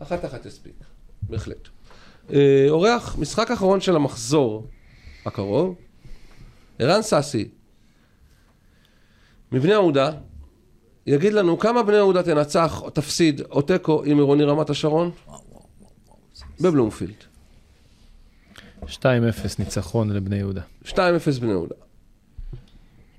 [0.00, 0.04] 1-1
[0.46, 0.74] הספיק,
[1.22, 1.68] בהחלט.
[2.32, 4.66] אה, אורח, משחק אחרון של המחזור
[5.26, 5.74] הקרוב,
[6.78, 7.48] ערן סאסי,
[9.52, 10.10] מבני יהודה,
[11.06, 15.10] יגיד לנו כמה בני יהודה תנצח או תפסיד או תיקו עם עירוני רמת השרון?
[16.60, 17.33] בבלומפילד.
[18.88, 19.04] 2-0
[19.58, 20.62] ניצחון לבני יהודה.
[20.84, 20.96] 2-0
[21.40, 21.74] בני יהודה.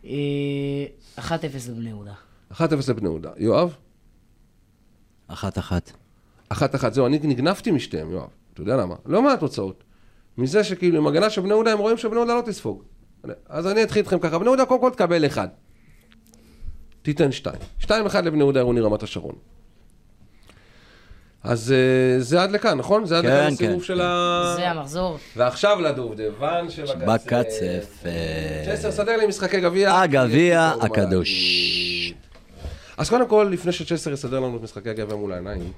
[0.06, 0.86] אה,
[1.18, 1.22] 1-0
[1.70, 2.14] לבני יהודה.
[2.54, 3.30] 1-0 לבני יהודה.
[3.38, 3.76] יואב?
[5.30, 5.34] 1-1.
[6.54, 6.56] 1-1.
[6.92, 8.30] זהו, אני נגנבתי משתיהם, יואב.
[8.54, 8.96] אתה יודע למה?
[9.06, 9.84] לא מהתוצאות.
[10.38, 12.84] מזה שכאילו עם הגנה של בני יהודה הם רואים שבני יהודה לא תספוג.
[13.50, 14.38] אז אני אתחיל איתכם ככה.
[14.40, 15.50] בני יהודה קודם כל תקבל 1.
[17.02, 17.56] תיתן 2.
[17.82, 17.88] 2-1
[18.24, 19.36] לבני יהודה עירוני רמת השרון.
[21.46, 23.06] אז אה, זה עד לכאן, נכון?
[23.06, 24.02] זה עד כן, לכאן כן, הסיבוב של כן.
[24.02, 24.54] ה...
[24.56, 25.18] זה המחזור.
[25.36, 26.68] ועכשיו לדובדבן.
[27.08, 28.04] בקצף.
[28.06, 30.00] אה, צ'סר, סדר לי משחקי גביע.
[30.00, 30.86] הגביע נורמלי.
[30.86, 31.30] הקדוש.
[32.98, 35.72] אז קודם כל, לפני שצ'סר יסדר לנו את משחקי הגביע מול העיניים,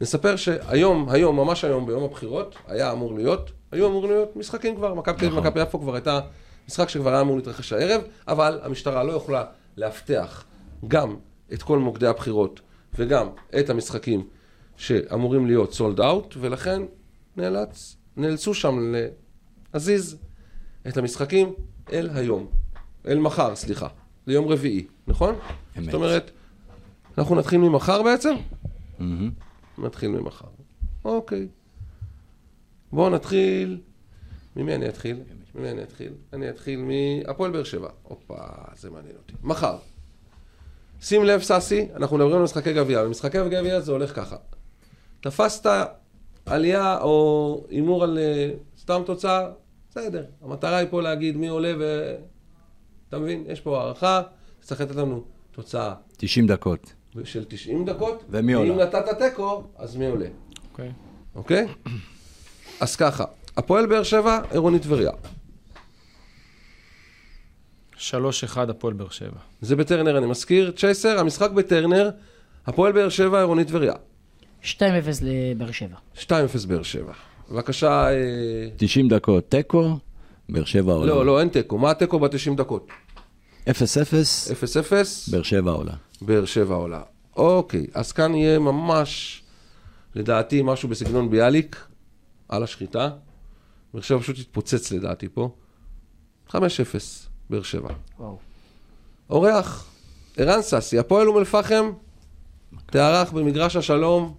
[0.00, 4.94] נספר שהיום, היום, ממש היום, ביום הבחירות, היה אמור להיות, היו אמור להיות משחקים כבר,
[4.94, 5.46] מכבי תל אביב נכון.
[5.46, 6.20] ומכבי יפו כבר הייתה
[6.68, 9.44] משחק שכבר היה אמור להתרחש הערב, אבל המשטרה לא יכולה
[9.76, 10.44] לאבטח
[10.88, 11.16] גם
[11.52, 12.60] את כל מוקדי הבחירות
[12.98, 13.28] וגם
[13.58, 14.26] את המשחקים
[14.82, 16.82] שאמורים להיות סולד אאוט, ולכן
[17.36, 18.94] נאלץ, נאלצו שם
[19.74, 20.16] להזיז
[20.88, 21.52] את המשחקים
[21.92, 22.46] אל היום,
[23.06, 23.88] אל מחר, סליחה,
[24.26, 25.34] ליום רביעי, נכון?
[25.78, 25.84] אמת.
[25.84, 26.30] זאת אומרת,
[27.18, 28.34] אנחנו נתחיל ממחר בעצם?
[28.98, 29.30] מהמם.
[29.78, 30.48] נתחיל ממחר.
[31.04, 31.48] אוקיי.
[32.92, 33.80] בואו נתחיל...
[34.56, 35.20] ממי אני אתחיל?
[35.54, 36.12] ממי אני אתחיל?
[36.32, 37.88] אני אתחיל מהפועל באר שבע.
[38.02, 38.36] הופה,
[38.76, 39.32] זה מעניין אותי.
[39.42, 39.76] מחר.
[41.00, 44.36] שים לב, ססי, אנחנו מדברים על משחקי גביע, ומשחקי גביע זה הולך ככה.
[45.22, 45.70] תפסת
[46.46, 49.48] עלייה או הימור על אה, סתם תוצאה,
[49.90, 50.24] בסדר.
[50.42, 52.14] המטרה היא פה להגיד מי עולה ו...
[53.08, 53.44] אתה מבין?
[53.48, 54.22] יש פה הערכה,
[54.60, 56.92] צריך לתת לנו תוצאה 90 דקות.
[57.24, 58.24] של 90 דקות.
[58.30, 58.84] ומי ואם עולה?
[58.84, 60.26] נתת תיקו, אז מי עולה?
[60.70, 60.92] אוקיי?
[61.34, 61.66] אוקיי?
[62.80, 63.24] אז ככה,
[63.56, 65.10] הפועל באר שבע, עירוני טבריה.
[67.96, 68.00] 3-1
[68.68, 69.38] הפועל באר שבע.
[69.60, 70.70] זה בטרנר, אני מזכיר.
[70.70, 72.10] צ'ייסר, המשחק בטרנר,
[72.66, 73.94] הפועל באר שבע, עירוני טבריה.
[74.62, 74.68] 2-0
[75.22, 75.96] לבאר שבע.
[76.16, 76.28] 2-0
[76.68, 77.12] באר שבע.
[77.50, 78.68] בבקשה, אה...
[78.76, 79.98] 90 דקות תיקו,
[80.48, 81.06] באר שבע עולה.
[81.06, 81.78] לא, לא, אין תיקו.
[81.78, 82.88] מה התיקו ב-90 דקות?
[83.68, 83.70] 0-0, 0-0,
[85.30, 85.92] באר שבע עולה.
[86.20, 87.02] באר שבע עולה.
[87.36, 89.42] אוקיי, אז כאן יהיה ממש,
[90.14, 91.86] לדעתי, משהו בסגנון ביאליק,
[92.48, 93.10] על השחיטה.
[93.94, 95.50] באר שבע פשוט יתפוצץ לדעתי פה.
[96.48, 96.54] 5-0,
[97.50, 97.88] באר שבע.
[98.18, 98.38] וואו.
[99.30, 99.90] אורח,
[100.36, 101.92] ערן ססי, הפועל אום אל-פחם,
[102.86, 104.34] תארח במגרש השלום,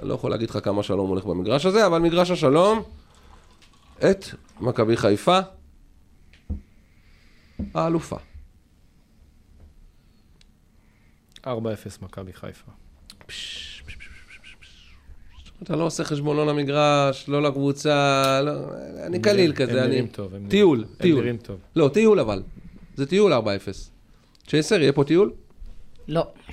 [0.00, 2.82] אני לא יכול להגיד לך כמה שלום הולך במגרש הזה, אבל מגרש השלום,
[4.10, 4.24] את
[4.60, 5.38] מכבי חיפה,
[7.74, 8.16] האלופה.
[11.46, 11.46] 4-0
[12.02, 12.70] מכבי חיפה.
[15.62, 18.52] אתה לא עושה חשבון לא למגרש, לא לקבוצה, לא,
[19.06, 19.88] אני קליל הם כזה, אני...
[19.88, 20.34] נראים טוב.
[20.34, 21.18] הם טיול, נראים- טיול.
[21.18, 21.60] הם נראים טוב.
[21.76, 22.42] לא, טיול אבל.
[22.94, 23.36] זה טיול 4-0.
[24.46, 25.32] צ'ייסר, יהיה פה טיול?
[26.08, 26.52] לא, 2-1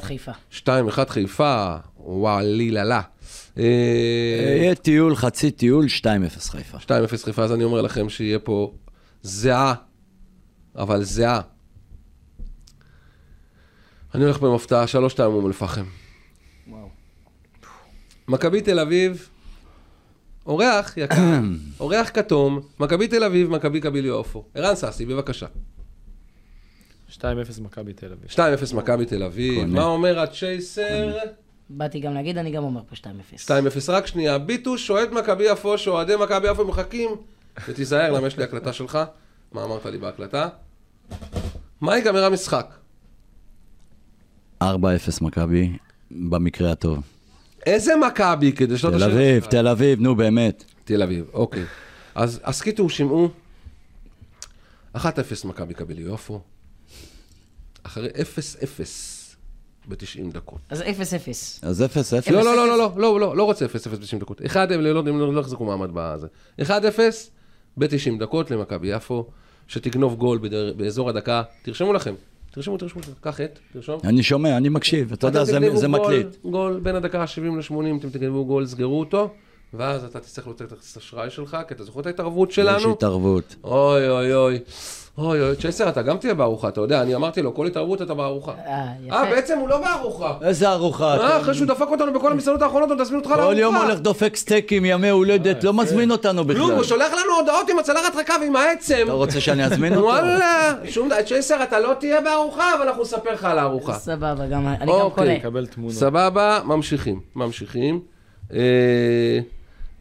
[0.00, 0.32] חיפה.
[0.52, 0.68] 2-1
[1.08, 1.76] חיפה,
[2.08, 3.00] וואלי לה לה.
[3.58, 3.64] אה,
[4.60, 6.78] יהיה טיול, חצי טיול, 2-0 חיפה.
[6.78, 8.74] 2-0 חיפה, אז אני אומר לכם שיהיה פה
[9.22, 9.74] זהה,
[10.76, 11.40] אבל זהה.
[14.14, 14.84] אני הולך במפתעה,
[15.16, 15.84] 3-2 אום אל-פחם.
[18.28, 19.28] מכבי תל אביב,
[20.46, 21.40] אורח יקר,
[21.80, 24.44] אורח כתום, מכבי תל אביב, מכבי קבילי עופו.
[24.54, 25.46] ערן ססי, בבקשה.
[27.10, 27.20] 2-0
[27.60, 28.30] מכבי תל אביב.
[28.70, 29.64] 2-0 מכבי תל אביב.
[29.64, 31.12] מה אומר הצ'ייסר?
[31.70, 32.98] באתי גם להגיד, אני גם אומר פה 2-0.
[33.46, 33.50] 2-0,
[33.88, 37.10] רק שנייה, ביטוש, אוהד מכבי יפו, שאוהדי מכבי יפו מחכים,
[37.68, 38.98] ותיזהר, למה יש לי הקלטה שלך,
[39.52, 40.48] מה אמרת לי בהקלטה?
[41.80, 42.74] מה ייגמר המשחק?
[44.62, 44.66] 4-0
[45.20, 45.76] מכבי,
[46.10, 46.98] במקרה הטוב.
[47.66, 50.64] איזה מכבי, כדי שלא תל תשאיר- אביב, תל אביב, נו באמת.
[50.84, 51.64] תל אביב, אוקיי.
[52.14, 53.28] אז הסכיתו ושמעו,
[54.96, 54.98] 1-0
[55.44, 56.40] מכבי קבילי יפו,
[57.82, 59.17] אחרי 0-0
[59.88, 60.58] ב-90 דקות.
[60.68, 60.84] אז 0-0.
[61.62, 62.30] אז 0-0.
[62.32, 64.40] לא, לא, לא, לא, לא, לא, לא, לא רוצה 0-0 ב-90 דקות.
[64.46, 66.26] 1 הם לא, לא לא יחזיקו מעמד בזה.
[66.62, 66.70] 1-0
[67.76, 67.88] ב-90
[68.20, 69.26] דקות למכבי יפו,
[69.68, 72.14] שתגנוב גול בדר- באזור הדקה, תרשמו לכם,
[72.50, 74.00] תרשמו, תרשמו, קח את, תרשום.
[74.04, 76.26] אני שומע, אני מקשיב, אתה יודע, זה- מקליט.
[76.44, 79.30] גול בין הדקה ה-70 ל-80, אתם תגנבו גול, סגרו אותו,
[79.74, 82.78] ואז אתה תצטרך לתת את האשראי שלך, כי אתה זוכר את ההתערבות שלנו?
[82.78, 83.56] יש התערבות.
[83.64, 84.58] אוי אוי אוי.
[85.18, 88.14] אוי אוי, צ'ייסר, אתה גם תהיה בארוחה, אתה יודע, אני אמרתי לו, כל התערבות אתה
[88.14, 88.52] בארוחה.
[88.66, 89.16] אה, יפה.
[89.16, 90.34] אה, בעצם הוא לא בארוחה.
[90.42, 91.16] איזה ארוחה.
[91.16, 93.46] אה, אחרי שהוא דפק אותנו בכל המסעדות האחרונות, הוא תזמין אותך לארוחה.
[93.46, 96.84] כל יום הולך דופק סטייקים, ימי הולדת, לא מזמין אותנו כלום, הוא בכלל.
[96.84, 99.02] שולח לנו הודעות עם הצלחת ריקה ועם העצם.
[99.04, 100.06] אתה רוצה שאני אזמין אותו?
[100.06, 103.92] וואלה, שום דבר, צ'ייסר, אתה לא תהיה בארוחה, אבל אנחנו נספר לך על הארוחה.
[103.92, 105.40] סבבה, גם אני גם אוקיי.
[105.40, 105.90] קונה.
[105.90, 108.00] סבבה, ממשיכים, ממשיכים.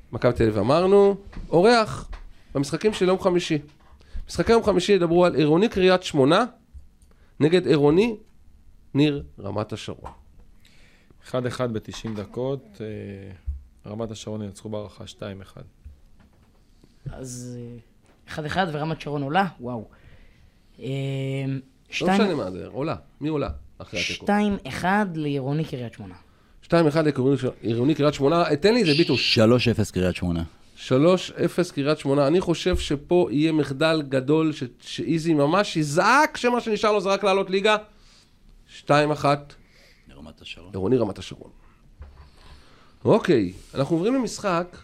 [0.08, 1.16] אה, מכבי תל אביב אמרנו,
[1.50, 2.10] אורח,
[2.56, 3.58] במשחקים של יום חמישי.
[4.28, 6.46] משחקי יום חמישי ידברו על עירוני קריית שמונה
[7.40, 8.18] נגד עירוני
[8.94, 10.12] ניר רמת השרון.
[11.30, 11.34] 1-1
[11.72, 13.32] ב-90 דקות, אה,
[13.92, 15.18] רמת השרון ינצחו בהערכה 2-1.
[17.12, 17.78] אז אה,
[18.28, 19.88] אחד אחד ורמת שרון עולה, וואו.
[20.80, 20.86] אה,
[21.48, 21.56] לא
[21.90, 24.26] שתיים- משנה מה זה, עולה, מי עולה אחרי התיקו?
[24.26, 26.16] שתיים אחד לעירוני קריית שמונה.
[26.70, 26.74] 2-1
[27.64, 29.40] לעירוני קריית שמונה, אה, תן לי איזה ביטוש.
[29.40, 30.44] 3-0 קריית שמונה.
[30.88, 30.92] 3-0
[31.76, 32.28] קריית שמונה.
[32.28, 37.24] אני חושב שפה יהיה מחדל גדול, ש- שאיזי ממש יזעק, שמה שנשאר לו זה רק
[37.24, 37.76] לעלות ליגה.
[38.86, 38.90] 2-1
[40.10, 40.70] לרמת השרון.
[40.74, 41.50] עירוני רמת השרון.
[43.06, 44.78] אוקיי, אנחנו עוברים למשחק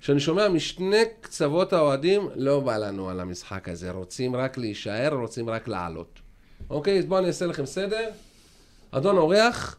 [0.00, 5.50] שאני שומע משני קצוות האוהדים, לא בא לנו על המשחק הזה, רוצים רק להישאר, רוצים
[5.50, 6.18] רק לעלות.
[6.70, 8.08] אוקיי, אז בואו אני אעשה לכם סדר.
[8.90, 9.76] אדון אורח,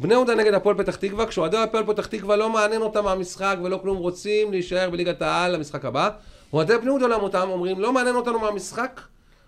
[0.00, 3.78] בני יהודה נגד הפועל פתח תקווה, כשאוהדי הפועל פתח תקווה לא מעניין אותם מהמשחק ולא
[3.82, 6.10] כלום, רוצים להישאר בליגת העל למשחק הבא.
[6.52, 9.00] אוהדי בני יהודה לעומתם אומרים, לא מעניין אותנו מהמשחק,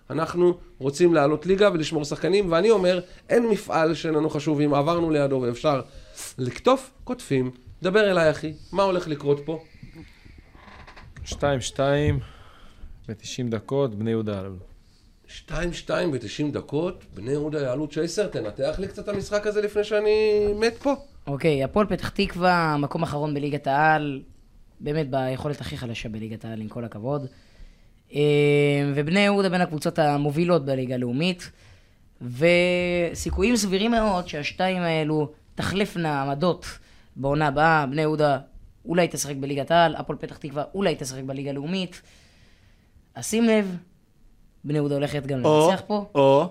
[0.09, 2.99] אנחנו רוצים לעלות ליגה ולשמור שחקנים, ואני אומר,
[3.29, 5.81] אין מפעל שאין לנו חשוב, אם עברנו לידו ואפשר
[6.37, 7.51] לקטוף, קוטפים.
[7.83, 9.63] דבר אליי, אחי, מה הולך לקרות פה?
[11.25, 11.31] 2-2
[13.07, 14.72] ב-90 דקות, בני יהודה עלו.
[15.49, 15.51] 2-2
[15.89, 20.77] ב-90 דקות, בני יהודה יעלו צ'ייסר, תנתח לי קצת את המשחק הזה לפני שאני מת
[20.77, 20.93] פה.
[21.27, 24.21] אוקיי, הפועל פתח תקווה, מקום אחרון בליגת העל,
[24.79, 27.27] באמת ביכולת הכי חלשה בליגת העל, עם כל הכבוד.
[28.13, 28.21] אה,
[28.95, 31.51] ובני יהודה בין הקבוצות המובילות בליגה הלאומית,
[32.21, 36.65] וסיכויים סבירים מאוד שהשתיים האלו תחלפנה עמדות
[37.15, 37.85] בעונה הבאה.
[37.85, 38.39] בני יהודה
[38.85, 42.01] אולי תשחק בליגת העל, הפועל פתח תקווה אולי תשחק בליגה הלאומית.
[43.15, 43.77] אז שים לב,
[44.63, 46.49] בני יהודה הולכת גם לנצח פה, או,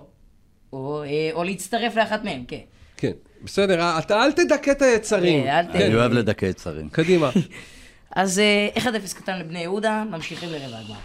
[0.73, 2.57] או, אה, או להצטרף לאחת מהם, כן.
[2.97, 3.11] כן,
[3.43, 5.43] בסדר, אה, אתה אל תדכא את היצרים.
[5.47, 6.89] אה, אל ת- כן, אני אוהב לדכא יצרים.
[6.89, 7.29] קדימה.
[8.15, 8.85] אז אה, 1-0
[9.15, 10.95] קטן לבני יהודה, ממשיכים לרבע הגמר.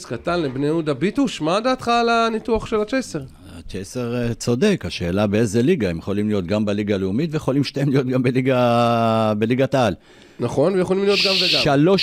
[0.00, 0.94] 1-0 קטן לבני יהודה.
[0.94, 3.20] ביטוש, מה דעתך על הניתוח של הצ'ייסר?
[3.68, 8.06] צ'ייסר אה, צודק, השאלה באיזה ליגה, הם יכולים להיות גם בליגה הלאומית ויכולים שתיהם להיות
[8.06, 9.94] גם בליגה, בליגת העל.
[10.40, 11.34] נכון, ויכולים להיות גם
[11.64, 11.94] וגם.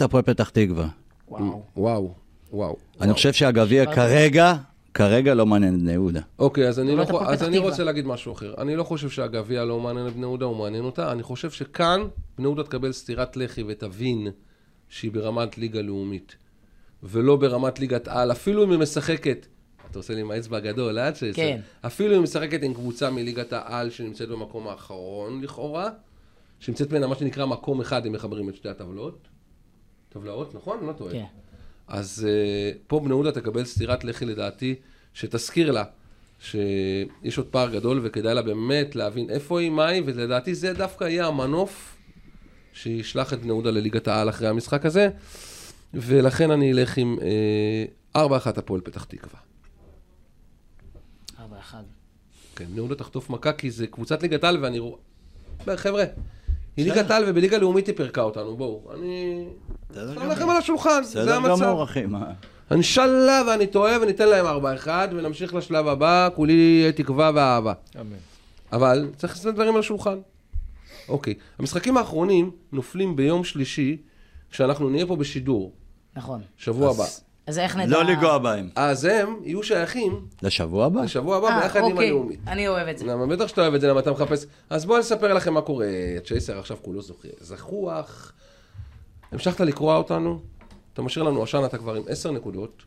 [0.00, 0.86] 3-0 הפועל פתח תקווה.
[1.28, 1.62] וואו.
[1.76, 2.14] וואו,
[2.52, 2.76] וואו.
[3.00, 4.54] אני חושב שהגביע כרגע,
[4.94, 6.20] כרגע לא מעניין את בני יהודה.
[6.38, 7.58] אוקיי, אז אני, לא, חו- פה אז אני.
[7.58, 8.54] רוצה להגיד משהו אחר.
[8.58, 11.12] אני לא חושב שהגביע לא מעניין את בני יהודה, הוא מעניין אותה.
[11.12, 12.00] אני חושב שכאן
[12.38, 14.28] בני יהודה תקבל סטירת לחי ותבין
[14.88, 16.36] שהיא ברמת ליגה לאומית,
[17.02, 19.46] ולא ברמת ליגת על, אפילו אם היא משחקת,
[19.90, 21.10] אתה עושה לי עם האצבע הגדול, אה?
[21.34, 21.60] כן.
[21.80, 25.88] אפילו אם היא משחקת עם קבוצה מליגת העל שנמצאת במקום האחרון לכאורה,
[26.60, 29.28] שנמצאת בין מה שנקרא מקום אחד, אם מחברים את שתי הטבלאות.
[30.08, 30.78] טבלאות, נכון?
[30.78, 31.12] אני לא טועה.
[31.12, 31.24] כן.
[31.88, 34.74] אז uh, פה בני יהודה תקבל סטירת לחי לדעתי,
[35.14, 35.84] שתזכיר לה
[36.40, 41.04] שיש עוד פער גדול וכדאי לה באמת להבין איפה היא, מה היא, ולדעתי זה דווקא
[41.04, 41.96] יהיה המנוף
[42.72, 45.08] שישלח את בני יהודה לליגת העל אחרי המשחק הזה,
[45.94, 47.18] ולכן אני אלך עם
[48.14, 48.20] uh, 4-1
[48.56, 49.40] הפועל פתח תקווה.
[51.38, 51.40] 4-1.
[52.56, 54.98] כן, בני יהודה תחטוף מכה כי זה קבוצת ליגת העל ואני רואה...
[55.76, 56.04] חבר'ה,
[56.76, 58.92] היא ליגת העל ובליגה לאומית היא פירקה אותנו, בואו.
[58.94, 59.44] אני...
[59.90, 61.64] בסדר שם לכם על השולחן, זה בסדר המצב.
[61.64, 62.32] גמור, אחי, מה?
[62.70, 64.46] אינשאללה ואני טועה וניתן להם
[64.86, 67.72] 4-1 ונמשיך לשלב הבא, כולי תקווה ואהבה.
[68.00, 68.16] אמן.
[68.72, 70.18] אבל צריך לשים דברים על השולחן.
[71.08, 73.96] אוקיי, המשחקים האחרונים נופלים ביום שלישי,
[74.50, 75.72] כשאנחנו נהיה פה בשידור,
[76.16, 76.40] נכון.
[76.56, 77.04] שבוע הבא.
[77.52, 77.86] אז איך נדע...
[77.86, 78.68] לא לנגוע בהם.
[78.76, 81.02] אז הם יהיו שייכים לשבוע הבא?
[81.02, 82.06] לשבוע הבא אה, ביחד עם אוקיי.
[82.08, 82.40] הלאומית.
[82.46, 83.04] אני אוהב את זה.
[83.06, 84.44] למה, בטח שאתה אוהב את זה, למה אתה מחפש...
[84.70, 85.86] אז בוא נספר לכם מה קורה.
[86.26, 87.28] צ'ייסר עכשיו כולו זוכר.
[87.40, 88.32] זחוח.
[89.32, 90.40] המשכת לקרוע אותנו,
[90.92, 92.82] אתה משאיר לנו עשן, אתה כבר עם עשר נקודות,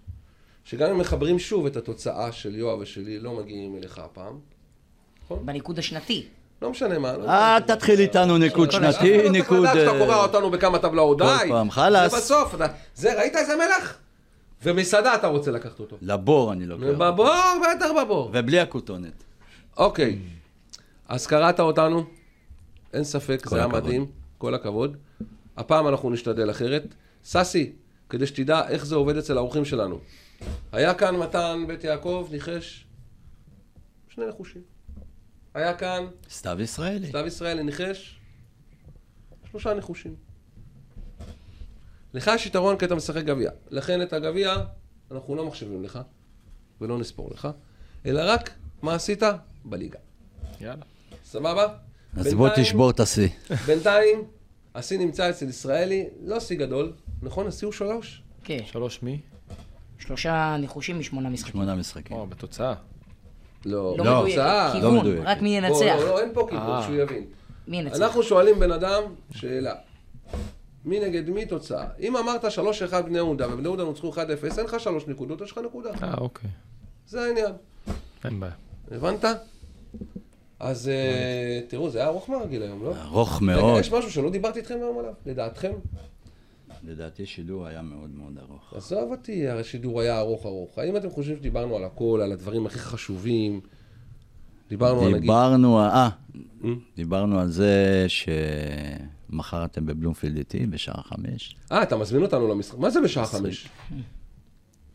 [0.63, 4.39] שגם אם מחברים שוב את התוצאה של יואב ושלי, לא מגיעים אליך הפעם.
[5.31, 6.25] בניקוד השנתי.
[6.61, 7.17] לא משנה מה.
[7.17, 7.57] לא אה.
[7.67, 9.59] תתחיל איתנו ניקוד אף אחד שנתי, לא צריך ניקוד...
[9.59, 11.49] לדעת שאתה אה, קורע אותנו בכמה טבלאות, כל די.
[11.49, 12.11] פעם, חלאס.
[12.11, 13.97] זה בסוף, אתה- זה, ראית איזה מלח?
[14.65, 15.97] ומסעדה אתה רוצה לקחת אותו.
[16.01, 16.83] לבור אני לוקח.
[16.97, 17.33] בבור,
[17.75, 18.29] בטח בבור.
[18.33, 19.23] ובלי הכותונת.
[19.77, 20.19] אוקיי,
[21.07, 22.05] אז קראת אותנו,
[22.93, 23.67] אין ספק, זה היה.
[23.67, 24.05] מדהים,
[24.37, 24.97] כל הכבוד.
[25.57, 26.95] הפעם אנחנו נשתדל אחרת.
[27.23, 27.71] ססי,
[28.09, 29.99] כדי שתדע איך זה עובד אצל האורחים שלנו.
[30.71, 32.85] היה כאן מתן בית יעקב, ניחש
[34.09, 34.61] שני נחושים.
[35.53, 37.07] היה כאן סתיו ישראלי.
[37.07, 38.19] סתיו ישראלי, ניחש
[39.51, 40.15] שלושה נחושים.
[42.15, 43.51] לך יש יתרון כי אתה משחק גביע.
[43.69, 44.55] לכן את הגביע
[45.11, 45.99] אנחנו לא מחשבים לך,
[46.81, 47.47] ולא נספור לך,
[48.05, 48.49] אלא רק
[48.81, 49.23] מה עשית
[49.65, 49.99] בליגה.
[50.61, 50.83] יאללה.
[51.25, 51.67] סבבה?
[52.17, 53.27] אז בוא תשבור את השיא.
[53.65, 54.23] בינתיים,
[54.75, 57.47] השיא נמצא אצל ישראלי, לא שיא גדול, נכון?
[57.47, 58.21] השיא הוא שלוש.
[58.43, 59.19] כן, שלוש מי?
[59.97, 61.51] שלושה ניחושים משמונה משחקים.
[61.51, 62.17] שמונה משחקים.
[62.17, 62.73] או, בתוצאה.
[63.65, 64.79] לא, לא לא, מדויק, תוצאה.
[64.79, 65.27] לא כיוון.
[65.27, 65.81] רק מי ינצח.
[65.81, 66.83] לא, לא, אין פה כיוון, אה.
[66.83, 67.25] שהוא יבין.
[67.67, 68.01] מי ינצח?
[68.01, 69.75] אנחנו שואלים בן אדם שאלה.
[70.85, 71.87] מי נגד מי תוצאה?
[71.99, 74.17] אם אמרת 3-1 בני יהודה, ובני יהודה נוצחו 1-0,
[74.57, 75.89] אין לך שלוש נקודות, יש לך נקודה.
[76.03, 76.49] אה, אוקיי.
[77.07, 77.51] זה העניין.
[78.25, 78.53] אין בעיה.
[78.91, 79.25] הבנת?
[80.59, 82.93] אז אה, תראו, זה היה ארוך מהרגיל היום, לא?
[83.01, 83.79] ארוך מאוד.
[83.79, 85.13] יש משהו שלא דיברתי איתכם היום עליו?
[85.25, 85.71] לדעתכם?
[86.83, 88.73] לדעתי שידור היה מאוד מאוד ארוך.
[88.75, 90.79] עזוב אותי, השידור היה ארוך ארוך.
[90.79, 93.61] האם אתם חושבים שדיברנו על הכל, על הדברים הכי חשובים?
[94.69, 95.21] דיברנו על נגיד...
[95.21, 96.09] דיברנו, אה?
[96.95, 98.05] דיברנו על זה
[99.31, 101.55] שמחר אתם בבלומפילד איתי בשעה חמש.
[101.71, 102.77] אה, אתה מזמין אותנו למשחק.
[102.77, 103.67] מה זה בשעה חמש?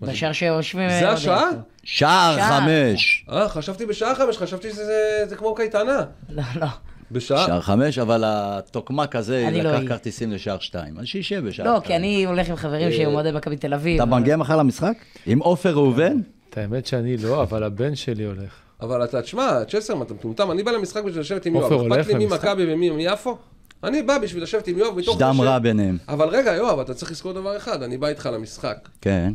[0.01, 0.91] בשער שיושבים...
[0.91, 1.51] זה לא השעה?
[1.83, 2.37] שער.
[2.49, 3.25] חמש!
[3.31, 6.01] אה, חשבתי בשעה חמש, חשבתי שזה זה- זה כמו קייטנה.
[6.29, 6.67] לא, לא.
[7.13, 7.47] בשעה...
[7.47, 9.89] שער חמש, אבל התוקמק הזה אני לא לקח אהיה.
[9.89, 10.99] כרטיסים לשער שתיים.
[10.99, 11.87] אז שישב בשער לא, שתיים.
[11.87, 14.03] כי אני הולך עם חברים שהם אוהדי מכבי תל אביב.
[14.03, 14.93] אתה מגיע מחר למשחק?
[15.27, 16.17] עם עופר ראובן?
[16.51, 18.53] את האמת שאני לא, אבל הבן שלי הולך.
[18.81, 21.93] אבל אתה, תשמע, צ'סר, אתה מטומטם, אני בא למשחק בשביל לשבת עם עופר יואב.
[21.93, 22.27] אכפת לי מי?
[22.27, 23.39] מכבי ומי מיפו?
[23.85, 25.17] אני בא בשביל לשבת עם יואב מתוך...
[25.17, 25.99] שדם רע ביניהם.
[26.09, 29.33] אבל רגע, יואב, אתה צריך לזכור דבר אחד, אני בא איתך למשחק, כן.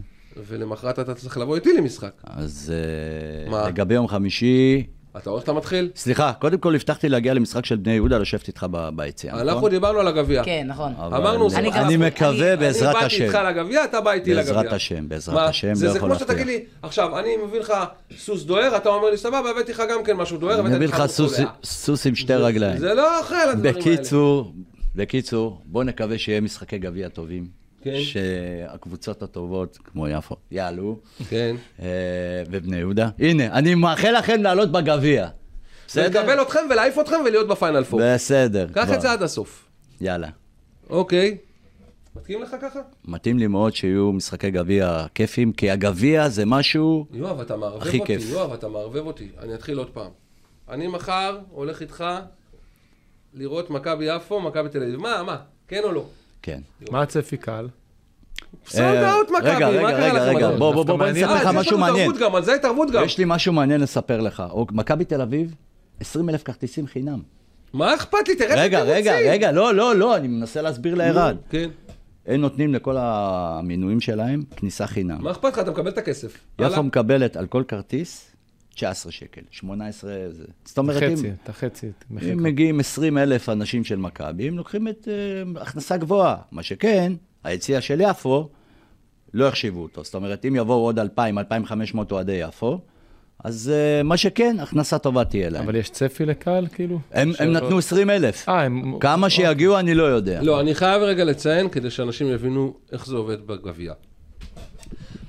[0.47, 2.11] ולמחרת אתה צריך לבוא איתי למשחק.
[2.23, 2.73] אז
[3.45, 3.67] אה, מה?
[3.67, 4.83] לגבי יום חמישי...
[5.17, 5.89] אתה רואה איך אתה מתחיל?
[5.95, 9.69] סליחה, קודם כל הבטחתי להגיע למשחק של בני יהודה, לשבת איתך ב- ביציאה, אנחנו נכון?
[9.69, 10.43] דיברנו על הגביע.
[10.43, 10.93] כן, נכון.
[10.99, 13.23] אמרנו, אני מקווה אני- בעזרת אני באתי השם.
[13.23, 14.53] איתך לגביע, אתה בא איתי לגביע.
[14.53, 16.33] בעזרת השם, בעזרת מה, השם, זה, לא זה יכול כמו שאתה.
[16.33, 17.73] תגיד לי, עכשיו, אני מביא לך
[18.17, 21.03] סוס דוהר, אתה אומר לי, סבבה, הבאתי לך גם כן משהו דוהר, אני אביא לך
[21.05, 22.77] סוס- קולע." סוס עם שתי רגליים.
[22.77, 23.79] זה לא אוכל, הדברים האלה.
[23.95, 24.53] בקיצור,
[24.95, 27.64] בקיצור, בוא נקווה שיהיה משחקי גביע טובים.
[27.85, 28.01] כן.
[28.01, 30.99] שהקבוצות הטובות, כמו יפו, יעלו,
[31.29, 31.55] כן.
[31.81, 31.87] אה,
[32.51, 33.09] ובני יהודה.
[33.19, 35.27] הנה, אני מאחל לכם לעלות בגביע.
[35.87, 36.19] בסדר?
[36.19, 38.01] ולקבל אתכם ולהעיף אתכם ולהיות בפיינל פור.
[38.03, 38.67] בסדר.
[38.73, 38.93] קח.
[38.93, 39.65] את זה עד הסוף.
[40.01, 40.27] יאללה.
[40.89, 41.37] אוקיי.
[42.15, 42.79] מתאים לך ככה?
[43.05, 47.05] מתאים לי מאוד שיהיו משחקי גביע כיפים, כי הגביע זה משהו...
[47.11, 48.13] יואב, אתה מערבב הכי אותי.
[48.13, 48.29] כיף.
[48.29, 49.29] יואב, אתה מערבב אותי.
[49.39, 50.11] אני אתחיל עוד פעם.
[50.69, 52.03] אני מחר הולך איתך
[53.33, 54.99] לראות מכבי יפו, מכבי תל אביב.
[54.99, 55.37] מה, מה?
[55.67, 56.05] כן או לא?
[56.45, 56.59] כן.
[56.91, 57.67] מה הצפי קהל?
[58.67, 60.59] סולד אאוט מכבי, רגע, מה רגע, קרה רגע, לכם רגע, היום?
[60.59, 61.25] בוא, בוא, בוא, בוא מעניין.
[61.25, 62.11] נספר לך אה, משהו לנו מעניין.
[62.35, 63.03] על זה התערבות גם.
[63.03, 64.43] יש לי משהו מעניין לספר לך.
[64.49, 65.55] או- מכבי תל אביב,
[65.99, 67.19] 20 אלף כרטיסים חינם.
[67.73, 68.35] מה אכפת לי?
[68.35, 69.31] תראה את רגע, רגע, התירוצים.
[69.31, 71.35] רגע, לא, לא, לא, אני מנסה להסביר לערן.
[71.49, 71.69] כן.
[72.27, 75.17] הם נותנים לכל המינויים שלהם כניסה חינם.
[75.23, 75.59] מה אכפת לך?
[75.59, 76.37] אתה מקבל את הכסף.
[76.61, 78.34] יפו מקבלת על כל כרטיס
[78.75, 80.43] 19 שקל, 18 זה.
[80.65, 81.87] זאת את אומרת, אם, החצי, את החצי.
[81.87, 82.33] את מחיר.
[82.33, 86.35] אם מגיעים 20 אלף אנשים של מכבי, הם לוקחים את uh, הכנסה גבוהה.
[86.51, 88.49] מה שכן, היציע של יפו,
[89.33, 90.03] לא יחשיבו אותו.
[90.03, 92.79] זאת אומרת, אם יבואו עוד 2,000, 2,500 אוהדי יפו,
[93.43, 95.63] אז uh, מה שכן, הכנסה טובה תהיה להם.
[95.63, 96.99] אבל יש צפי לקהל, כאילו?
[97.11, 98.49] הם, הם נתנו 20 אלף.
[98.49, 98.99] אה, הם...
[98.99, 100.41] כמה שיגיעו אני לא יודע.
[100.41, 103.93] לא, אני חייב רגע לציין כדי שאנשים יבינו איך זה עובד בגביע.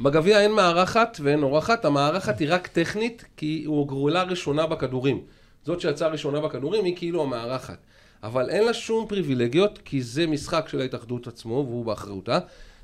[0.00, 5.20] בגביע אין מארחת ואין אורחת, המארחת היא רק טכנית כי הוא גרולה ראשונה בכדורים.
[5.64, 7.78] זאת שיצאה ראשונה בכדורים היא כאילו המארחת.
[8.22, 12.38] אבל אין לה שום פריבילגיות כי זה משחק של ההתאחדות עצמו והוא באחריותה.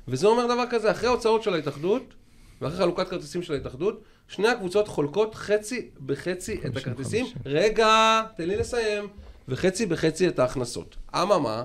[0.07, 2.13] וזה אומר דבר כזה, אחרי ההוצאות של ההתאחדות
[2.61, 7.25] ואחרי חלוקת כרטיסים של ההתאחדות, שני הקבוצות חולקות חצי בחצי את הכרטיסים.
[7.45, 9.07] רגע, תן לי לסיים.
[9.47, 10.95] וחצי בחצי את ההכנסות.
[11.15, 11.63] אממה,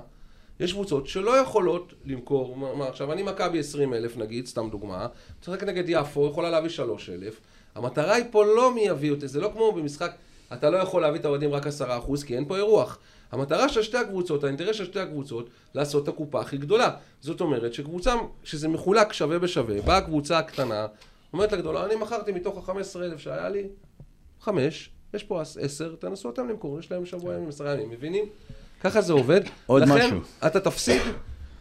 [0.60, 5.06] יש קבוצות שלא יכולות למכור, מה, מה עכשיו אני מכבי 20 אלף נגיד, סתם דוגמה,
[5.42, 7.40] משחק נגד יפו, יכולה להביא 3 אלף,
[7.74, 10.12] המטרה היא פה לא מי יביא אותי, זה לא כמו במשחק,
[10.52, 12.98] אתה לא יכול להביא את האוהדים רק 10 אחוז, כי אין פה אירוח.
[13.32, 16.90] המטרה של שתי הקבוצות, האינטרס של שתי הקבוצות, לעשות את הקופה הכי גדולה.
[17.20, 18.14] זאת אומרת שקבוצה,
[18.44, 20.86] שזה מחולק שווה בשווה, באה הקבוצה הקטנה,
[21.32, 23.68] אומרת לגדולה, אני מכרתי מתוך ה-15 אלף שהיה לי,
[24.40, 28.24] חמש, יש פה עשר, תנסו אותם למכור, יש להם שבוע ימים, עשרה ימים, מבינים?
[28.80, 29.40] ככה זה עובד.
[29.66, 30.20] עוד לכן, משהו.
[30.46, 31.02] אתה תפסיד,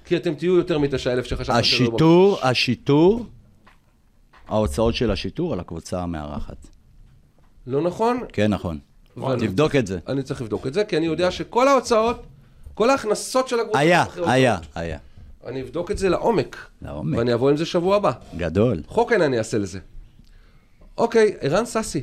[0.06, 3.26] כי אתם תהיו יותר מתשע אלף שחשבת שלא השיטור, השיטור,
[4.48, 6.68] ההוצאות של השיטור על הקבוצה המארחת.
[7.68, 8.20] לא נכון?
[8.34, 8.80] כן, נכון.
[9.18, 10.00] ואני- תבדוק את זה.
[10.08, 12.24] אני צריך לבדוק את זה, כי אני יודע שכל ההוצאות,
[12.74, 13.80] כל ההכנסות של הקבוצה...
[13.80, 14.58] היה, היה.
[14.76, 14.98] היה.
[15.46, 16.58] אני אבדוק את זה לעומק.
[16.82, 17.18] לעומק.
[17.18, 18.12] ואני אבוא עם זה שבוע הבא.
[18.38, 18.82] גדול.
[18.88, 19.80] חוקן אני אעשה לזה.
[20.98, 22.02] אוקיי, ערן סאסי.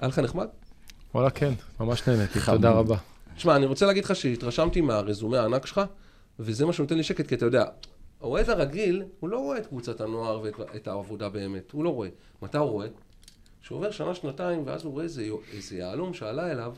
[0.00, 0.46] היה לך נחמד?
[1.14, 2.38] וואלה, כן, ממש נהניתי.
[2.46, 2.96] תודה רבה.
[3.38, 5.80] תשמע, אני רוצה להגיד לך שהתרשמתי מהרזומה הענק שלך,
[6.38, 7.64] וזה מה שנותן לי שקט, כי אתה יודע,
[8.20, 12.08] האוהד הרגיל, הוא לא רואה את קבוצת הנוער ואת את העבודה באמת, הוא לא רואה.
[12.42, 12.86] מתי הוא רואה?
[13.60, 16.74] שהוא עובר שנה, שנתיים, ואז הוא רואה איזה, איזה יהלום שעלה אליו,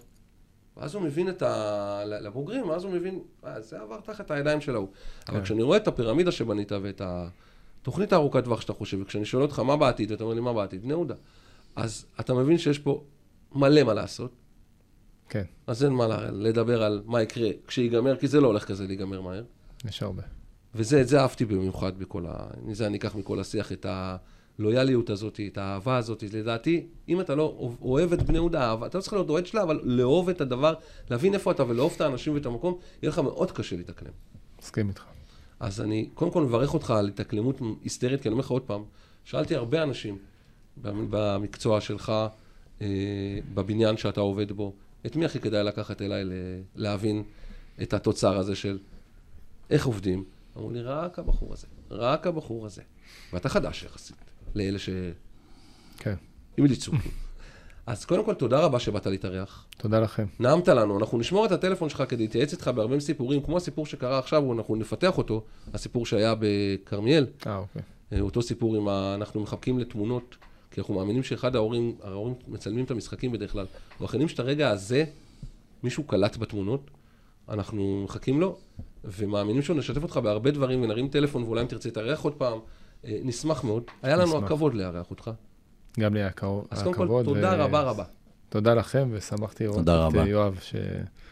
[0.77, 2.03] ואז הוא מבין את ה...
[2.07, 4.89] לבוגרים, ואז הוא מבין, אה, זה עבר תחת הידיים של ההוא.
[5.29, 5.45] אבל כן.
[5.45, 9.77] כשאני רואה את הפירמידה שבנית ואת התוכנית הארוכת טווח שאתה חושב, וכשאני שואל אותך מה
[9.77, 11.15] בעתיד, ואתה אומר לי מה בעתיד, בני יהודה.
[11.77, 13.05] אז אתה מבין שיש פה
[13.55, 14.33] מלא מה לעשות,
[15.31, 19.21] כן, אז אין מה לדבר על מה יקרה כשיגמר, כי זה לא הולך כזה להיגמר
[19.21, 19.45] מהר.
[19.89, 20.23] יש הרבה.
[20.75, 22.35] וזה, את זה אהבתי במיוחד בכל ה...
[22.65, 23.87] מזה אני אקח מכל השיח את
[24.59, 26.23] הלויאליות הזאת, את האהבה הזאת.
[26.33, 29.81] לדעתי, אם אתה לא אוהב את בני יהודה, אתה לא צריך להיות אוהד שלה, אבל
[29.83, 30.75] לאהוב את הדבר,
[31.11, 34.13] להבין איפה אתה ולאהוב את האנשים ואת המקום, יהיה לך מאוד קשה להתאקלם.
[34.63, 35.03] מסכים איתך.
[35.61, 38.83] אז אני קודם כל מברך אותך על התאקלמות היסטרית, כי אני אומר לך עוד פעם,
[39.25, 40.19] שאלתי הרבה אנשים
[40.77, 42.13] במ- במקצוע שלך,
[42.83, 42.87] אה,
[43.55, 44.73] בבניין שאתה עובד בו,
[45.07, 46.25] את מי הכי כדאי לקחת אליי
[46.75, 47.23] להבין
[47.83, 48.79] את התוצר הזה של
[49.71, 50.25] איך עובדים?
[50.57, 52.83] אמרו לי, רק הבחור הזה, רק הבחור הזה.
[53.33, 54.17] ואתה חדש יחסית,
[54.55, 54.89] לאלה ש...
[55.99, 56.15] כן.
[56.59, 56.93] המליצו.
[57.87, 59.67] אז קודם כל, תודה רבה שבאת להתארח.
[59.77, 60.27] תודה לכם.
[60.41, 64.19] נעמת לנו, אנחנו נשמור את הטלפון שלך כדי להתייעץ איתך בהרבה סיפורים, כמו הסיפור שקרה
[64.19, 65.45] עכשיו, אנחנו נפתח אותו,
[65.75, 67.83] הסיפור שהיה בכרמיאל, אה, אוקיי.
[68.13, 69.15] אה, אותו סיפור עם ה...
[69.15, 70.37] אנחנו מחבקים לתמונות,
[70.71, 73.67] כי אנחנו מאמינים שאחד ההורים, ההורים מצלמים את המשחקים בדרך כלל,
[74.01, 75.05] ומאמינים שאת הרגע הזה,
[75.83, 76.91] מישהו קלט בתמונות,
[77.49, 78.57] אנחנו מחכים לו,
[79.05, 82.59] ומאמינים שהוא נשתף אותך בהרבה דברים, ונרים טלפון, ואולי אם תרצה להתארח עוד פעם,
[83.05, 83.83] אה, נשמח מאוד.
[84.03, 84.43] היה לנו נשמח.
[84.45, 85.31] הכבוד לארח אותך.
[86.01, 87.23] גם לי היה קרוב- אז קודם כל.
[87.25, 88.05] תודה ו- רבה רבה.
[88.49, 90.27] תודה לכם, ושמחתי לראות תודה את רבה.
[90.29, 90.59] יואב,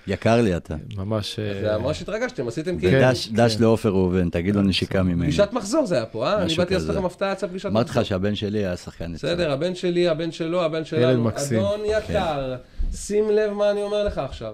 [0.08, 0.74] יקר לי אתה.
[0.88, 1.38] שממש...
[1.38, 2.80] אה, זה ממש התרגשתם, עשיתם כן.
[2.80, 3.00] כאילו...
[3.00, 5.22] דש דש לעופר ראובן, תגיד לו נשיקה ממני.
[5.22, 6.42] פגישת מחזור זה היה פה, אה?
[6.42, 6.90] אני באתי לעשות.
[6.90, 8.02] לכם הפתעה, יצא פגישת אמרתי מחזור.
[8.02, 9.34] לך שהבן שלי היה שחקן אצלנו.
[9.34, 11.24] בסדר, הבן שלי, הבן שלו, הבן שלנו.
[11.24, 11.60] מקסים.
[11.60, 12.56] אדון יקר,
[12.92, 14.52] שים לב מה אני אומר לך עכשיו.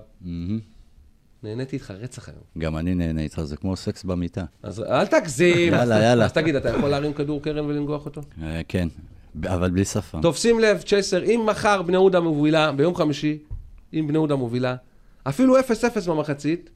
[1.42, 2.42] נהניתי איתך רצח היום.
[2.58, 4.44] גם אני נהנה איתך, זה כמו סקס במיטה.
[4.62, 5.72] אז אל תגזים.
[5.74, 6.24] יאללה, יאללה.
[6.24, 8.20] אז תגיד, אתה יכול להרים כדור קרן ולנגוח אותו?
[8.42, 8.88] אה, כן,
[9.44, 10.18] אבל בלי שפה.
[10.22, 13.38] טוב, שים לב, צ'ייסר, אם מחר בני יהודה מובילה, ביום חמישי,
[13.94, 14.76] אם בני יהודה מובילה,
[15.28, 15.62] אפילו 0-0
[16.06, 16.70] במחצית,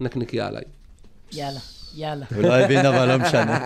[0.00, 0.62] נקניקיה עליי.
[1.32, 1.60] יאללה,
[1.94, 2.26] יאללה.
[2.34, 3.58] הוא לא הבין, אבל לא משנה.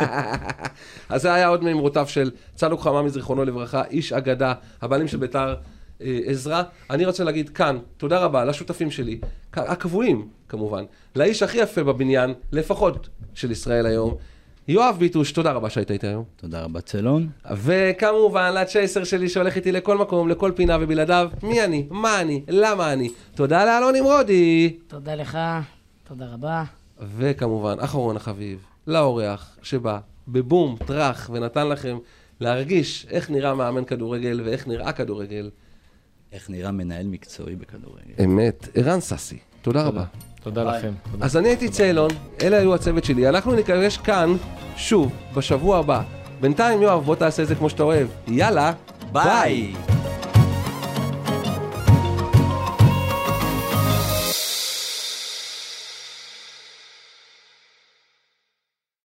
[1.09, 5.55] אז זה היה עוד מאמרותיו של צדוק חמה מזיכרונו לברכה, איש אגדה, הבעלים של ביתר
[6.03, 6.63] אה, עזרא.
[6.91, 9.21] אני רוצה להגיד כאן, תודה רבה לשותפים שלי,
[9.53, 10.85] הקבועים כמובן,
[11.17, 14.17] לאיש הכי יפה בבניין, לפחות של ישראל היום,
[14.69, 16.25] יואב ביטוש, תודה רבה שהיית איתי היום.
[16.37, 17.29] תודה רבה, צלון.
[17.51, 22.93] וכמובן לצ'ייסר שלי שהולך איתי לכל מקום, לכל פינה ובלעדיו, מי אני, מה אני, למה
[22.93, 23.11] אני.
[23.35, 24.77] תודה לאלון נמרודי.
[24.87, 25.39] תודה לך,
[26.05, 26.65] תודה רבה.
[27.17, 29.99] וכמובן, אחרון החביב, לאורח שבא
[30.29, 31.99] בבום, טראח, ונתן לכם
[32.41, 35.51] להרגיש איך נראה מאמן כדורגל ואיך נראה כדורגל.
[36.33, 38.25] איך נראה מנהל מקצועי בכדורגל.
[38.25, 39.39] אמת, ערן ססי.
[39.63, 40.05] תודה רבה.
[40.43, 40.79] תודה ביי.
[40.79, 40.93] לכם.
[41.13, 41.25] תודה.
[41.25, 42.11] אז אני הייתי ציילון,
[42.43, 43.29] אלה היו הצוות שלי.
[43.29, 44.37] אנחנו ניפגש כאן,
[44.77, 46.03] שוב, בשבוע הבא.
[46.41, 48.07] בינתיים, יואב, בוא תעשה את זה כמו שאתה אוהב.
[48.29, 48.73] יאללה,
[49.13, 49.73] ביי.